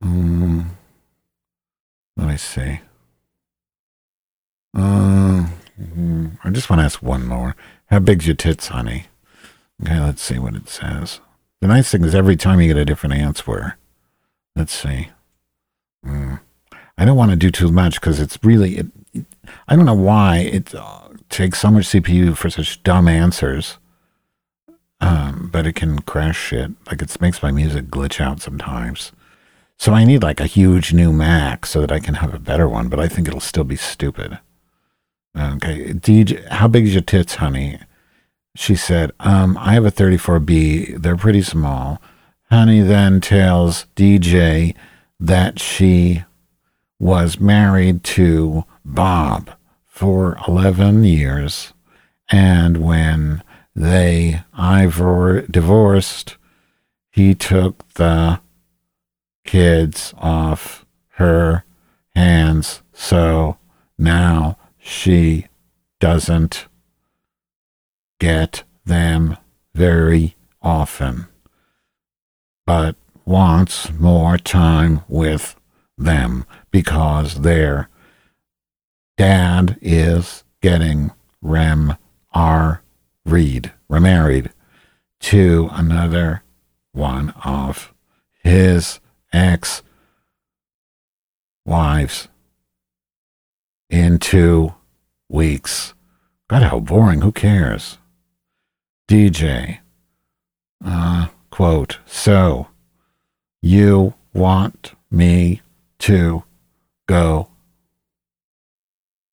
um, 0.01 0.77
let 2.15 2.27
me 2.29 2.37
see. 2.37 2.79
Uh, 4.73 5.47
I 6.43 6.49
just 6.51 6.69
want 6.69 6.79
to 6.79 6.85
ask 6.85 7.03
one 7.03 7.25
more. 7.25 7.57
How 7.87 7.99
big's 7.99 8.25
your 8.25 8.37
tits, 8.37 8.67
honey? 8.67 9.07
Okay, 9.83 9.99
let's 9.99 10.21
see 10.21 10.39
what 10.39 10.55
it 10.55 10.69
says. 10.69 11.19
The 11.59 11.67
nice 11.67 11.91
thing 11.91 12.05
is 12.05 12.15
every 12.15 12.37
time 12.37 12.61
you 12.61 12.67
get 12.67 12.77
a 12.77 12.85
different 12.85 13.15
answer. 13.15 13.77
Let's 14.55 14.73
see. 14.73 15.09
Mm. 16.05 16.39
I 16.97 17.03
don't 17.05 17.17
want 17.17 17.31
to 17.31 17.37
do 17.37 17.51
too 17.51 17.71
much 17.71 17.99
because 17.99 18.21
it's 18.21 18.37
really. 18.43 18.77
It, 18.77 18.87
I 19.67 19.75
don't 19.75 19.85
know 19.85 19.93
why 19.93 20.37
it's. 20.37 20.73
uh, 20.73 21.08
takes 21.29 21.59
so 21.59 21.71
much 21.71 21.87
CPU 21.87 22.35
for 22.35 22.49
such 22.49 22.83
dumb 22.83 23.07
answers. 23.07 23.77
Um, 25.01 25.49
but 25.51 25.65
it 25.65 25.73
can 25.73 26.01
crash 26.01 26.37
shit. 26.37 26.71
Like 26.87 27.01
it 27.01 27.21
makes 27.21 27.41
my 27.41 27.51
music 27.51 27.85
glitch 27.85 28.19
out 28.19 28.41
sometimes. 28.41 29.11
So 29.77 29.93
I 29.93 30.03
need 30.03 30.23
like 30.23 30.41
a 30.41 30.45
huge 30.45 30.93
new 30.93 31.13
Mac 31.13 31.65
so 31.65 31.79
that 31.79 31.91
I 31.91 31.99
can 31.99 32.15
have 32.15 32.33
a 32.33 32.39
better 32.39 32.67
one. 32.67 32.89
But 32.89 32.99
I 32.99 33.07
think 33.07 33.27
it'll 33.27 33.39
still 33.39 33.63
be 33.63 33.77
stupid. 33.77 34.39
Okay, 35.37 35.93
DJ, 35.93 36.45
how 36.49 36.67
big 36.67 36.85
is 36.85 36.93
your 36.93 37.03
tits, 37.03 37.35
honey? 37.35 37.79
She 38.55 38.75
said, 38.75 39.11
um, 39.19 39.57
I 39.57 39.73
have 39.73 39.85
a 39.85 39.91
34B. 39.91 41.01
They're 41.01 41.15
pretty 41.15 41.43
small. 41.43 42.01
Honey 42.49 42.81
then 42.81 43.21
tells 43.21 43.85
DJ 43.95 44.75
that 45.19 45.59
she 45.59 46.23
was 46.99 47.39
married 47.39 48.03
to 48.03 48.65
Bob 48.83 49.51
for 49.99 50.37
11 50.47 51.03
years. 51.03 51.73
And 52.31 52.77
when 52.77 53.43
they 53.75 54.43
Ivor 54.53 55.41
divorced, 55.41 56.37
he 57.11 57.35
took 57.35 57.85
the 57.95 58.39
kids 59.43 60.13
off 60.17 60.85
her 61.15 61.65
hands. 62.15 62.81
So 62.93 63.57
now 63.97 64.57
she 64.77 65.47
doesn't 65.99 66.67
get 68.21 68.63
them 68.85 69.35
very 69.75 70.37
often, 70.61 71.27
but 72.65 72.95
wants 73.25 73.91
more 73.91 74.37
time 74.37 75.01
with 75.09 75.57
them 75.97 76.45
because 76.71 77.41
their 77.41 77.89
dad 79.19 79.77
is 79.81 80.45
getting 80.61 81.11
rem 81.41 81.97
r 82.31 82.81
Reed, 83.25 83.73
remarried 83.89 84.49
to 85.19 85.69
another 85.73 86.41
one 86.93 87.31
of 87.43 87.93
his 88.41 89.01
ex 89.33 89.83
wives 91.65 92.29
in 93.89 94.19
two 94.19 94.73
weeks. 95.27 95.93
God, 96.47 96.63
how 96.63 96.79
boring. 96.79 97.19
Who 97.19 97.33
cares? 97.33 97.97
DJ. 99.09 99.79
Uh, 100.83 101.27
quote, 101.49 101.99
so 102.05 102.69
you 103.61 104.13
want 104.33 104.93
me 105.11 105.61
to 105.99 106.43
go 107.05 107.49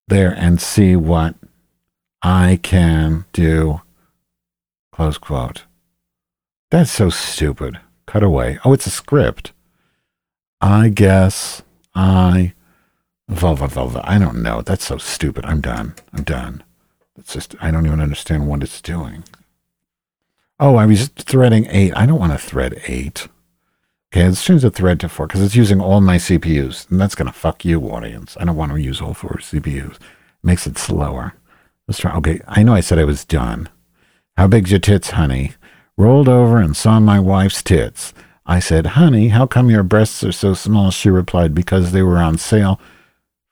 there 0.07 0.33
and 0.33 0.61
see 0.61 0.95
what 0.95 1.35
I 2.21 2.59
can 2.61 3.25
do. 3.33 3.81
Close 4.91 5.17
quote. 5.17 5.65
That's 6.71 6.91
so 6.91 7.09
stupid. 7.09 7.79
Cut 8.05 8.23
away. 8.23 8.59
Oh, 8.63 8.73
it's 8.73 8.87
a 8.87 8.91
script. 8.91 9.51
I 10.61 10.89
guess 10.89 11.61
I 11.93 12.53
Vulva, 13.27 13.67
vulva. 13.67 14.01
I 14.03 14.19
don't 14.19 14.43
know. 14.43 14.61
That's 14.61 14.85
so 14.85 14.97
stupid. 14.97 15.45
I'm 15.45 15.61
done. 15.61 15.95
I'm 16.13 16.23
done. 16.23 16.63
It's 17.17 17.33
just, 17.33 17.55
I 17.59 17.71
don't 17.71 17.85
even 17.85 17.99
understand 18.01 18.47
what 18.47 18.61
it's 18.61 18.81
doing. 18.81 19.23
Oh, 20.59 20.75
I 20.75 20.85
was 20.85 21.07
threading 21.07 21.67
eight. 21.69 21.93
I 21.95 22.05
don't 22.05 22.19
want 22.19 22.33
to 22.33 22.37
thread 22.37 22.81
eight. 22.87 23.27
Okay, 24.11 24.25
let's 24.25 24.43
change 24.43 24.61
the 24.61 24.71
thread 24.71 24.99
to 25.01 25.09
four 25.09 25.27
because 25.27 25.41
it's 25.41 25.55
using 25.55 25.81
all 25.81 25.99
my 25.99 26.17
CPUs. 26.17 26.89
And 26.89 27.01
that's 27.01 27.15
going 27.15 27.27
to 27.27 27.33
fuck 27.33 27.65
you, 27.65 27.81
audience. 27.81 28.37
I 28.39 28.45
don't 28.45 28.55
want 28.55 28.71
to 28.71 28.81
use 28.81 29.01
all 29.01 29.13
four 29.13 29.37
CPUs. 29.41 29.95
It 29.95 30.01
makes 30.43 30.65
it 30.67 30.77
slower. 30.77 31.33
Let's 31.87 31.99
try. 31.99 32.15
Okay, 32.15 32.39
I 32.47 32.63
know 32.63 32.73
I 32.73 32.79
said 32.79 32.97
I 32.97 33.03
was 33.03 33.25
done. 33.25 33.69
How 34.37 34.47
big's 34.47 34.71
your 34.71 34.79
tits, 34.79 35.11
honey? 35.11 35.53
Rolled 35.97 36.29
over 36.29 36.57
and 36.59 36.75
saw 36.75 36.99
my 36.99 37.19
wife's 37.19 37.61
tits. 37.61 38.13
I 38.45 38.59
said, 38.59 38.85
honey, 38.87 39.29
how 39.29 39.47
come 39.47 39.71
your 39.71 39.83
breasts 39.83 40.23
are 40.23 40.31
so 40.31 40.53
small? 40.53 40.91
She 40.91 41.09
replied, 41.09 41.55
because 41.55 41.91
they 41.91 42.03
were 42.03 42.17
on 42.17 42.37
sale 42.37 42.79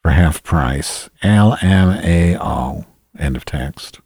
for 0.02 0.12
half 0.12 0.44
price. 0.44 1.10
LMAO. 1.24 2.86
End 3.18 3.36
of 3.36 3.46
text. 3.46 4.02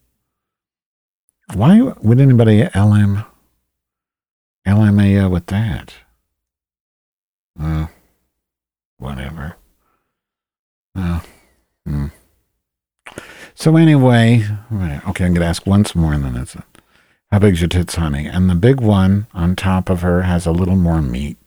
Why 1.53 1.81
would 1.81 2.19
anybody 2.19 2.63
LM 2.75 3.25
LMAO 4.65 5.29
with 5.29 5.47
that? 5.47 5.93
Uh, 7.59 7.87
whatever. 8.97 9.55
Uh, 10.95 11.19
hmm. 11.85 12.07
So 13.55 13.75
anyway, 13.75 14.45
okay, 14.71 15.25
I'm 15.25 15.33
gonna 15.33 15.45
ask 15.45 15.65
once 15.65 15.95
more, 15.95 16.13
and 16.13 16.23
then 16.23 16.33
that's 16.35 16.55
it. 16.55 16.63
How 17.31 17.39
big's 17.39 17.59
your 17.59 17.67
tits, 17.67 17.95
honey? 17.95 18.25
And 18.25 18.49
the 18.49 18.55
big 18.55 18.79
one 18.79 19.27
on 19.33 19.55
top 19.55 19.89
of 19.89 20.01
her 20.01 20.21
has 20.21 20.45
a 20.45 20.51
little 20.51 20.75
more 20.75 21.01
meat. 21.01 21.37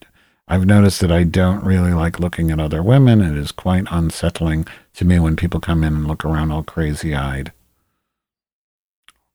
I've 0.47 0.67
noticed 0.67 1.01
that 1.01 1.13
I 1.13 1.23
don't 1.23 1.65
really 1.65 1.93
like 1.95 2.19
looking 2.19 2.51
at 2.51 2.59
other 2.59 2.83
women. 2.83 3.21
It 3.23 3.37
is 3.37 3.53
quite 3.53 3.87
unsettling 3.91 4.67
to 4.95 5.05
me 5.05 5.21
when 5.21 5.37
people 5.37 5.61
come 5.61 5.85
in 5.85 5.95
and 5.95 6.09
look 6.09 6.25
around 6.25 6.51
all 6.51 6.65
crazy 6.65 7.15
eyed. 7.15 7.53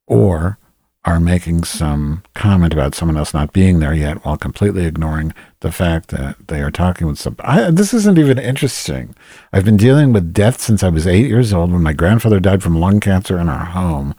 Or 0.08 0.60
are 1.06 1.20
making 1.20 1.64
some 1.64 2.24
comment 2.34 2.74
about 2.74 2.96
someone 2.96 3.16
else 3.16 3.34
not 3.34 3.54
being 3.54 3.80
there 3.80 3.94
yet 3.94 4.26
while 4.26 4.38
completely 4.38 4.86
ignoring 4.86 5.34
the 5.60 5.72
fact 5.72 6.10
that 6.10 6.36
they 6.48 6.62
are 6.62 6.72
talking 6.72 7.06
with 7.06 7.20
some. 7.20 7.36
I, 7.40 7.70
this 7.70 7.94
isn't 7.94 8.18
even 8.18 8.40
interesting. 8.40 9.16
I've 9.54 9.66
been 9.66 9.78
dealing 9.78 10.14
with 10.14 10.34
death 10.34 10.60
since 10.60 10.84
I 10.84 10.90
was 10.90 11.06
eight 11.06 11.28
years 11.28 11.54
old 11.54 11.72
when 11.72 11.84
my 11.84 11.94
grandfather 11.94 12.40
died 12.40 12.64
from 12.64 12.80
lung 12.80 13.00
cancer 13.00 13.38
in 13.38 13.50
our 13.50 13.66
home 13.66 14.16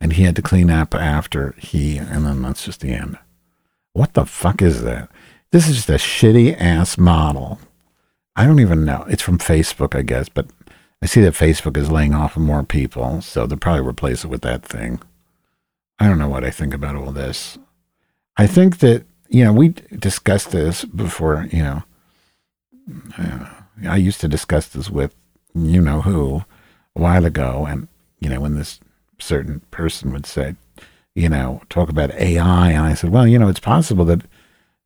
and 0.00 0.12
he 0.12 0.22
had 0.22 0.36
to 0.36 0.42
clean 0.42 0.70
up 0.70 0.94
after 0.94 1.54
he, 1.58 1.98
and 1.98 2.24
then 2.24 2.42
that's 2.42 2.64
just 2.64 2.80
the 2.80 2.92
end. 2.92 3.18
What 3.92 4.14
the 4.14 4.24
fuck 4.24 4.62
is 4.62 4.82
that? 4.82 5.10
This 5.50 5.68
is 5.68 5.76
just 5.76 5.88
a 5.88 5.94
shitty 5.94 6.56
ass 6.60 6.96
model. 6.96 7.58
I 8.36 8.46
don't 8.46 8.60
even 8.60 8.84
know. 8.84 9.04
It's 9.08 9.22
from 9.22 9.38
Facebook, 9.38 9.98
I 9.98 10.02
guess, 10.02 10.28
but 10.28 10.46
I 11.02 11.06
see 11.06 11.20
that 11.22 11.34
Facebook 11.34 11.76
is 11.76 11.90
laying 11.90 12.14
off 12.14 12.36
more 12.36 12.62
people, 12.62 13.20
so 13.22 13.46
they'll 13.46 13.58
probably 13.58 13.88
replace 13.88 14.24
it 14.24 14.28
with 14.28 14.42
that 14.42 14.62
thing. 14.62 15.00
I 15.98 16.06
don't 16.06 16.18
know 16.18 16.28
what 16.28 16.44
I 16.44 16.50
think 16.50 16.74
about 16.74 16.96
all 16.96 17.12
this. 17.12 17.58
I 18.36 18.46
think 18.46 18.78
that, 18.78 19.04
you 19.28 19.44
know, 19.44 19.52
we 19.52 19.70
discussed 19.98 20.52
this 20.52 20.84
before, 20.84 21.48
you 21.50 21.62
know. 21.62 21.82
Uh, 23.18 23.46
I 23.86 23.96
used 23.96 24.20
to 24.22 24.28
discuss 24.28 24.68
this 24.68 24.88
with 24.90 25.14
you 25.54 25.80
know 25.80 26.02
who 26.02 26.44
a 26.96 27.00
while 27.00 27.24
ago, 27.24 27.66
and, 27.68 27.88
you 28.20 28.28
know, 28.28 28.40
when 28.40 28.54
this 28.54 28.80
certain 29.18 29.60
person 29.70 30.12
would 30.12 30.26
say, 30.26 30.54
you 31.14 31.28
know, 31.28 31.62
talk 31.68 31.88
about 31.88 32.12
AI, 32.12 32.70
and 32.70 32.86
I 32.86 32.94
said, 32.94 33.10
well, 33.10 33.26
you 33.26 33.38
know, 33.38 33.48
it's 33.48 33.60
possible 33.60 34.04
that 34.06 34.22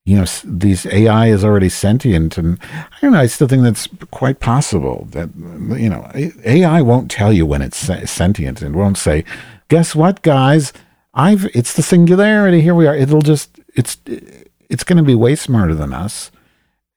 you 0.05 0.17
know, 0.17 0.25
these 0.45 0.85
AI 0.87 1.29
is 1.29 1.45
already 1.45 1.69
sentient, 1.69 2.37
and 2.37 2.59
I 2.73 2.97
don't 3.01 3.13
know. 3.13 3.21
I 3.21 3.27
still 3.27 3.47
think 3.47 3.63
that's 3.63 3.89
quite 4.11 4.41
possible. 4.41 5.07
That 5.11 5.31
you 5.37 5.89
know, 5.89 6.11
AI 6.45 6.83
won't 6.83 7.09
tell 7.11 7.33
you 7.33 7.47
when 7.47 7.63
it's 7.63 7.77
sentient, 7.77 8.63
and 8.63 8.75
won't 8.75 8.99
say, 8.99 9.25
"Guess 9.69 9.95
what, 9.95 10.23
guys? 10.23 10.73
I've 11.15 11.45
it's 11.55 11.75
the 11.75 11.83
singularity. 11.83 12.61
Here 12.61 12.75
we 12.75 12.87
are." 12.87 12.95
It'll 12.95 13.23
just 13.23 13.59
it's 13.75 13.99
it's 14.07 14.85
going 14.85 14.97
to 14.97 15.03
be 15.03 15.15
way 15.15 15.37
smarter 15.37 15.75
than 15.75 15.93
us. 15.93 16.31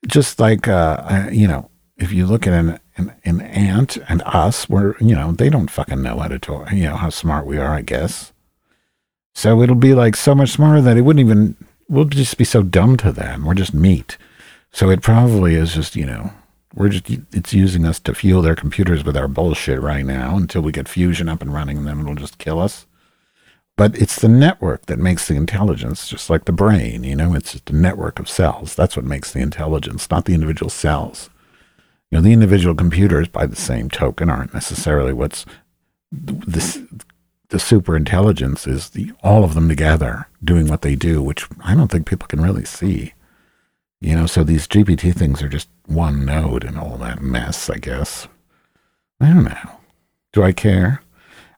Just 0.08 0.40
like 0.40 0.68
uh, 0.68 1.30
you 1.32 1.48
know, 1.48 1.70
if 1.98 2.12
you 2.12 2.26
look 2.26 2.48
at 2.48 2.54
an, 2.54 2.80
an 2.98 3.14
an 3.24 3.42
ant 3.42 3.98
and 4.08 4.22
us, 4.26 4.70
we're 4.70 4.96
you 5.00 5.16
know 5.16 5.32
they 5.32 5.50
don't 5.50 5.72
fucking 5.72 6.02
know 6.02 6.20
how 6.20 6.28
to 6.28 6.40
talk. 6.40 6.72
You 6.72 6.84
know 6.84 6.96
how 6.96 7.10
smart 7.10 7.46
we 7.46 7.58
are, 7.58 7.74
I 7.74 7.82
guess. 7.82 8.32
So 9.34 9.62
it'll 9.62 9.76
be 9.76 9.94
like 9.94 10.16
so 10.16 10.34
much 10.34 10.52
smarter 10.52 10.82
that 10.82 10.98
it 10.98 11.02
wouldn't 11.02 11.26
even 11.26 11.58
we'll 11.90 12.06
just 12.06 12.38
be 12.38 12.46
so 12.46 12.64
dumb 12.64 12.98
to 12.98 13.12
them. 13.12 13.46
We're 13.46 13.54
just 13.54 13.74
meat. 13.74 14.18
So 14.72 14.90
it 14.90 15.02
probably 15.02 15.56
is 15.56 15.74
just, 15.74 15.96
you 15.96 16.06
know, 16.06 16.34
we're 16.74 16.90
just, 16.90 17.10
it's 17.32 17.54
using 17.54 17.86
us 17.86 18.00
to 18.02 18.14
fuel 18.14 18.42
their 18.42 18.56
computers 18.56 19.04
with 19.04 19.16
our 19.16 19.28
bullshit 19.28 19.82
right 19.82 20.06
now 20.06 20.36
until 20.36 20.62
we 20.62 20.72
get 20.72 20.90
fusion 20.90 21.30
up 21.30 21.42
and 21.42 21.54
running 21.54 21.78
and 21.78 21.88
then 21.88 22.02
it'll 22.02 22.16
just 22.16 22.38
kill 22.38 22.60
us. 22.60 22.86
But 23.78 23.98
it's 23.98 24.22
the 24.22 24.30
network 24.30 24.86
that 24.86 25.00
makes 25.00 25.28
the 25.28 25.36
intelligence, 25.36 26.08
just 26.08 26.30
like 26.30 26.46
the 26.46 26.54
brain, 26.54 27.04
you 27.04 27.16
know, 27.16 27.34
it's 27.34 27.52
just 27.54 27.70
a 27.70 27.76
network 27.76 28.20
of 28.20 28.30
cells. 28.30 28.74
That's 28.74 28.96
what 28.96 29.06
makes 29.06 29.34
the 29.34 29.42
intelligence, 29.42 30.10
not 30.10 30.26
the 30.26 30.34
individual 30.34 30.70
cells. 30.70 31.30
You 32.10 32.18
know, 32.18 32.22
the 32.22 32.32
individual 32.32 32.74
computers, 32.74 33.28
by 33.28 33.46
the 33.46 33.56
same 33.56 33.90
token, 33.90 34.30
aren't 34.30 34.54
necessarily 34.54 35.12
what's 35.12 35.46
the 36.12 37.60
super 37.60 37.96
intelligence 37.96 38.66
is 38.68 38.92
the 38.92 39.12
all 39.24 39.44
of 39.44 39.54
them 39.54 39.68
together 39.68 40.28
doing 40.44 40.68
what 40.68 40.82
they 40.82 40.96
do, 40.96 41.22
which 41.22 41.48
I 41.64 41.76
don't 41.76 41.90
think 41.90 42.08
people 42.08 42.28
can 42.28 42.42
really 42.42 42.66
see. 42.66 43.14
You 44.00 44.16
know, 44.16 44.26
so 44.26 44.44
these 44.44 44.68
GPT 44.68 45.14
things 45.16 45.42
are 45.42 45.50
just 45.50 45.68
one 45.86 46.26
node 46.26 46.64
in 46.64 46.78
all 46.78 46.98
that 46.98 47.22
mess, 47.22 47.70
I 47.70 47.78
guess. 47.78 48.28
I 49.20 49.28
don't 49.28 49.46
know. 49.46 49.80
Do 50.32 50.44
I 50.44 50.52
care? 50.52 51.02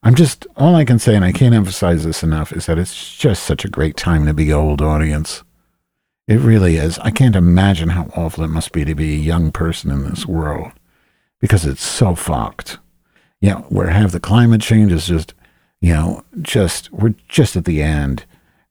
I'm 0.07 0.15
just, 0.15 0.47
all 0.55 0.73
I 0.73 0.85
can 0.85 0.99
say, 0.99 1.17
and 1.17 1.25
I 1.25 1.33
can't 1.33 1.53
emphasize 1.53 2.05
this 2.05 2.23
enough, 2.23 2.53
is 2.53 2.65
that 2.67 2.77
it's 2.77 3.17
just 3.17 3.43
such 3.43 3.65
a 3.65 3.69
great 3.69 3.97
time 3.97 4.25
to 4.25 4.33
be 4.33 4.53
old, 4.53 4.81
audience. 4.81 5.43
It 6.29 6.39
really 6.39 6.77
is. 6.77 6.97
I 6.99 7.11
can't 7.11 7.35
imagine 7.35 7.89
how 7.89 8.09
awful 8.15 8.45
it 8.45 8.47
must 8.47 8.71
be 8.71 8.85
to 8.85 8.95
be 8.95 9.15
a 9.15 9.17
young 9.17 9.51
person 9.51 9.91
in 9.91 10.05
this 10.05 10.25
world 10.25 10.71
because 11.41 11.65
it's 11.65 11.83
so 11.83 12.15
fucked. 12.15 12.77
You 13.41 13.49
know, 13.49 13.65
where 13.67 13.89
have 13.89 14.13
the 14.13 14.21
climate 14.21 14.61
change 14.61 14.93
is 14.93 15.07
just, 15.07 15.33
you 15.81 15.93
know, 15.93 16.23
just, 16.41 16.89
we're 16.93 17.15
just 17.27 17.57
at 17.57 17.65
the 17.65 17.83
end 17.83 18.23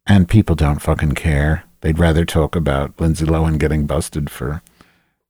and 0.06 0.30
people 0.30 0.54
don't 0.54 0.80
fucking 0.80 1.12
care. 1.12 1.64
They'd 1.82 1.98
rather 1.98 2.24
talk 2.24 2.56
about 2.56 2.98
Lindsay 2.98 3.26
Lohan 3.26 3.58
getting 3.58 3.86
busted 3.86 4.30
for 4.30 4.62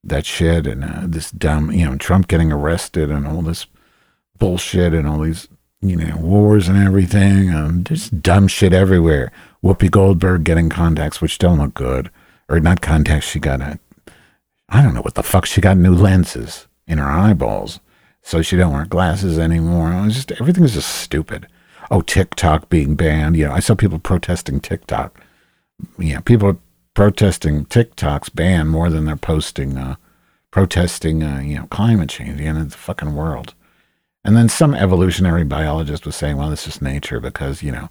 that 0.04 0.24
shit 0.24 0.68
and 0.68 0.84
uh, 0.84 1.00
this 1.02 1.32
dumb, 1.32 1.72
you 1.72 1.84
know, 1.84 1.96
Trump 1.96 2.28
getting 2.28 2.52
arrested 2.52 3.10
and 3.10 3.26
all 3.26 3.42
this 3.42 3.66
bullshit 4.38 4.94
and 4.94 5.08
all 5.08 5.18
these, 5.18 5.48
you 5.88 5.96
know, 5.96 6.16
wars 6.16 6.68
and 6.68 6.78
everything. 6.78 7.54
Um, 7.54 7.82
there's 7.84 8.10
dumb 8.10 8.48
shit 8.48 8.72
everywhere. 8.72 9.32
Whoopi 9.62 9.90
Goldberg 9.90 10.44
getting 10.44 10.68
contacts, 10.68 11.20
which 11.20 11.38
don't 11.38 11.58
look 11.58 11.74
good. 11.74 12.10
Or 12.48 12.60
not 12.60 12.80
contacts, 12.80 13.26
she 13.26 13.40
got 13.40 13.60
a, 13.60 13.78
I 14.68 14.82
don't 14.82 14.94
know 14.94 15.02
what 15.02 15.14
the 15.14 15.22
fuck, 15.22 15.46
she 15.46 15.60
got 15.60 15.76
new 15.76 15.94
lenses 15.94 16.66
in 16.86 16.98
her 16.98 17.08
eyeballs. 17.08 17.80
So 18.22 18.42
she 18.42 18.56
don't 18.56 18.72
wear 18.72 18.86
glasses 18.86 19.38
anymore. 19.38 19.92
It's 20.06 20.16
just, 20.16 20.32
everything's 20.32 20.74
just 20.74 20.94
stupid. 20.94 21.46
Oh, 21.90 22.00
TikTok 22.00 22.68
being 22.68 22.96
banned. 22.96 23.36
You 23.36 23.46
know, 23.46 23.52
I 23.52 23.60
saw 23.60 23.74
people 23.74 23.98
protesting 23.98 24.60
TikTok. 24.60 25.20
Yeah, 25.98 26.20
people 26.20 26.48
are 26.48 26.56
protesting 26.94 27.66
TikTok's 27.66 28.28
ban 28.28 28.66
more 28.66 28.90
than 28.90 29.04
they're 29.04 29.16
posting, 29.16 29.76
uh, 29.76 29.96
protesting, 30.50 31.22
uh, 31.22 31.40
you 31.40 31.56
know, 31.56 31.66
climate 31.66 32.08
change 32.08 32.40
in 32.40 32.68
the 32.68 32.76
fucking 32.76 33.14
world. 33.14 33.54
And 34.26 34.36
then 34.36 34.48
some 34.48 34.74
evolutionary 34.74 35.44
biologist 35.44 36.04
was 36.04 36.16
saying, 36.16 36.36
well, 36.36 36.50
this 36.50 36.66
is 36.66 36.82
nature 36.82 37.20
because, 37.20 37.62
you 37.62 37.70
know, 37.70 37.88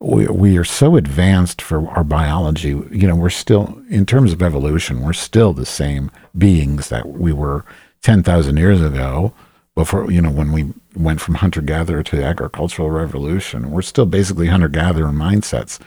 we, 0.00 0.26
we 0.26 0.58
are 0.58 0.64
so 0.64 0.96
advanced 0.96 1.62
for 1.62 1.88
our 1.90 2.02
biology. 2.02 2.70
You 2.90 3.06
know, 3.06 3.14
we're 3.14 3.30
still, 3.30 3.80
in 3.88 4.04
terms 4.04 4.32
of 4.32 4.42
evolution, 4.42 5.02
we're 5.02 5.12
still 5.12 5.52
the 5.52 5.64
same 5.64 6.10
beings 6.36 6.88
that 6.88 7.08
we 7.08 7.32
were 7.32 7.64
10,000 8.02 8.56
years 8.56 8.82
ago 8.82 9.32
before, 9.76 10.10
you 10.10 10.20
know, 10.20 10.32
when 10.32 10.50
we 10.50 10.72
went 10.96 11.20
from 11.20 11.36
hunter 11.36 11.60
gatherer 11.60 12.02
to 12.02 12.16
the 12.16 12.24
agricultural 12.24 12.90
revolution. 12.90 13.70
We're 13.70 13.82
still 13.82 14.06
basically 14.06 14.48
hunter 14.48 14.68
gatherer 14.68 15.12
mindsets. 15.12 15.78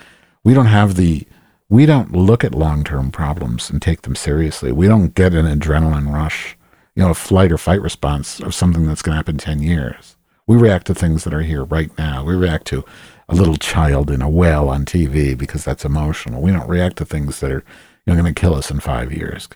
We 0.45 0.53
don't 0.53 0.67
have 0.67 0.95
the, 0.95 1.27
we 1.67 1.85
don't 1.85 2.13
look 2.13 2.45
at 2.45 2.55
long 2.55 2.85
term 2.85 3.11
problems 3.11 3.69
and 3.69 3.81
take 3.81 4.03
them 4.03 4.15
seriously. 4.15 4.71
We 4.71 4.87
don't 4.87 5.13
get 5.15 5.33
an 5.33 5.47
adrenaline 5.47 6.13
rush 6.13 6.55
you 6.95 7.03
know, 7.03 7.11
a 7.11 7.15
flight 7.15 7.51
or 7.51 7.57
fight 7.57 7.81
response 7.81 8.39
of 8.39 8.53
something 8.53 8.85
that's 8.85 9.01
going 9.01 9.13
to 9.13 9.17
happen 9.17 9.37
10 9.37 9.61
years. 9.61 10.17
We 10.47 10.57
react 10.57 10.87
to 10.87 10.95
things 10.95 11.23
that 11.23 11.33
are 11.33 11.41
here 11.41 11.63
right 11.63 11.95
now. 11.97 12.23
We 12.23 12.35
react 12.35 12.67
to 12.67 12.83
a 13.29 13.35
little 13.35 13.55
child 13.55 14.11
in 14.11 14.21
a 14.21 14.29
well 14.29 14.67
on 14.69 14.85
TV 14.85 15.37
because 15.37 15.63
that's 15.63 15.85
emotional. 15.85 16.41
We 16.41 16.51
don't 16.51 16.67
react 16.67 16.97
to 16.97 17.05
things 17.05 17.39
that 17.39 17.51
are 17.51 17.63
you 18.05 18.13
know, 18.13 18.21
going 18.21 18.33
to 18.33 18.39
kill 18.39 18.55
us 18.55 18.69
in 18.69 18.79
five 18.79 19.13
years. 19.13 19.47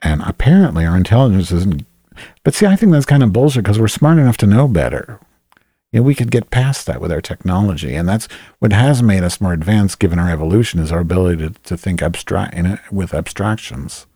And 0.00 0.22
apparently 0.22 0.84
our 0.84 0.96
intelligence 0.96 1.50
isn't. 1.50 1.84
But 2.44 2.54
see, 2.54 2.66
I 2.66 2.76
think 2.76 2.92
that's 2.92 3.06
kind 3.06 3.22
of 3.22 3.32
bullshit 3.32 3.64
because 3.64 3.78
we're 3.78 3.88
smart 3.88 4.18
enough 4.18 4.36
to 4.38 4.46
know 4.46 4.68
better. 4.68 5.18
You 5.90 6.00
know, 6.00 6.04
we 6.04 6.14
could 6.14 6.30
get 6.30 6.50
past 6.50 6.86
that 6.86 7.00
with 7.00 7.12
our 7.12 7.20
technology, 7.20 7.94
and 7.94 8.08
that's 8.08 8.26
what 8.60 8.72
has 8.72 9.02
made 9.02 9.22
us 9.22 9.40
more 9.40 9.52
advanced, 9.52 9.98
given 9.98 10.18
our 10.18 10.30
evolution, 10.30 10.80
is 10.80 10.90
our 10.90 11.00
ability 11.00 11.48
to, 11.48 11.50
to 11.64 11.76
think 11.76 12.00
abstract 12.00 12.56
with 12.90 13.12
abstractions. 13.12 14.06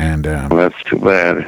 And 0.00 0.26
um, 0.26 0.48
well, 0.48 0.70
that's 0.70 0.82
too 0.84 0.98
bad. 0.98 1.46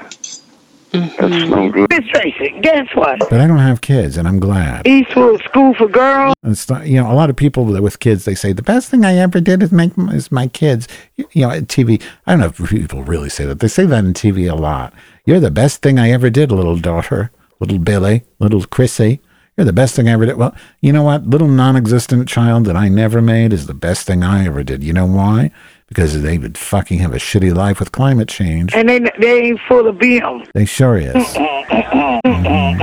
That's 0.92 1.18
no 1.48 1.70
good. 1.70 1.88
Miss 1.88 2.07
Tracy, 2.09 2.55
guess 2.61 2.86
what? 2.94 3.18
but 3.30 3.40
I 3.40 3.46
don't 3.46 3.57
have 3.57 3.80
kids, 3.80 4.18
and 4.18 4.28
I'm 4.28 4.38
glad. 4.38 4.86
Eastwood 4.86 5.40
School 5.42 5.72
for 5.72 5.88
Girls. 5.88 6.34
And 6.42 6.53
It's 6.53 6.68
not, 6.68 6.86
you 6.86 7.00
know, 7.00 7.11
a 7.11 7.14
lot 7.14 7.30
of 7.30 7.36
people 7.36 7.64
with 7.64 7.98
kids, 7.98 8.26
they 8.26 8.34
say 8.34 8.53
the 8.53 8.62
best 8.62 8.90
thing 8.90 9.07
I 9.07 9.16
ever 9.16 9.40
did 9.40 9.62
is 9.62 9.72
make 9.72 9.92
is 9.96 10.30
my 10.30 10.48
kids. 10.48 10.86
You, 11.16 11.26
you 11.32 11.42
know, 11.46 11.50
at 11.50 11.62
TV. 11.68 12.03
I 12.26 12.32
don't 12.32 12.40
know 12.40 12.46
if 12.46 12.70
people 12.70 13.05
really 13.05 13.30
say 13.30 13.46
that. 13.46 13.61
They 13.61 13.68
say 13.68 13.86
that 13.86 14.05
in 14.05 14.12
TV 14.12 14.53
a 14.53 14.55
lot. 14.55 14.92
You're 15.24 15.40
the 15.40 15.50
best 15.50 15.80
thing 15.80 15.98
I 15.98 16.11
ever 16.11 16.28
did, 16.28 16.53
little 16.53 16.76
daughter, 16.76 17.30
little 17.59 17.78
Billy, 17.78 18.24
little 18.38 18.64
Chrissy. 18.64 19.22
You're 19.57 19.66
the 19.66 19.72
best 19.72 19.94
thing 19.94 20.09
I 20.09 20.12
ever 20.12 20.24
did. 20.26 20.36
Well, 20.36 20.55
you 20.80 20.92
know 20.92 21.03
what? 21.03 21.26
Little 21.26 21.48
non-existent 21.48 22.26
child 22.26 22.64
that 22.64 22.76
I 22.76 22.88
never 22.88 23.20
made 23.20 23.53
is 23.53 23.66
the 23.66 23.74
best 23.74 24.07
thing 24.07 24.22
I 24.24 24.46
ever 24.46 24.62
did. 24.64 24.82
You 24.82 24.94
know 24.94 25.05
why? 25.07 25.50
Because 25.88 26.22
they 26.22 26.38
would 26.38 26.57
fucking 26.57 27.00
have 27.00 27.12
a 27.12 27.18
shitty 27.18 27.55
life 27.55 27.78
with 27.78 27.92
climate 27.92 28.28
change. 28.28 28.74
And 28.74 28.88
they, 28.88 29.00
they 29.20 29.40
ain't 29.48 29.61
full 29.68 29.86
of 29.86 29.96
BM. 29.96 30.50
They 30.55 30.64
sure 30.64 30.96
is. 30.96 31.12
Mhm. 31.12 32.78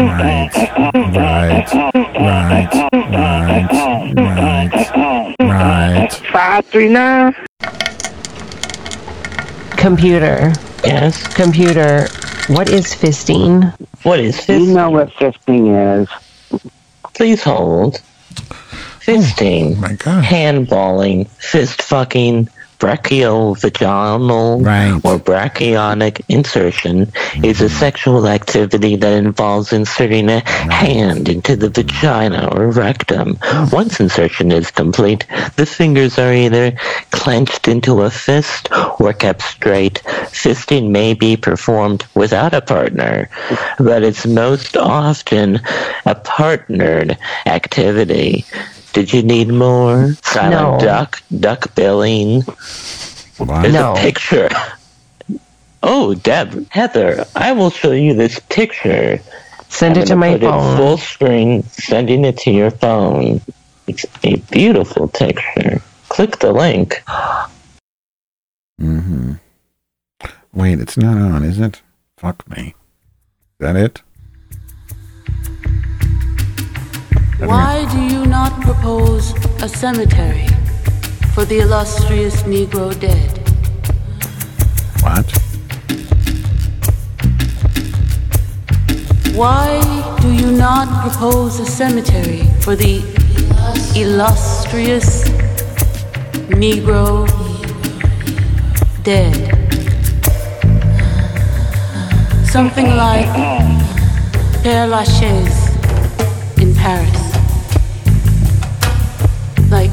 Right, 0.00 0.50
right, 1.14 1.72
right, 2.16 2.68
right, 2.92 4.14
right, 4.16 5.36
right. 5.40 6.12
539. 6.12 7.34
Computer. 9.76 10.52
Yes? 10.84 11.26
Computer. 11.34 12.08
What 12.48 12.68
is 12.68 12.86
fisting? 12.86 13.72
What 14.02 14.20
is 14.20 14.48
You 14.48 14.66
know 14.66 14.90
what 14.90 15.10
fisting 15.10 16.02
is. 16.02 16.08
Please 17.14 17.42
hold. 17.42 18.00
Fisting. 19.00 19.76
Oh 19.76 19.80
my 19.80 19.92
God. 19.94 20.24
Handballing. 20.24 21.28
Fist 21.28 21.82
fucking. 21.82 22.48
Brachiovaginal 22.80 24.64
Right. 24.64 25.00
or 25.04 25.18
brachioproctic 25.18 26.22
insertion 26.28 27.12
is 27.44 27.60
a 27.60 27.64
mm-hmm. 27.64 27.78
sexual 27.78 28.26
activity 28.26 28.96
that 28.96 29.12
involves 29.12 29.72
inserting 29.72 30.28
a 30.30 30.40
hand 30.40 31.28
into 31.28 31.56
the 31.56 31.68
vagina 31.68 32.48
or 32.52 32.70
rectum. 32.70 33.36
Mm-hmm. 33.36 33.76
Once 33.76 34.00
insertion 34.00 34.50
is 34.50 34.70
complete, 34.70 35.26
the 35.56 35.66
fingers 35.66 36.18
are 36.18 36.32
either 36.32 36.72
clenched 37.10 37.68
into 37.68 38.02
a 38.02 38.10
fist 38.10 38.68
or 38.98 39.12
kept 39.12 39.42
straight. 39.42 40.02
Fisting 40.32 40.90
may 40.90 41.12
be 41.12 41.36
performed 41.36 42.06
without 42.14 42.54
a 42.54 42.62
partner, 42.62 43.28
but 43.78 44.02
it's 44.02 44.26
most 44.26 44.76
often 44.76 45.60
a 46.06 46.14
partnered 46.14 47.18
activity. 47.46 48.46
Did 48.92 49.12
you 49.12 49.22
need 49.22 49.48
more? 49.48 50.14
Silent 50.22 50.52
No. 50.52 50.86
duck, 50.86 51.22
duck 51.38 51.74
billing. 51.74 52.42
What? 53.38 53.62
There's 53.62 53.74
No. 53.74 53.92
a 53.94 53.96
picture. 53.96 54.48
Oh, 55.82 56.14
Deb, 56.14 56.66
Heather, 56.70 57.24
I 57.34 57.52
will 57.52 57.70
show 57.70 57.92
you 57.92 58.14
this 58.14 58.38
picture. 58.50 59.20
Send 59.68 59.96
I'm 59.96 60.02
it 60.02 60.06
to 60.06 60.16
my 60.16 60.32
put 60.32 60.42
it 60.42 60.46
phone. 60.50 60.76
full 60.76 60.98
screen, 60.98 61.62
sending 61.70 62.24
it 62.24 62.36
to 62.38 62.50
your 62.50 62.70
phone. 62.70 63.40
It's 63.86 64.04
a 64.24 64.36
beautiful 64.50 65.08
picture. 65.08 65.80
Click 66.08 66.38
the 66.40 66.52
link. 66.52 67.02
Mm-hmm. 68.80 69.34
Wait, 70.52 70.80
it's 70.80 70.96
not 70.96 71.16
on, 71.16 71.44
is 71.44 71.60
it? 71.60 71.80
Fuck 72.16 72.48
me. 72.50 72.74
Is 73.58 73.60
that 73.60 73.76
it? 73.76 74.02
Why 77.38 77.86
do 77.90 77.98
you 78.02 78.09
not 78.30 78.60
propose 78.60 79.34
a 79.60 79.68
cemetery 79.68 80.46
for 81.34 81.44
the 81.44 81.58
illustrious 81.58 82.44
Negro 82.44 82.88
dead? 83.00 83.38
What? 85.02 85.26
Why 89.34 89.80
do 90.22 90.32
you 90.32 90.52
not 90.52 90.86
propose 91.02 91.58
a 91.58 91.66
cemetery 91.66 92.42
for 92.60 92.76
the 92.76 93.02
illustrious 93.96 95.24
Negro 96.62 97.26
dead? 99.02 99.34
Something 102.46 102.86
like 102.94 103.26
Père 104.62 104.88
Lachaise 104.88 105.68
in 106.62 106.72
Paris. 106.76 107.29
Like 109.70 109.92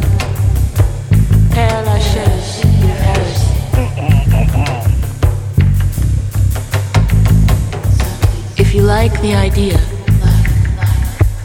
Lachaise 1.56 2.64
in 2.66 2.90
Paris. 2.98 3.42
If 8.58 8.74
you 8.74 8.82
like 8.82 9.22
the 9.22 9.36
idea, 9.36 9.80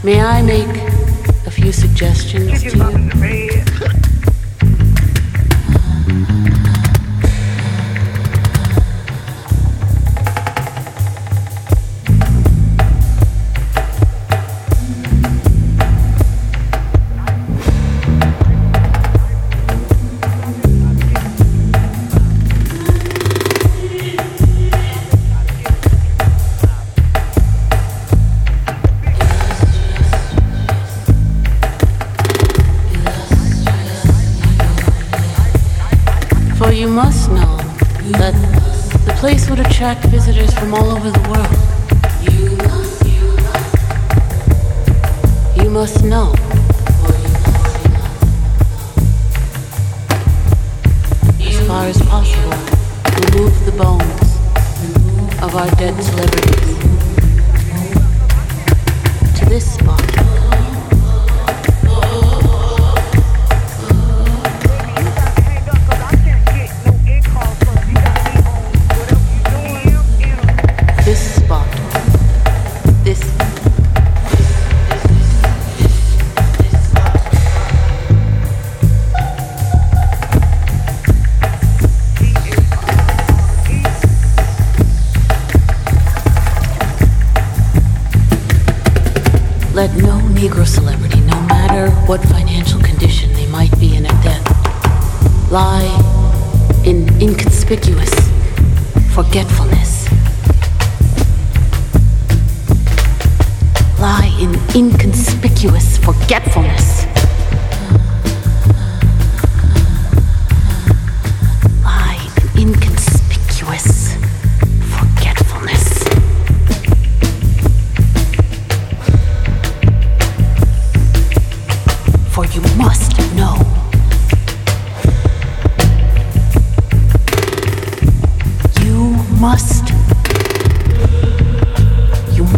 may 0.03 0.19
I 0.19 0.41
make 0.41 0.67
a 1.45 1.51
few 1.51 1.71
suggestions 1.71 2.63
to 2.63 2.75
you 2.75 4.32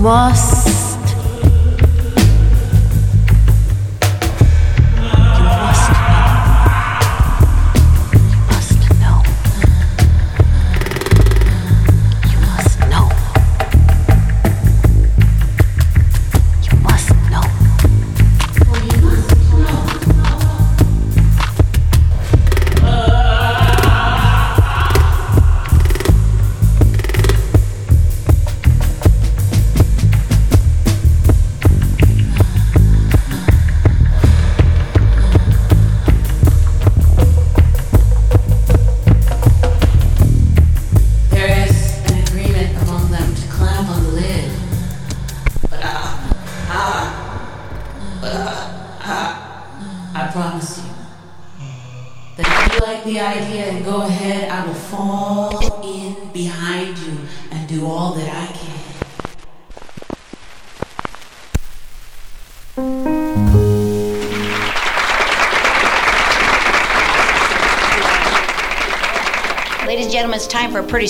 You 0.05 0.84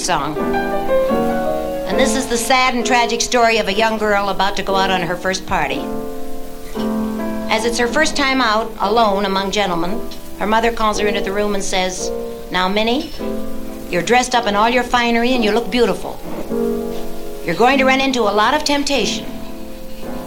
song. 0.06 0.38
And 0.38 2.00
this 2.00 2.16
is 2.16 2.28
the 2.28 2.38
sad 2.38 2.76
and 2.76 2.86
tragic 2.86 3.22
story 3.22 3.58
of 3.58 3.68
a 3.68 3.74
young 3.74 3.98
girl 3.98 4.30
about 4.30 4.56
to 4.58 4.64
go 4.64 4.76
out 4.76 4.92
on 4.92 5.02
her 5.02 5.16
first 5.16 5.48
party. 5.48 5.80
As 7.50 7.66
it's 7.66 7.80
her 7.80 7.88
first 7.88 8.16
time 8.16 8.40
out, 8.40 8.72
alone 8.78 9.26
among 9.26 9.50
gentlemen, 9.50 10.00
her 10.38 10.46
mother 10.46 10.72
calls 10.72 11.00
her 11.00 11.08
into 11.08 11.22
the 11.22 11.32
room 11.32 11.56
and 11.56 11.64
says, 11.64 12.12
Now, 12.52 12.70
Minnie, 12.70 13.10
you're 13.90 14.04
dressed 14.04 14.36
up 14.36 14.46
in 14.46 14.56
all 14.56 14.70
your 14.70 14.84
finery 14.84 15.32
and 15.32 15.44
you 15.44 15.52
look 15.52 15.72
beautiful. 15.72 16.20
You're 17.44 17.56
going 17.56 17.80
to 17.80 17.86
run 17.86 18.00
into 18.00 18.22
a 18.22 18.36
lot 18.42 18.54
of 18.54 18.64
temptation. 18.64 19.26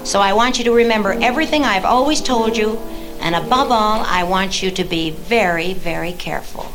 So 0.04 0.20
I 0.20 0.32
want 0.32 0.58
you 0.58 0.64
to 0.64 0.72
remember 0.72 1.12
everything 1.12 1.62
I've 1.62 1.84
always 1.84 2.20
told 2.20 2.56
you, 2.56 2.78
and 3.20 3.36
above 3.36 3.70
all, 3.70 4.02
I 4.04 4.24
want 4.24 4.60
you 4.60 4.72
to 4.72 4.82
be 4.82 5.10
very, 5.10 5.72
very 5.74 6.14
careful. 6.14 6.67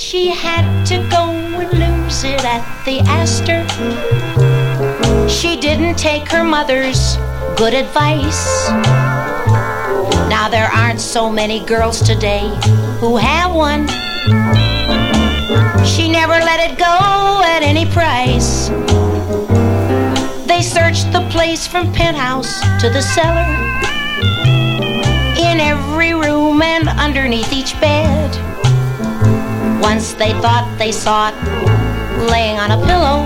She 0.00 0.30
had 0.30 0.82
to 0.86 0.96
go 1.10 1.28
and 1.28 1.70
lose 1.74 2.24
it 2.24 2.42
at 2.42 2.64
the 2.86 3.00
Astor. 3.00 3.68
She 5.28 5.60
didn't 5.60 5.96
take 5.98 6.26
her 6.30 6.42
mother's 6.42 7.16
good 7.56 7.74
advice. 7.74 8.70
Now 10.30 10.48
there 10.48 10.68
aren't 10.68 11.02
so 11.02 11.30
many 11.30 11.62
girls 11.66 12.00
today 12.00 12.48
who 12.98 13.18
have 13.18 13.54
one. 13.54 13.86
She 15.84 16.10
never 16.10 16.32
let 16.32 16.70
it 16.70 16.78
go 16.78 17.42
at 17.44 17.62
any 17.62 17.84
price. 17.84 18.68
They 20.48 20.62
searched 20.62 21.12
the 21.12 21.28
place 21.30 21.66
from 21.66 21.92
penthouse 21.92 22.60
to 22.80 22.88
the 22.88 23.02
cellar. 23.02 23.44
In 25.36 25.60
every 25.60 26.14
room 26.14 26.62
and 26.62 26.88
underneath 26.88 27.52
each 27.52 27.78
bed. 27.82 27.99
Once 30.00 30.14
they 30.14 30.32
thought 30.40 30.64
they 30.78 30.92
saw 30.92 31.28
it 31.28 31.34
laying 32.30 32.58
on 32.58 32.70
a 32.70 32.80
pillow. 32.88 33.20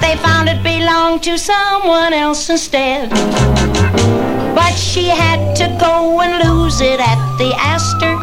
They 0.00 0.14
found 0.22 0.48
it 0.48 0.62
belonged 0.62 1.24
to 1.24 1.36
someone 1.36 2.12
else 2.12 2.48
instead. 2.48 3.10
But 4.54 4.74
she 4.74 5.08
had 5.08 5.56
to 5.56 5.66
go 5.80 6.20
and 6.20 6.34
lose 6.48 6.80
it 6.80 7.00
at 7.00 7.18
the 7.36 7.52
Astor. 7.58 8.14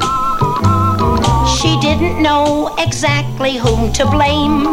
She 1.57 1.77
didn't 1.81 2.23
know 2.23 2.73
exactly 2.79 3.57
whom 3.57 3.91
to 3.99 4.05
blame. 4.09 4.65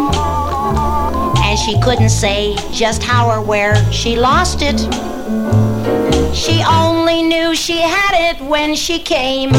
And 1.43 1.59
she 1.59 1.75
couldn't 1.81 2.11
say 2.11 2.55
just 2.71 3.03
how 3.03 3.29
or 3.29 3.43
where 3.43 3.75
she 3.91 4.15
lost 4.15 4.61
it. 4.63 4.79
She 6.33 6.63
only 6.63 7.25
knew 7.25 7.57
she 7.57 7.81
had 7.81 8.15
it 8.31 8.41
when 8.43 8.77
she 8.77 9.01
came. 9.01 9.51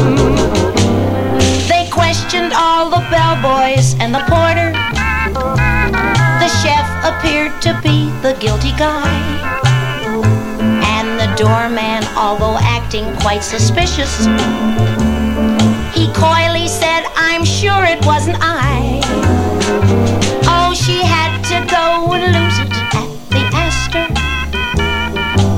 Questioned 2.12 2.52
all 2.54 2.90
the 2.90 3.00
bellboys 3.10 3.94
and 3.98 4.14
the 4.14 4.20
porter. 4.28 4.70
The 6.42 6.48
chef 6.60 6.86
appeared 7.08 7.56
to 7.62 7.72
be 7.82 8.10
the 8.20 8.36
guilty 8.38 8.72
guy. 8.72 9.08
And 10.92 11.18
the 11.18 11.34
doorman, 11.42 12.04
although 12.14 12.58
acting 12.60 13.16
quite 13.16 13.42
suspicious, 13.42 14.26
he 15.96 16.12
coyly 16.12 16.68
said, 16.68 17.06
I'm 17.16 17.46
sure 17.46 17.82
it 17.86 18.04
wasn't 18.04 18.36
I. 18.42 19.00
Oh, 20.52 20.74
she 20.74 21.00
had 21.00 21.32
to 21.48 21.64
go 21.64 22.12
and 22.12 22.24
lose 22.36 22.58
it 22.58 22.70
at 22.92 23.08
the 23.32 23.42
Astor. 23.56 24.06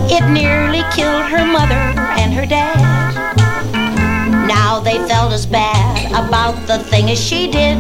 It 0.07 0.31
nearly 0.31 0.85
killed 0.95 1.25
her 1.25 1.45
mother 1.45 1.83
and 2.23 2.33
her 2.33 2.47
dad. 2.47 3.04
They 4.85 4.99
felt 5.09 5.33
as 5.33 5.47
bad 5.47 6.11
about 6.13 6.67
the 6.67 6.79
thing 6.79 7.09
as 7.11 7.19
she 7.19 7.51
did. 7.51 7.79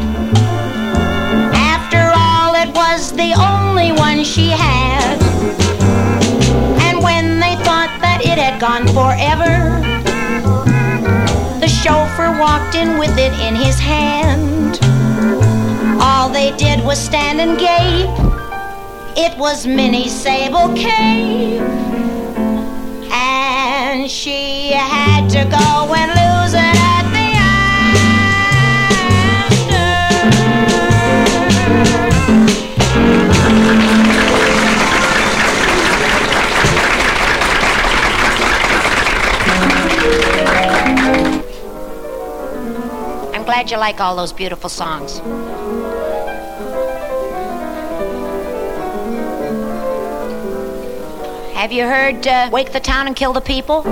After 1.52 2.00
all, 2.16 2.54
it 2.54 2.74
was 2.74 3.12
the 3.12 3.34
only 3.34 3.92
one 3.92 4.24
she 4.24 4.48
had. 4.48 5.20
And 6.80 7.02
when 7.04 7.40
they 7.40 7.56
thought 7.62 7.92
that 8.00 8.22
it 8.24 8.38
had 8.38 8.58
gone 8.58 8.86
forever, 8.88 9.82
the 11.60 11.68
chauffeur 11.68 12.38
walked 12.40 12.74
in 12.74 12.98
with 12.98 13.18
it 13.18 13.34
in 13.46 13.54
his 13.54 13.78
hand. 13.78 14.78
All 16.00 16.30
they 16.30 16.56
did 16.56 16.82
was 16.82 16.98
stand 16.98 17.38
and 17.38 17.58
gape. 17.58 18.08
It 19.14 19.36
was 19.38 19.66
Minnie 19.66 20.08
Sable 20.08 20.72
Cape. 20.74 21.60
And 23.12 24.10
she 24.10 24.72
had 24.72 25.28
to 25.28 25.44
go 25.44 25.94
and 25.94 26.10
lose 26.10 26.33
glad 43.64 43.70
you 43.70 43.78
like 43.78 43.98
all 43.98 44.14
those 44.14 44.32
beautiful 44.32 44.68
songs. 44.68 45.20
Have 51.54 51.72
you 51.72 51.84
heard 51.84 52.26
uh, 52.26 52.50
Wake 52.52 52.72
the 52.72 52.80
Town 52.80 53.06
and 53.06 53.16
Kill 53.16 53.32
the 53.32 53.40
People? 53.40 53.82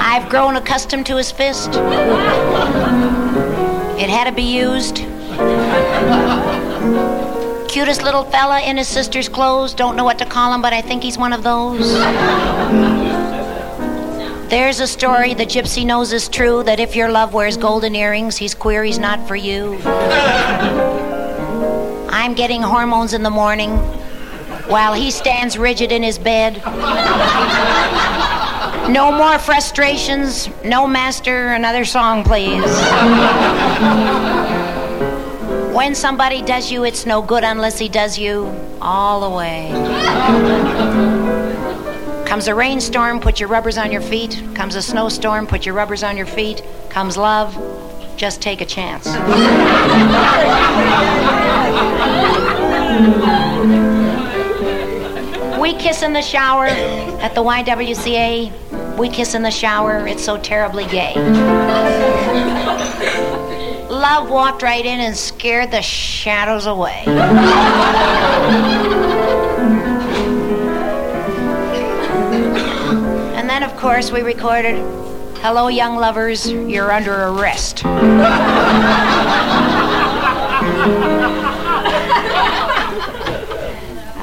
I've 0.00 0.30
grown 0.30 0.56
accustomed 0.56 1.04
to 1.06 1.16
his 1.16 1.30
fist. 1.30 1.68
It 3.98 4.08
had 4.08 4.24
to 4.24 4.32
be 4.32 4.56
used. 4.56 4.96
Cutest 7.68 8.02
little 8.02 8.24
fella 8.24 8.62
in 8.62 8.78
his 8.78 8.88
sister's 8.88 9.28
clothes. 9.28 9.74
Don't 9.74 9.96
know 9.96 10.04
what 10.04 10.16
to 10.20 10.24
call 10.24 10.54
him, 10.54 10.62
but 10.62 10.72
I 10.72 10.80
think 10.80 11.02
he's 11.02 11.18
one 11.18 11.34
of 11.34 11.42
those. 11.42 13.25
There's 14.48 14.78
a 14.78 14.86
story 14.86 15.34
the 15.34 15.44
gypsy 15.44 15.84
knows 15.84 16.12
is 16.12 16.28
true 16.28 16.62
that 16.62 16.78
if 16.78 16.94
your 16.94 17.10
love 17.10 17.34
wears 17.34 17.56
golden 17.56 17.96
earrings, 17.96 18.36
he's 18.36 18.54
queer, 18.54 18.84
he's 18.84 19.00
not 19.00 19.26
for 19.26 19.34
you. 19.34 19.76
I'm 22.10 22.32
getting 22.34 22.62
hormones 22.62 23.12
in 23.12 23.24
the 23.24 23.30
morning 23.30 23.70
while 24.68 24.94
he 24.94 25.10
stands 25.10 25.58
rigid 25.58 25.90
in 25.90 26.04
his 26.04 26.16
bed. 26.16 26.62
No 28.88 29.10
more 29.10 29.36
frustrations. 29.40 30.48
No 30.64 30.86
master, 30.86 31.48
another 31.48 31.84
song, 31.84 32.22
please. 32.22 32.62
When 35.74 35.96
somebody 35.96 36.40
does 36.42 36.70
you, 36.70 36.84
it's 36.84 37.04
no 37.04 37.20
good 37.20 37.42
unless 37.42 37.80
he 37.80 37.88
does 37.88 38.16
you 38.16 38.46
all 38.80 39.28
the 39.28 39.36
way. 39.36 39.72
Comes 42.26 42.48
a 42.48 42.54
rainstorm, 42.54 43.20
put 43.20 43.38
your 43.38 43.48
rubbers 43.48 43.78
on 43.78 43.92
your 43.92 44.02
feet. 44.02 44.42
Comes 44.54 44.74
a 44.74 44.82
snowstorm, 44.82 45.46
put 45.46 45.64
your 45.64 45.76
rubbers 45.76 46.02
on 46.02 46.16
your 46.16 46.26
feet. 46.26 46.60
Comes 46.90 47.16
love, 47.16 47.54
just 48.16 48.42
take 48.42 48.60
a 48.60 48.66
chance. 48.66 49.06
We 55.60 55.72
kiss 55.74 56.02
in 56.02 56.12
the 56.12 56.20
shower 56.20 56.66
at 56.66 57.34
the 57.36 57.42
YWCA. 57.42 58.96
We 58.98 59.08
kiss 59.08 59.34
in 59.34 59.42
the 59.42 59.50
shower. 59.50 60.06
It's 60.06 60.24
so 60.24 60.36
terribly 60.36 60.86
gay. 60.86 61.14
Love 63.88 64.28
walked 64.28 64.62
right 64.62 64.84
in 64.84 64.98
and 65.00 65.16
scared 65.16 65.70
the 65.70 65.80
shadows 65.80 66.66
away. 66.66 67.04
Course, 73.86 74.10
we 74.10 74.20
recorded 74.20 74.74
Hello, 75.42 75.68
young 75.68 75.94
lovers, 75.94 76.50
you're 76.50 76.90
under 76.90 77.26
arrest. 77.26 77.86
I 77.86 78.00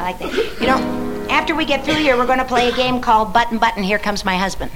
like 0.02 0.20
that. 0.20 0.58
You 0.60 0.68
know, 0.68 1.28
after 1.30 1.56
we 1.56 1.64
get 1.64 1.86
through 1.86 1.94
here, 1.94 2.18
we're 2.18 2.26
going 2.26 2.40
to 2.40 2.46
play 2.46 2.68
a 2.68 2.76
game 2.76 3.00
called 3.00 3.32
Button 3.32 3.58
Button. 3.58 3.84
Here 3.84 4.00
comes 4.00 4.26
my 4.26 4.36
husband. 4.36 4.70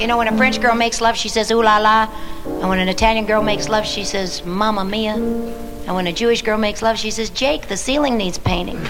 You 0.00 0.06
know, 0.06 0.16
when 0.16 0.28
a 0.28 0.36
French 0.38 0.58
girl 0.58 0.74
makes 0.74 1.02
love, 1.02 1.18
she 1.18 1.28
says 1.28 1.50
ooh 1.50 1.62
la 1.62 1.76
la. 1.76 2.10
And 2.46 2.70
when 2.70 2.78
an 2.78 2.88
Italian 2.88 3.26
girl 3.26 3.42
makes 3.42 3.68
love, 3.68 3.84
she 3.84 4.04
says 4.04 4.42
mamma 4.46 4.86
mia. 4.86 5.67
And 5.88 5.96
when 5.96 6.06
a 6.06 6.12
Jewish 6.12 6.42
girl 6.42 6.58
makes 6.58 6.82
love, 6.82 6.98
she 6.98 7.10
says, 7.10 7.30
Jake, 7.30 7.68
the 7.68 7.76
ceiling 7.78 8.18
needs 8.18 8.36
painting. 8.36 8.76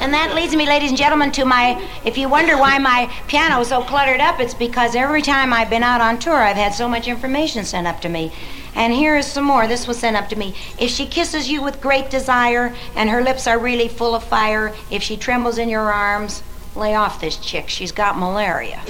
And 0.00 0.12
that 0.12 0.34
leads 0.34 0.56
me, 0.56 0.66
ladies 0.66 0.90
and 0.90 0.98
gentlemen, 0.98 1.30
to 1.32 1.44
my. 1.44 1.80
If 2.04 2.18
you 2.18 2.28
wonder 2.28 2.58
why 2.58 2.78
my 2.78 3.08
piano 3.28 3.60
is 3.60 3.68
so 3.68 3.82
cluttered 3.82 4.20
up, 4.20 4.40
it's 4.40 4.54
because 4.54 4.96
every 4.96 5.22
time 5.22 5.52
I've 5.52 5.70
been 5.70 5.84
out 5.84 6.00
on 6.00 6.18
tour, 6.18 6.34
I've 6.34 6.56
had 6.56 6.74
so 6.74 6.88
much 6.88 7.06
information 7.06 7.64
sent 7.64 7.86
up 7.86 8.00
to 8.00 8.08
me. 8.08 8.32
And 8.74 8.92
here 8.92 9.16
is 9.16 9.26
some 9.26 9.44
more. 9.44 9.68
This 9.68 9.86
was 9.86 9.98
sent 9.98 10.16
up 10.16 10.28
to 10.30 10.36
me. 10.36 10.56
If 10.80 10.90
she 10.90 11.06
kisses 11.06 11.48
you 11.48 11.62
with 11.62 11.80
great 11.80 12.10
desire 12.10 12.74
and 12.96 13.08
her 13.08 13.22
lips 13.22 13.46
are 13.46 13.58
really 13.58 13.86
full 13.86 14.16
of 14.16 14.24
fire, 14.24 14.74
if 14.90 15.02
she 15.02 15.16
trembles 15.16 15.58
in 15.58 15.68
your 15.68 15.92
arms, 15.92 16.42
lay 16.74 16.94
off 16.94 17.20
this 17.20 17.36
chick. 17.36 17.68
She's 17.68 17.92
got 17.92 18.18
malaria. 18.18 18.80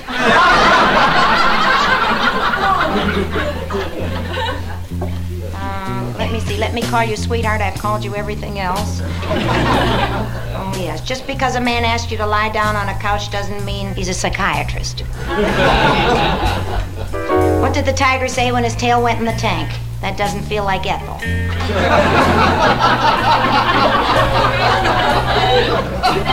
Um, 5.54 6.14
let 6.18 6.32
me 6.32 6.40
see. 6.40 6.56
Let 6.56 6.74
me 6.74 6.82
call 6.82 7.04
you 7.04 7.16
sweetheart. 7.16 7.60
I've 7.60 7.78
called 7.78 8.04
you 8.04 8.14
everything 8.14 8.58
else. 8.58 9.00
Oh, 10.54 10.72
yes. 10.76 11.00
Just 11.06 11.26
because 11.26 11.56
a 11.56 11.60
man 11.60 11.84
asks 11.84 12.10
you 12.10 12.18
to 12.18 12.26
lie 12.26 12.50
down 12.50 12.76
on 12.76 12.88
a 12.88 12.98
couch 12.98 13.30
doesn't 13.30 13.64
mean 13.64 13.94
he's 13.94 14.08
a 14.08 14.14
psychiatrist. 14.14 15.00
What 17.60 17.74
did 17.74 17.84
the 17.86 17.92
tiger 17.92 18.28
say 18.28 18.52
when 18.52 18.64
his 18.64 18.76
tail 18.76 19.02
went 19.02 19.18
in 19.18 19.24
the 19.24 19.32
tank? 19.32 19.70
That 20.00 20.16
doesn't 20.16 20.42
feel 20.42 20.64
like 20.64 20.86
Ethel. 20.86 21.18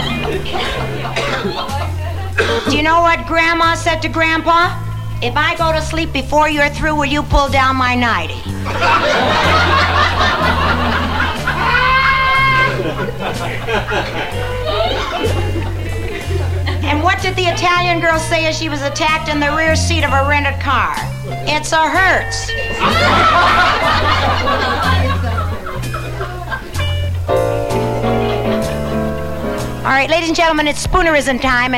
Do 2.70 2.78
you 2.78 2.84
know 2.84 3.02
what 3.02 3.28
Grandma 3.28 3.76
said 3.76 4.00
to 4.00 4.08
Grandpa? 4.08 4.86
If 5.22 5.36
I 5.36 5.58
go 5.58 5.74
to 5.74 5.82
sleep 5.82 6.14
before 6.14 6.48
you're 6.50 6.70
through, 6.70 6.96
will 6.96 7.06
you 7.06 7.22
pull 7.24 7.50
down 7.50 7.76
my 7.76 7.96
nightie? 7.96 8.40
And 16.88 17.04
what 17.04 17.22
did 17.22 17.36
the 17.36 17.44
Italian 17.44 18.00
girl 18.00 18.18
say 18.18 18.48
as 18.48 18.58
she 18.58 18.70
was 18.70 18.82
attacked 18.84 19.28
in 19.28 19.42
the 19.42 19.54
rear 19.56 19.76
seat 19.76 20.06
of 20.06 20.14
a 20.14 20.26
rented 20.28 20.62
car? 20.62 20.96
It's 21.46 21.74
a 21.74 21.90
Hertz. 21.90 22.50
All 29.80 29.96
right, 29.96 30.10
ladies 30.10 30.30
and 30.30 30.38
gentlemen, 30.38 30.68
it's 30.68 30.86
spoonerism 30.86 31.42
time. 31.42 31.74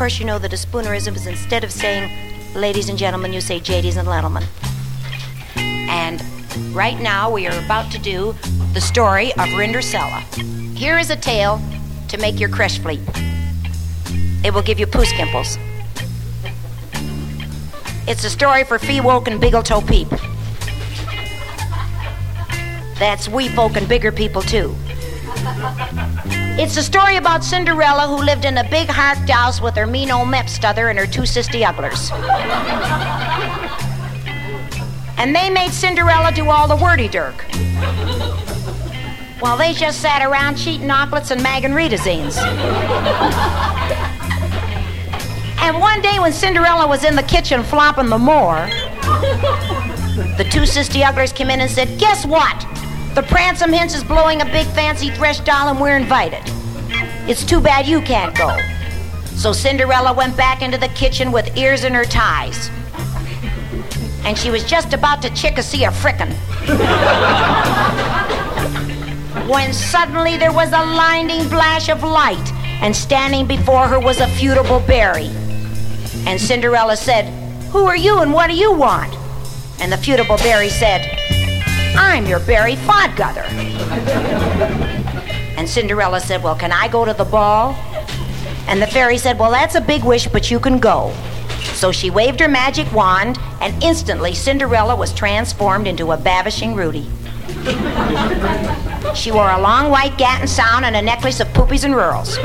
Course, 0.00 0.18
you 0.18 0.24
know 0.24 0.38
that 0.38 0.50
a 0.50 0.56
spoonerism 0.56 1.14
is 1.14 1.26
instead 1.26 1.62
of 1.62 1.70
saying 1.70 2.10
ladies 2.54 2.88
and 2.88 2.96
gentlemen, 2.96 3.34
you 3.34 3.40
say 3.42 3.60
jadies 3.60 3.98
and 3.98 4.08
gentlemen. 4.08 4.42
And 5.90 6.24
right 6.74 6.98
now, 6.98 7.30
we 7.30 7.46
are 7.46 7.64
about 7.66 7.92
to 7.92 7.98
do 7.98 8.34
the 8.72 8.80
story 8.80 9.30
of 9.32 9.50
Rindersella. 9.60 10.22
Here 10.74 10.96
is 10.96 11.10
a 11.10 11.16
tale 11.16 11.60
to 12.08 12.16
make 12.16 12.40
your 12.40 12.48
crush 12.48 12.78
fleet. 12.78 13.02
It 14.42 14.54
will 14.54 14.62
give 14.62 14.80
you 14.80 14.86
poo 14.86 15.04
skimples. 15.04 15.58
It's 18.08 18.24
a 18.24 18.30
story 18.30 18.64
for 18.64 18.78
fee 18.78 19.02
woke 19.02 19.28
and 19.28 19.38
biggle 19.38 19.62
toe 19.62 19.82
peep. 19.82 20.08
That's 22.98 23.28
wee 23.28 23.48
folk 23.48 23.76
and 23.76 23.86
bigger 23.86 24.10
people 24.12 24.40
too. 24.40 24.74
It's 26.62 26.76
a 26.76 26.82
story 26.82 27.16
about 27.16 27.42
Cinderella 27.42 28.06
who 28.06 28.22
lived 28.22 28.44
in 28.44 28.58
a 28.58 28.64
big 28.68 28.86
harked 28.86 29.30
house 29.30 29.62
with 29.62 29.74
her 29.76 29.86
mean 29.86 30.10
old 30.10 30.28
mepstother 30.28 30.90
and 30.90 30.98
her 30.98 31.06
two 31.06 31.22
sisty 31.22 31.66
ugglers. 31.66 32.10
And 35.16 35.34
they 35.34 35.48
made 35.48 35.70
Cinderella 35.70 36.32
do 36.32 36.50
all 36.50 36.68
the 36.68 36.76
wordy 36.76 37.08
dirk. 37.08 37.46
While 39.40 39.56
they 39.56 39.72
just 39.72 40.02
sat 40.02 40.20
around 40.20 40.56
cheating 40.56 40.90
omelets 40.90 41.30
and 41.30 41.42
magging 41.42 41.70
Retazines. 41.70 42.36
And 45.62 45.80
one 45.80 46.02
day 46.02 46.18
when 46.18 46.34
Cinderella 46.34 46.86
was 46.86 47.04
in 47.04 47.16
the 47.16 47.22
kitchen 47.22 47.64
flopping 47.64 48.10
the 48.10 48.18
moor, 48.18 48.68
the 50.36 50.46
two 50.50 50.66
sisty 50.66 51.00
ugglers 51.00 51.34
came 51.34 51.48
in 51.48 51.62
and 51.62 51.70
said, 51.70 51.98
Guess 51.98 52.26
what? 52.26 52.66
The 53.14 53.22
Pransome 53.22 53.76
Hints 53.76 53.96
is 53.96 54.04
blowing 54.04 54.40
a 54.40 54.44
big 54.44 54.68
fancy 54.68 55.10
thresh 55.10 55.40
doll 55.40 55.68
and 55.68 55.80
we're 55.80 55.96
invited. 55.96 56.42
It's 57.28 57.44
too 57.44 57.60
bad 57.60 57.84
you 57.86 58.00
can't 58.00 58.36
go. 58.36 58.56
So 59.34 59.52
Cinderella 59.52 60.12
went 60.12 60.36
back 60.36 60.62
into 60.62 60.78
the 60.78 60.86
kitchen 60.88 61.32
with 61.32 61.56
ears 61.56 61.82
in 61.82 61.92
her 61.92 62.04
ties. 62.04 62.70
and 64.24 64.38
she 64.38 64.50
was 64.50 64.62
just 64.62 64.92
about 64.92 65.22
to 65.22 65.28
chickasee 65.30 65.88
a 65.88 65.90
frickin'. 65.90 66.30
when 69.48 69.72
suddenly 69.72 70.36
there 70.36 70.52
was 70.52 70.68
a 70.68 70.82
blinding 70.82 71.40
flash 71.48 71.88
of 71.88 72.04
light, 72.04 72.52
and 72.80 72.94
standing 72.94 73.44
before 73.44 73.88
her 73.88 73.98
was 73.98 74.20
a 74.20 74.28
futile 74.28 74.78
berry. 74.80 75.30
And 76.26 76.40
Cinderella 76.40 76.96
said, 76.96 77.24
Who 77.72 77.86
are 77.86 77.96
you 77.96 78.20
and 78.20 78.32
what 78.32 78.46
do 78.46 78.54
you 78.54 78.72
want? 78.72 79.12
And 79.80 79.90
the 79.90 79.96
futile 79.96 80.36
berry 80.36 80.68
said, 80.68 81.19
I'm 82.02 82.26
your 82.26 82.40
berry 82.40 82.76
fodgother. 82.76 83.44
And 85.58 85.68
Cinderella 85.68 86.18
said, 86.18 86.42
Well, 86.42 86.56
can 86.56 86.72
I 86.72 86.88
go 86.88 87.04
to 87.04 87.12
the 87.12 87.26
ball? 87.26 87.74
And 88.66 88.80
the 88.80 88.86
fairy 88.86 89.18
said, 89.18 89.38
Well, 89.38 89.50
that's 89.50 89.74
a 89.74 89.82
big 89.82 90.02
wish, 90.02 90.26
but 90.26 90.50
you 90.50 90.58
can 90.58 90.78
go. 90.78 91.14
So 91.74 91.92
she 91.92 92.08
waved 92.10 92.40
her 92.40 92.48
magic 92.48 92.90
wand, 92.92 93.38
and 93.60 93.80
instantly 93.82 94.34
Cinderella 94.34 94.96
was 94.96 95.12
transformed 95.12 95.86
into 95.86 96.12
a 96.12 96.16
babishing 96.16 96.74
Rudy. 96.74 97.06
She 99.14 99.30
wore 99.30 99.50
a 99.50 99.60
long 99.60 99.90
white 99.90 100.16
gat 100.16 100.40
and 100.40 100.48
sound 100.48 100.86
and 100.86 100.96
a 100.96 101.02
necklace 101.02 101.38
of 101.38 101.48
poopies 101.48 101.84
and 101.84 101.94
rurals. 101.94 102.38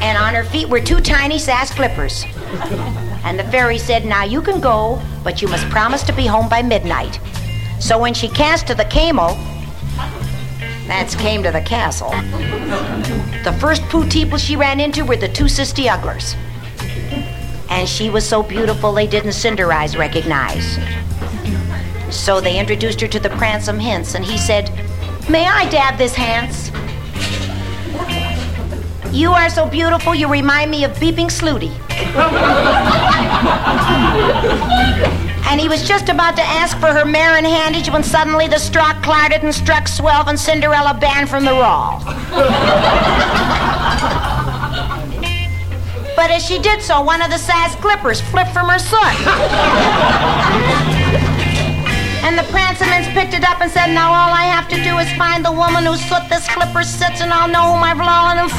and 0.00 0.16
on 0.16 0.34
her 0.34 0.44
feet 0.44 0.70
were 0.70 0.80
two 0.80 1.00
tiny 1.00 1.38
sass 1.38 1.70
clippers. 1.74 2.24
And 3.26 3.36
the 3.36 3.44
fairy 3.44 3.76
said, 3.76 4.04
Now 4.04 4.22
you 4.22 4.40
can 4.40 4.60
go, 4.60 5.02
but 5.24 5.42
you 5.42 5.48
must 5.48 5.68
promise 5.68 6.04
to 6.04 6.12
be 6.12 6.26
home 6.26 6.48
by 6.48 6.62
midnight. 6.62 7.18
So 7.80 7.98
when 7.98 8.14
she 8.14 8.28
cast 8.28 8.68
to 8.68 8.74
the 8.74 8.84
camel, 8.84 9.36
that's 10.86 11.16
came 11.16 11.42
to 11.42 11.50
the 11.50 11.60
castle. 11.60 12.10
The 13.42 13.56
first 13.60 13.82
poo 13.88 14.06
people 14.08 14.38
she 14.38 14.54
ran 14.54 14.78
into 14.78 15.04
were 15.04 15.16
the 15.16 15.26
two 15.26 15.46
sisty 15.46 15.88
ugglers. 15.88 16.36
And 17.68 17.88
she 17.88 18.10
was 18.10 18.24
so 18.24 18.44
beautiful 18.44 18.92
they 18.92 19.08
didn't 19.08 19.30
Cinderize 19.30 19.98
recognize. 19.98 20.78
So 22.14 22.40
they 22.40 22.60
introduced 22.60 23.00
her 23.00 23.08
to 23.08 23.18
the 23.18 23.30
Pransome 23.30 23.80
Hints, 23.80 24.14
and 24.14 24.24
he 24.24 24.38
said, 24.38 24.70
May 25.28 25.46
I 25.46 25.68
dab 25.68 25.98
this 25.98 26.14
Hans? 26.14 26.70
You 29.12 29.32
are 29.32 29.50
so 29.50 29.66
beautiful, 29.66 30.14
you 30.14 30.28
remind 30.28 30.70
me 30.70 30.84
of 30.84 30.92
Beeping 30.92 31.26
Slooty. 31.26 31.72
and 35.50 35.60
he 35.60 35.68
was 35.68 35.86
just 35.86 36.08
about 36.08 36.36
to 36.36 36.42
ask 36.42 36.78
for 36.78 36.86
her 36.86 37.04
mare 37.04 37.36
and 37.36 37.46
handage 37.46 37.92
when 37.92 38.02
suddenly 38.02 38.48
the 38.48 38.58
stroke 38.58 38.96
clouded 39.02 39.42
and 39.42 39.54
struck 39.54 39.86
swelve 39.86 40.28
and 40.28 40.38
Cinderella 40.38 40.96
banned 40.98 41.28
from 41.28 41.44
the 41.44 41.52
raw. 41.52 41.98
but 46.16 46.30
as 46.30 46.42
she 46.44 46.58
did 46.58 46.80
so, 46.80 47.02
one 47.02 47.20
of 47.20 47.30
the 47.30 47.38
sass 47.38 47.74
clippers 47.76 48.20
flipped 48.20 48.52
from 48.52 48.68
her 48.68 48.78
soot. 48.78 48.96
And 52.26 52.36
the 52.36 52.42
Prancemans 52.50 53.06
picked 53.14 53.34
it 53.34 53.44
up 53.44 53.60
and 53.60 53.70
said, 53.70 53.94
Now 53.94 54.08
all 54.08 54.32
I 54.32 54.44
have 54.44 54.68
to 54.70 54.82
do 54.82 54.98
is 54.98 55.08
find 55.12 55.44
the 55.44 55.52
woman 55.52 55.84
whose 55.84 56.04
foot 56.06 56.28
this 56.28 56.48
clipper 56.48 56.82
sits, 56.82 57.20
and 57.20 57.32
I'll 57.32 57.46
know 57.48 57.72
whom 57.72 57.84
I've 57.84 57.98
fallen 57.98 58.38
and 58.38 58.50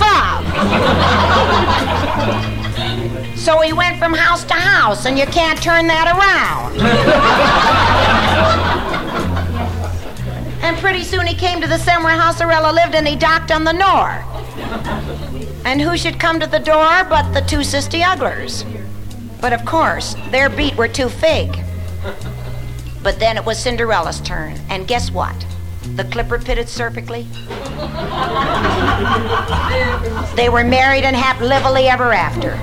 fob. 2.52 2.57
So 3.36 3.62
he 3.62 3.74
went 3.74 3.98
from 3.98 4.14
house 4.14 4.44
to 4.46 4.54
house, 4.54 5.06
and 5.06 5.18
you 5.18 5.26
can't 5.26 5.62
turn 5.62 5.88
that 5.88 6.08
around. 6.08 6.82
and 10.64 10.78
pretty 10.78 11.04
soon 11.04 11.28
he 11.28 11.36
came 11.36 11.62
to 11.62 11.68
the 11.68 11.78
same 11.78 12.04
where 12.04 12.18
Housearella 12.18 12.74
lived, 12.74 12.96
and 12.96 13.08
he 13.08 13.16
docked 13.16 13.52
on 13.52 13.64
the 13.64 13.74
Nor. 13.74 14.24
And 15.66 15.82
who 15.82 15.98
should 15.98 16.20
come 16.20 16.40
to 16.40 16.48
the 16.48 16.60
door 16.60 17.06
but 17.10 17.32
the 17.34 17.42
two 17.42 17.60
sisty 17.60 18.02
ugglers? 18.02 18.64
But 19.42 19.54
of 19.54 19.66
course, 19.66 20.16
their 20.32 20.50
beat 20.50 20.76
were 20.76 20.88
too 20.88 21.10
fig. 21.10 21.60
But 23.04 23.20
then 23.20 23.38
it 23.38 23.46
was 23.46 23.60
Cinderella's 23.60 24.20
turn. 24.22 24.60
And 24.70 24.88
guess 24.88 25.12
what? 25.12 25.36
The 25.96 26.04
clipper 26.06 26.40
pitted 26.40 26.68
perfectly. 26.76 27.24
they 30.36 30.50
were 30.50 30.64
married 30.64 31.04
and 31.04 31.16
happily 31.16 31.88
ever 31.88 32.14
after. 32.14 32.60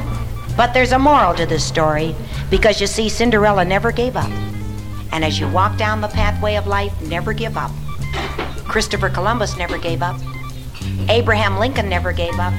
But 0.57 0.73
there's 0.73 0.93
a 0.93 0.99
moral 0.99 1.35
to 1.35 1.47
this 1.47 1.65
story 1.65 2.15
because 2.51 2.81
you 2.81 2.87
see, 2.87 3.09
Cinderella 3.09 3.65
never 3.65 3.91
gave 3.91 4.17
up. 4.17 4.31
And 5.13 5.25
as 5.25 5.39
you 5.39 5.49
walk 5.49 5.77
down 5.77 6.01
the 6.01 6.09
pathway 6.09 6.57
of 6.57 6.67
life, 6.67 6.93
never 7.03 7.33
give 7.33 7.57
up. 7.57 7.71
Christopher 8.67 9.09
Columbus 9.09 9.57
never 9.57 9.79
gave 9.79 10.03
up. 10.03 10.21
Abraham 11.09 11.59
Lincoln 11.59 11.89
never 11.89 12.13
gave 12.13 12.39
up. 12.39 12.55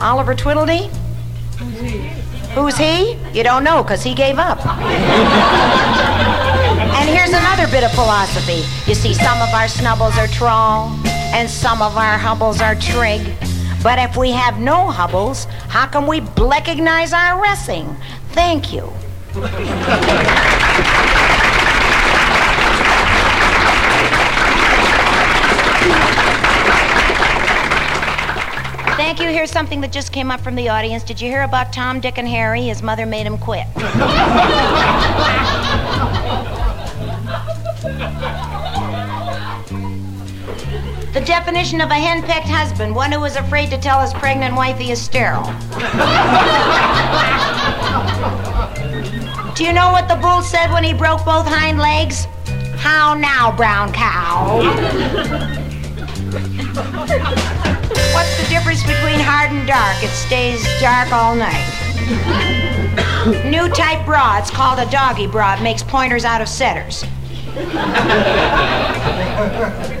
Oliver 0.00 0.34
he? 0.34 0.88
Who's 2.54 2.76
he? 2.76 3.18
You 3.32 3.42
don't 3.44 3.62
know 3.62 3.82
because 3.82 4.02
he 4.02 4.14
gave 4.14 4.38
up. 4.38 4.64
and 6.96 7.08
here's 7.08 7.30
another 7.30 7.66
bit 7.68 7.84
of 7.84 7.92
philosophy. 7.92 8.64
You 8.88 8.94
see, 8.94 9.14
some 9.14 9.40
of 9.40 9.48
our 9.50 9.68
snubbles 9.68 10.16
are 10.16 10.26
trawl, 10.26 10.90
and 11.06 11.48
some 11.48 11.80
of 11.82 11.96
our 11.96 12.18
hubbles 12.18 12.60
are 12.60 12.74
trig. 12.74 13.20
But 13.82 13.98
if 13.98 14.16
we 14.16 14.30
have 14.32 14.58
no 14.58 14.90
hubbles, 14.90 15.44
how 15.68 15.86
can 15.86 16.06
we 16.06 16.20
recognize 16.38 17.14
our 17.14 17.40
wrestling? 17.40 17.96
Thank 18.32 18.74
you. 18.74 18.92
Thank 28.96 29.18
you. 29.18 29.28
Here's 29.28 29.50
something 29.50 29.80
that 29.80 29.92
just 29.92 30.12
came 30.12 30.30
up 30.30 30.40
from 30.40 30.56
the 30.56 30.68
audience. 30.68 31.02
Did 31.02 31.18
you 31.18 31.30
hear 31.30 31.42
about 31.42 31.72
Tom, 31.72 32.00
Dick, 32.00 32.18
and 32.18 32.28
Harry? 32.28 32.64
His 32.64 32.82
mother 32.82 33.06
made 33.06 33.26
him 33.26 33.38
quit. 33.38 33.66
the 41.12 41.20
definition 41.20 41.80
of 41.80 41.90
a 41.90 41.94
henpecked 41.94 42.46
husband 42.46 42.94
one 42.94 43.10
who 43.10 43.24
is 43.24 43.34
afraid 43.34 43.68
to 43.70 43.78
tell 43.78 44.00
his 44.00 44.12
pregnant 44.14 44.54
wife 44.54 44.78
he 44.78 44.92
is 44.92 45.00
sterile. 45.00 45.44
Do 49.54 49.64
you 49.64 49.72
know 49.72 49.90
what 49.90 50.06
the 50.06 50.16
bull 50.22 50.40
said 50.42 50.70
when 50.72 50.84
he 50.84 50.94
broke 50.94 51.24
both 51.24 51.46
hind 51.46 51.78
legs? 51.78 52.26
How 52.76 53.14
now, 53.14 53.54
brown 53.56 53.92
cow? 53.92 54.58
What's 58.14 58.36
the 58.40 58.46
difference 58.48 58.82
between 58.82 59.18
hard 59.18 59.50
and 59.50 59.66
dark? 59.66 60.02
It 60.02 60.10
stays 60.10 60.62
dark 60.80 61.12
all 61.12 61.34
night. 61.34 61.66
New 63.50 63.68
type 63.68 64.06
bra, 64.06 64.38
it's 64.38 64.50
called 64.50 64.78
a 64.78 64.90
doggy 64.90 65.26
bra. 65.26 65.56
It 65.56 65.62
makes 65.62 65.82
pointers 65.82 66.24
out 66.24 66.40
of 66.40 66.48
setters. 66.48 67.04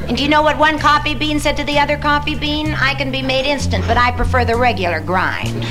And 0.08 0.16
do 0.16 0.22
you 0.22 0.28
know 0.28 0.42
what 0.42 0.58
one 0.58 0.78
coffee 0.78 1.14
bean 1.14 1.40
said 1.40 1.56
to 1.56 1.64
the 1.64 1.78
other 1.78 1.96
coffee 1.96 2.34
bean? 2.34 2.74
I 2.74 2.94
can 2.94 3.10
be 3.10 3.22
made 3.22 3.46
instant, 3.46 3.86
but 3.86 3.96
I 3.96 4.12
prefer 4.12 4.44
the 4.44 4.56
regular 4.56 5.00
grind. 5.00 5.64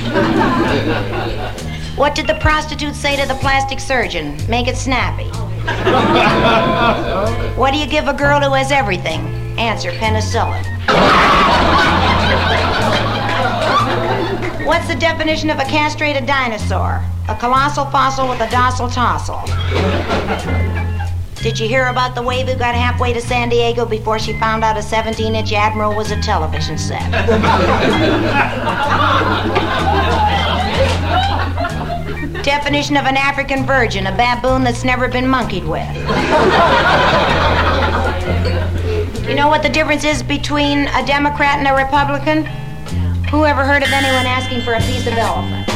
what 1.96 2.14
did 2.14 2.26
the 2.26 2.34
prostitute 2.40 2.94
say 2.94 3.16
to 3.20 3.26
the 3.26 3.34
plastic 3.34 3.80
surgeon? 3.80 4.36
Make 4.48 4.68
it 4.68 4.76
snappy. 4.76 5.30
what 7.56 7.72
do 7.72 7.78
you 7.78 7.86
give 7.86 8.08
a 8.08 8.14
girl 8.14 8.40
who 8.40 8.52
has 8.54 8.70
everything? 8.72 9.20
Answer 9.58 9.92
penicillin. 9.92 10.64
What's 14.66 14.86
the 14.86 14.94
definition 14.96 15.50
of 15.50 15.58
a 15.58 15.64
castrated 15.64 16.26
dinosaur? 16.26 17.02
A 17.28 17.36
colossal 17.36 17.86
fossil 17.86 18.28
with 18.28 18.40
a 18.40 18.50
docile 18.50 18.88
tossle. 18.88 19.46
Did 21.42 21.58
you 21.58 21.66
hear 21.66 21.86
about 21.86 22.14
the 22.14 22.20
wave 22.22 22.48
who 22.48 22.54
got 22.54 22.74
halfway 22.74 23.14
to 23.14 23.20
San 23.20 23.48
Diego 23.48 23.86
before 23.86 24.18
she 24.18 24.38
found 24.38 24.62
out 24.62 24.76
a 24.76 24.82
17 24.82 25.34
inch 25.34 25.54
Admiral 25.54 25.96
was 25.96 26.10
a 26.10 26.20
television 26.20 26.76
set? 26.76 27.10
Definition 32.42 32.98
of 32.98 33.06
an 33.06 33.16
African 33.16 33.64
virgin, 33.64 34.06
a 34.06 34.14
baboon 34.14 34.62
that's 34.62 34.84
never 34.84 35.08
been 35.08 35.26
monkeyed 35.26 35.64
with. 35.64 35.88
You 39.26 39.34
know 39.34 39.48
what 39.48 39.62
the 39.62 39.70
difference 39.70 40.04
is 40.04 40.22
between 40.22 40.88
a 40.88 41.06
Democrat 41.06 41.58
and 41.58 41.66
a 41.66 41.74
Republican? 41.74 42.44
Who 43.30 43.46
ever 43.46 43.64
heard 43.64 43.82
of 43.82 43.88
anyone 43.90 44.26
asking 44.26 44.60
for 44.60 44.74
a 44.74 44.80
piece 44.80 45.06
of 45.06 45.14
elephant? 45.14 45.66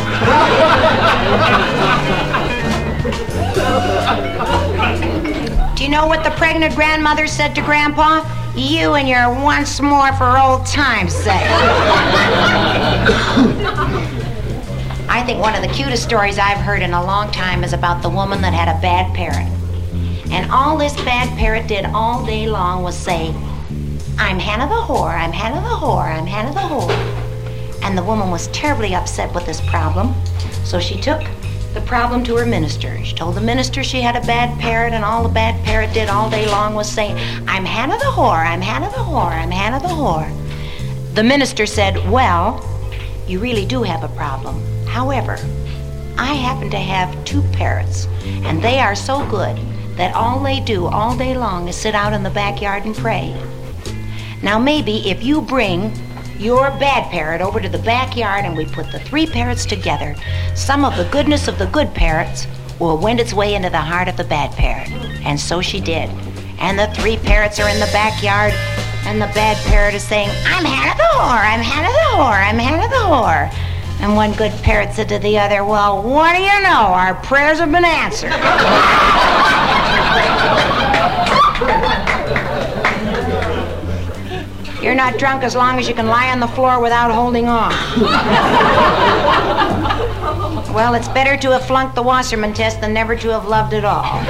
You 5.85 5.91
know 5.91 6.07
what 6.07 6.25
the 6.25 6.31
pregnant 6.31 6.75
grandmother 6.75 7.27
said 7.27 7.55
to 7.57 7.61
Grandpa? 7.61 8.25
You 8.57 8.95
and 8.95 9.07
your 9.07 9.29
once 9.45 9.83
more 9.83 10.15
for 10.15 10.39
old 10.39 10.65
time's 10.65 11.15
sake. 11.15 11.47
I 15.11 15.23
think 15.27 15.43
one 15.43 15.55
of 15.55 15.61
the 15.61 15.69
cutest 15.69 16.03
stories 16.03 16.39
I've 16.39 16.57
heard 16.57 16.81
in 16.81 16.95
a 16.95 17.05
long 17.05 17.31
time 17.33 17.63
is 17.63 17.75
about 17.75 18.01
the 18.01 18.09
woman 18.09 18.41
that 18.41 18.55
had 18.55 18.75
a 18.75 18.81
bad 18.81 19.15
parrot. 19.15 19.47
And 20.33 20.51
all 20.51 20.79
this 20.79 20.97
bad 21.05 21.29
parrot 21.37 21.67
did 21.67 21.85
all 21.85 22.25
day 22.25 22.49
long 22.49 22.83
was 22.83 22.97
say, 22.97 23.35
I'm 24.17 24.39
Hannah 24.39 24.69
the 24.69 24.81
whore, 24.81 25.15
I'm 25.15 25.33
Hannah 25.33 25.61
the 25.61 25.77
whore, 25.77 26.07
I'm 26.07 26.27
Hannah 26.27 26.55
the 26.55 26.61
whore. 26.61 27.83
And 27.83 27.99
the 27.99 28.05
woman 28.05 28.31
was 28.31 28.47
terribly 28.49 28.95
upset 28.95 29.35
with 29.35 29.45
this 29.45 29.61
problem. 29.61 30.15
So 30.65 30.81
she 30.81 30.99
took 30.99 31.21
the 31.75 31.81
problem 31.81 32.23
to 32.25 32.37
her 32.37 32.47
minister. 32.47 33.05
She 33.05 33.15
told 33.15 33.35
the 33.35 33.41
minister 33.41 33.83
she 33.83 34.01
had 34.01 34.15
a 34.17 34.27
bad 34.27 34.59
parrot, 34.61 34.93
and 34.93 35.05
all 35.05 35.25
the 35.25 35.29
bad 35.29 35.63
parrot 35.65 35.93
did 35.93 36.09
all 36.09 36.31
day 36.31 36.47
long 36.47 36.75
was 36.75 36.91
saying, 36.91 37.17
I'm 37.49 37.65
Hannah 37.65 37.99
the 37.99 38.05
whore, 38.05 38.47
I'm 38.47 38.61
Hannah 38.61 38.91
the 38.91 38.97
whore, 38.99 39.33
I'm 39.33 39.51
Hannah 39.51 39.81
the 39.81 39.93
whore. 39.93 40.31
The 41.15 41.25
minister 41.25 41.67
said, 41.67 41.97
Well, 42.11 42.65
you 43.27 43.41
really 43.41 43.67
do 43.67 43.83
have 43.83 44.05
a 44.05 44.15
problem. 44.17 44.63
However, 44.87 45.37
I 46.17 46.35
happen 46.35 46.71
to 46.71 46.79
have 46.79 47.25
two 47.25 47.43
parrots, 47.53 48.07
and 48.25 48.63
they 48.63 48.79
are 48.79 48.95
so 48.95 49.29
good 49.29 49.59
that 49.97 50.15
all 50.15 50.41
they 50.41 50.61
do 50.61 50.87
all 50.87 51.17
day 51.17 51.37
long 51.37 51.69
is 51.69 51.77
sit 51.77 51.95
out 51.95 52.13
in 52.13 52.23
the 52.23 52.31
backyard 52.31 52.85
and 52.85 52.95
pray. 52.95 53.35
Now, 54.43 54.59
maybe 54.59 55.09
if 55.11 55.25
you 55.25 55.41
bring 55.41 55.93
your 56.39 56.71
bad 56.79 57.11
parrot 57.11 57.41
over 57.41 57.61
to 57.61 57.69
the 57.69 57.79
backyard 57.79 58.45
and 58.45 58.57
we 58.57 58.67
put 58.67 58.91
the 58.91 58.99
three 59.01 59.27
parrots 59.27 59.65
together, 59.65 60.15
some 60.55 60.85
of 60.85 60.97
the 60.97 61.05
goodness 61.11 61.49
of 61.49 61.59
the 61.59 61.67
good 61.67 61.93
parrots 61.95 62.47
will 62.79 62.99
wend 62.99 63.21
its 63.21 63.33
way 63.33 63.55
into 63.55 63.71
the 63.71 63.81
heart 63.81 64.09
of 64.09 64.17
the 64.17 64.25
bad 64.25 64.51
parrot. 64.53 64.91
And 65.25 65.39
so 65.39 65.61
she 65.61 65.81
did. 65.81 66.11
And 66.59 66.79
the 66.79 66.87
three 66.95 67.17
parrots 67.17 67.59
are 67.61 67.69
in 67.69 67.79
the 67.81 67.91
backyard, 67.93 68.53
and 69.07 69.21
the 69.21 69.27
bad 69.35 69.57
parrot 69.67 69.95
is 69.95 70.03
saying, 70.03 70.29
I'm 70.47 70.65
Hannah 70.65 70.97
the 70.97 71.03
whore, 71.03 71.45
I'm 71.45 71.61
Hannah 71.61 71.93
the 71.93 72.17
whore, 72.17 72.49
I'm 72.49 72.59
Hannah 72.59 72.89
the 72.89 72.97
whore. 72.97 73.53
And 74.01 74.17
one 74.17 74.33
good 74.33 74.53
parrot 74.63 74.93
said 74.93 75.09
to 75.11 75.19
the 75.19 75.39
other, 75.39 75.65
Well, 75.65 76.03
what 76.03 76.35
do 76.35 76.43
you 76.43 76.63
know? 76.63 76.93
Our 76.93 77.15
prayers 77.15 77.59
have 77.59 77.71
been 77.71 77.85
answered. 77.85 78.33
You're 84.85 84.95
not 84.95 85.19
drunk 85.19 85.43
as 85.45 85.57
long 85.57 85.79
as 85.79 85.89
you 85.89 85.95
can 85.95 86.09
lie 86.09 86.31
on 86.31 86.41
the 86.41 86.47
floor 86.47 86.79
without 86.79 87.11
holding 87.11 87.49
on. 87.49 87.73
well, 90.75 90.93
it's 90.93 91.09
better 91.09 91.39
to 91.39 91.53
have 91.53 91.65
flunked 91.65 91.95
the 91.95 92.03
Wasserman 92.03 92.53
test 92.53 92.83
than 92.83 92.93
never 92.93 93.17
to 93.17 93.29
have 93.31 93.49
loved 93.49 93.73
at 93.73 93.87
all. 93.87 94.21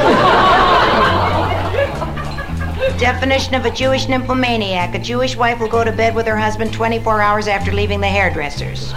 Definition 3.00 3.56
of 3.56 3.64
a 3.64 3.70
Jewish 3.72 4.06
nymphomaniac. 4.06 4.94
A 4.94 5.00
Jewish 5.00 5.34
wife 5.34 5.58
will 5.58 5.66
go 5.66 5.82
to 5.82 5.90
bed 5.90 6.14
with 6.14 6.28
her 6.28 6.36
husband 6.36 6.72
24 6.72 7.20
hours 7.20 7.48
after 7.48 7.72
leaving 7.72 8.00
the 8.00 8.06
hairdresser's. 8.06 8.92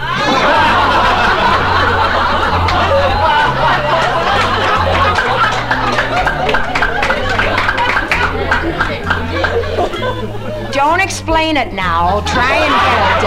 Don't 10.77 11.01
explain 11.01 11.57
it 11.57 11.73
now. 11.73 12.21
Try 12.21 12.57
and 12.57 12.71
get 12.85 13.17
it 13.17 13.23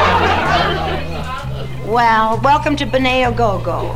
down. 1.82 1.88
Well, 1.88 2.40
welcome 2.44 2.76
to 2.76 2.86
Beneo 2.86 3.36
Go-Go. 3.36 3.90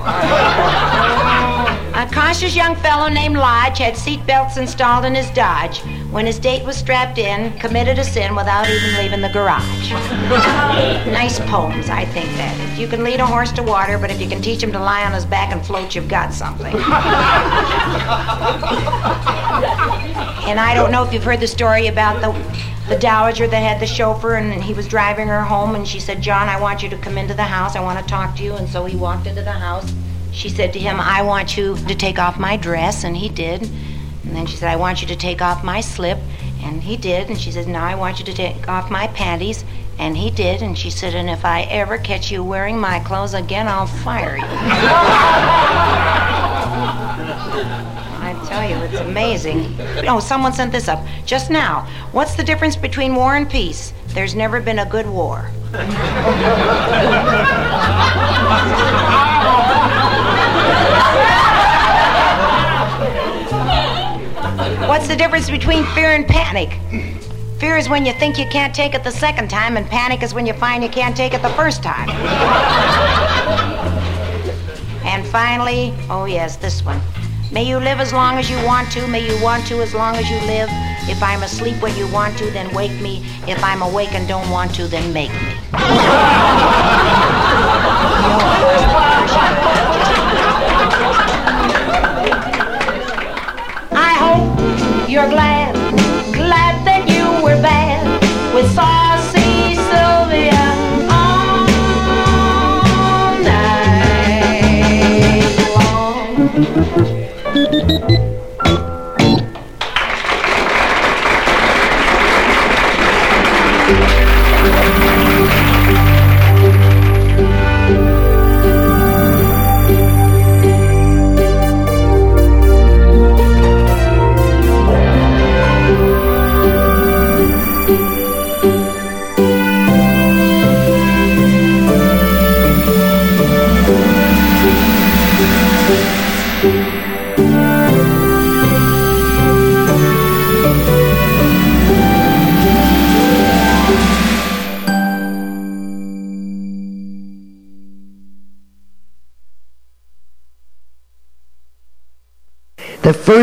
A 1.95 2.11
cautious 2.13 2.57
young 2.57 2.75
fellow 2.75 3.09
named 3.09 3.37
Lodge 3.37 3.79
had 3.79 3.97
seat 3.97 4.27
belts 4.27 4.57
installed 4.57 5.05
in 5.05 5.15
his 5.15 5.31
Dodge. 5.31 5.85
When 6.11 6.27
his 6.27 6.41
date 6.41 6.65
was 6.65 6.77
strapped 6.77 7.19
in, 7.19 7.57
committed 7.61 8.01
a 8.01 8.05
sin 8.05 8.35
without 8.35 8.69
even 8.69 8.95
leaving 8.95 9.21
the 9.21 9.29
garage. 9.29 9.93
nice 11.07 11.39
poems, 11.49 11.89
I 11.89 12.07
think 12.07 12.27
that 12.31 12.59
is. 12.73 12.79
You 12.81 12.89
can 12.89 13.05
lead 13.05 13.21
a 13.21 13.27
horse 13.27 13.53
to 13.53 13.63
water, 13.63 13.99
but 13.99 14.11
if 14.11 14.21
you 14.21 14.29
can 14.29 14.43
teach 14.43 14.65
him 14.65 14.73
to 14.73 14.81
lie 14.81 15.05
on 15.05 15.13
his 15.13 15.25
back 15.25 15.53
and 15.53 15.65
float, 15.65 15.95
you've 15.95 16.09
got 16.09 16.35
something. 16.35 16.75
and 16.75 16.83
I 20.59 20.75
don't 20.75 20.91
know 20.91 21.05
if 21.05 21.13
you've 21.13 21.23
heard 21.23 21.39
the 21.39 21.47
story 21.47 21.87
about 21.87 22.21
the 22.21 22.33
the 22.89 22.99
dowager 22.99 23.47
that 23.47 23.61
had 23.61 23.81
the 23.81 23.87
chauffeur 23.87 24.35
and 24.35 24.63
he 24.63 24.75
was 24.75 24.87
driving 24.87 25.29
her 25.29 25.43
home 25.43 25.75
and 25.75 25.89
she 25.89 25.99
said, 25.99 26.21
John, 26.21 26.49
I 26.49 26.61
want 26.61 26.83
you 26.83 26.91
to 26.91 26.99
come 26.99 27.17
into 27.17 27.33
the 27.33 27.45
house. 27.45 27.77
I 27.77 27.81
want 27.81 27.99
to 27.99 28.05
talk 28.05 28.37
to 28.37 28.43
you. 28.43 28.55
And 28.55 28.69
so 28.69 28.85
he 28.85 28.97
walked 28.97 29.27
into 29.27 29.43
the 29.43 29.53
house. 29.53 29.91
She 30.33 30.51
said 30.51 30.73
to 30.75 30.79
him, 30.79 31.01
I 31.01 31.23
want 31.23 31.57
you 31.57 31.77
to 31.77 31.95
take 31.95 32.19
off 32.19 32.39
my 32.39 32.57
dress. 32.57 33.05
And 33.05 33.17
he 33.17 33.29
did. 33.29 33.63
And 33.63 34.37
then 34.37 34.47
she 34.47 34.57
said, 34.57 34.69
I 34.69 34.77
want 34.77 35.01
you 35.01 35.09
to 35.09 35.17
take 35.17 35.41
off 35.41 35.65
my 35.65 35.81
slip. 35.81 36.19
And 36.63 36.83
he 36.83 36.97
did. 36.97 37.29
And 37.29 37.41
she 37.41 37.53
said, 37.53 37.69
Now 37.69 37.85
I 37.85 37.95
want 37.95 38.19
you 38.19 38.25
to 38.27 38.35
take 38.35 38.69
off 38.69 38.91
my 38.91 39.07
panties. 39.09 39.65
And 39.99 40.17
he 40.17 40.31
did. 40.31 40.61
And 40.61 40.77
she 40.77 40.91
said, 40.91 41.15
And 41.15 41.31
if 41.31 41.45
I 41.45 41.63
ever 41.63 41.97
catch 41.99 42.31
you 42.31 42.45
wearing 42.45 42.79
my 42.79 43.01
clothes 43.01 43.33
again, 43.33 43.69
I'll 43.69 43.87
fire 43.87 44.37
you. 44.37 44.45
Tell 48.55 48.71
you, 48.71 48.77
it's 48.85 49.01
amazing. 49.01 49.75
Oh, 50.07 50.21
someone 50.21 50.53
sent 50.53 50.71
this 50.71 50.87
up 50.87 51.05
just 51.27 51.51
now. 51.51 51.89
What's 52.13 52.37
the 52.37 52.45
difference 52.45 52.77
between 52.77 53.17
war 53.17 53.35
and 53.35 53.51
peace? 53.51 53.93
There's 54.11 54.37
never 54.37 54.61
been 54.61 54.79
a 54.79 54.87
good 54.87 55.11
war. 55.11 55.51
What's 64.87 65.09
the 65.09 65.17
difference 65.17 65.51
between 65.51 65.85
fear 65.87 66.13
and 66.13 66.25
panic? 66.25 66.79
Fear 67.59 67.77
is 67.77 67.89
when 67.89 68.07
you 68.07 68.13
think 68.13 68.39
you 68.39 68.47
can't 68.47 68.73
take 68.73 68.95
it 68.95 69.03
the 69.03 69.11
second 69.11 69.51
time, 69.51 69.77
and 69.77 69.85
panic 69.85 70.23
is 70.23 70.33
when 70.33 70.47
you 70.47 70.53
find 70.53 70.85
you 70.85 70.89
can't 70.89 71.17
take 71.17 71.35
it 71.35 71.43
the 71.43 71.51
first 71.51 71.83
time. 71.83 72.09
and 75.05 75.27
finally, 75.27 75.93
oh 76.09 76.27
yes, 76.27 76.55
this 76.55 76.85
one. 76.85 77.01
May 77.53 77.65
you 77.65 77.79
live 77.79 78.01
as 78.01 78.13
long 78.13 78.39
as 78.39 78.51
you 78.51 78.57
want 78.65 78.91
to. 78.93 79.07
May 79.07 79.27
you 79.27 79.41
want 79.43 79.67
to 79.69 79.81
as 79.83 79.95
long 79.95 80.17
as 80.17 80.29
you 80.29 80.37
live. 80.47 80.69
If 81.07 81.23
I'm 81.23 81.43
asleep 81.43 81.81
when 81.83 81.95
you 81.97 82.09
want 82.09 82.37
to, 82.39 82.51
then 82.51 82.75
wake 82.75 82.99
me. 83.01 83.23
If 83.47 83.63
I'm 83.63 83.83
awake 83.83 84.13
and 84.13 84.27
don't 84.27 84.51
want 84.51 84.75
to, 84.77 84.89
then 84.89 85.13
make 85.13 85.31
me. 85.31 85.55
I 93.93 94.15
hope 94.19 94.59
you're 95.09 95.29
glad, 95.29 95.75
glad 96.33 96.85
that 96.87 97.07
you 97.09 97.25
were 97.45 97.61
bad 97.63 98.05
with 98.55 98.71
saucy 98.75 99.75
Sylvia 99.75 100.65
all 101.11 101.67
night 103.43 103.95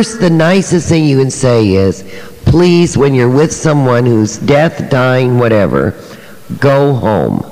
first, 0.01 0.19
the 0.19 0.31
nicest 0.31 0.89
thing 0.89 1.05
you 1.05 1.19
can 1.19 1.29
say 1.29 1.75
is, 1.75 2.01
please, 2.45 2.97
when 2.97 3.13
you're 3.13 3.29
with 3.29 3.53
someone 3.53 4.03
who's 4.03 4.39
death, 4.39 4.89
dying, 4.89 5.37
whatever, 5.37 5.91
go 6.59 6.95
home. 6.95 7.50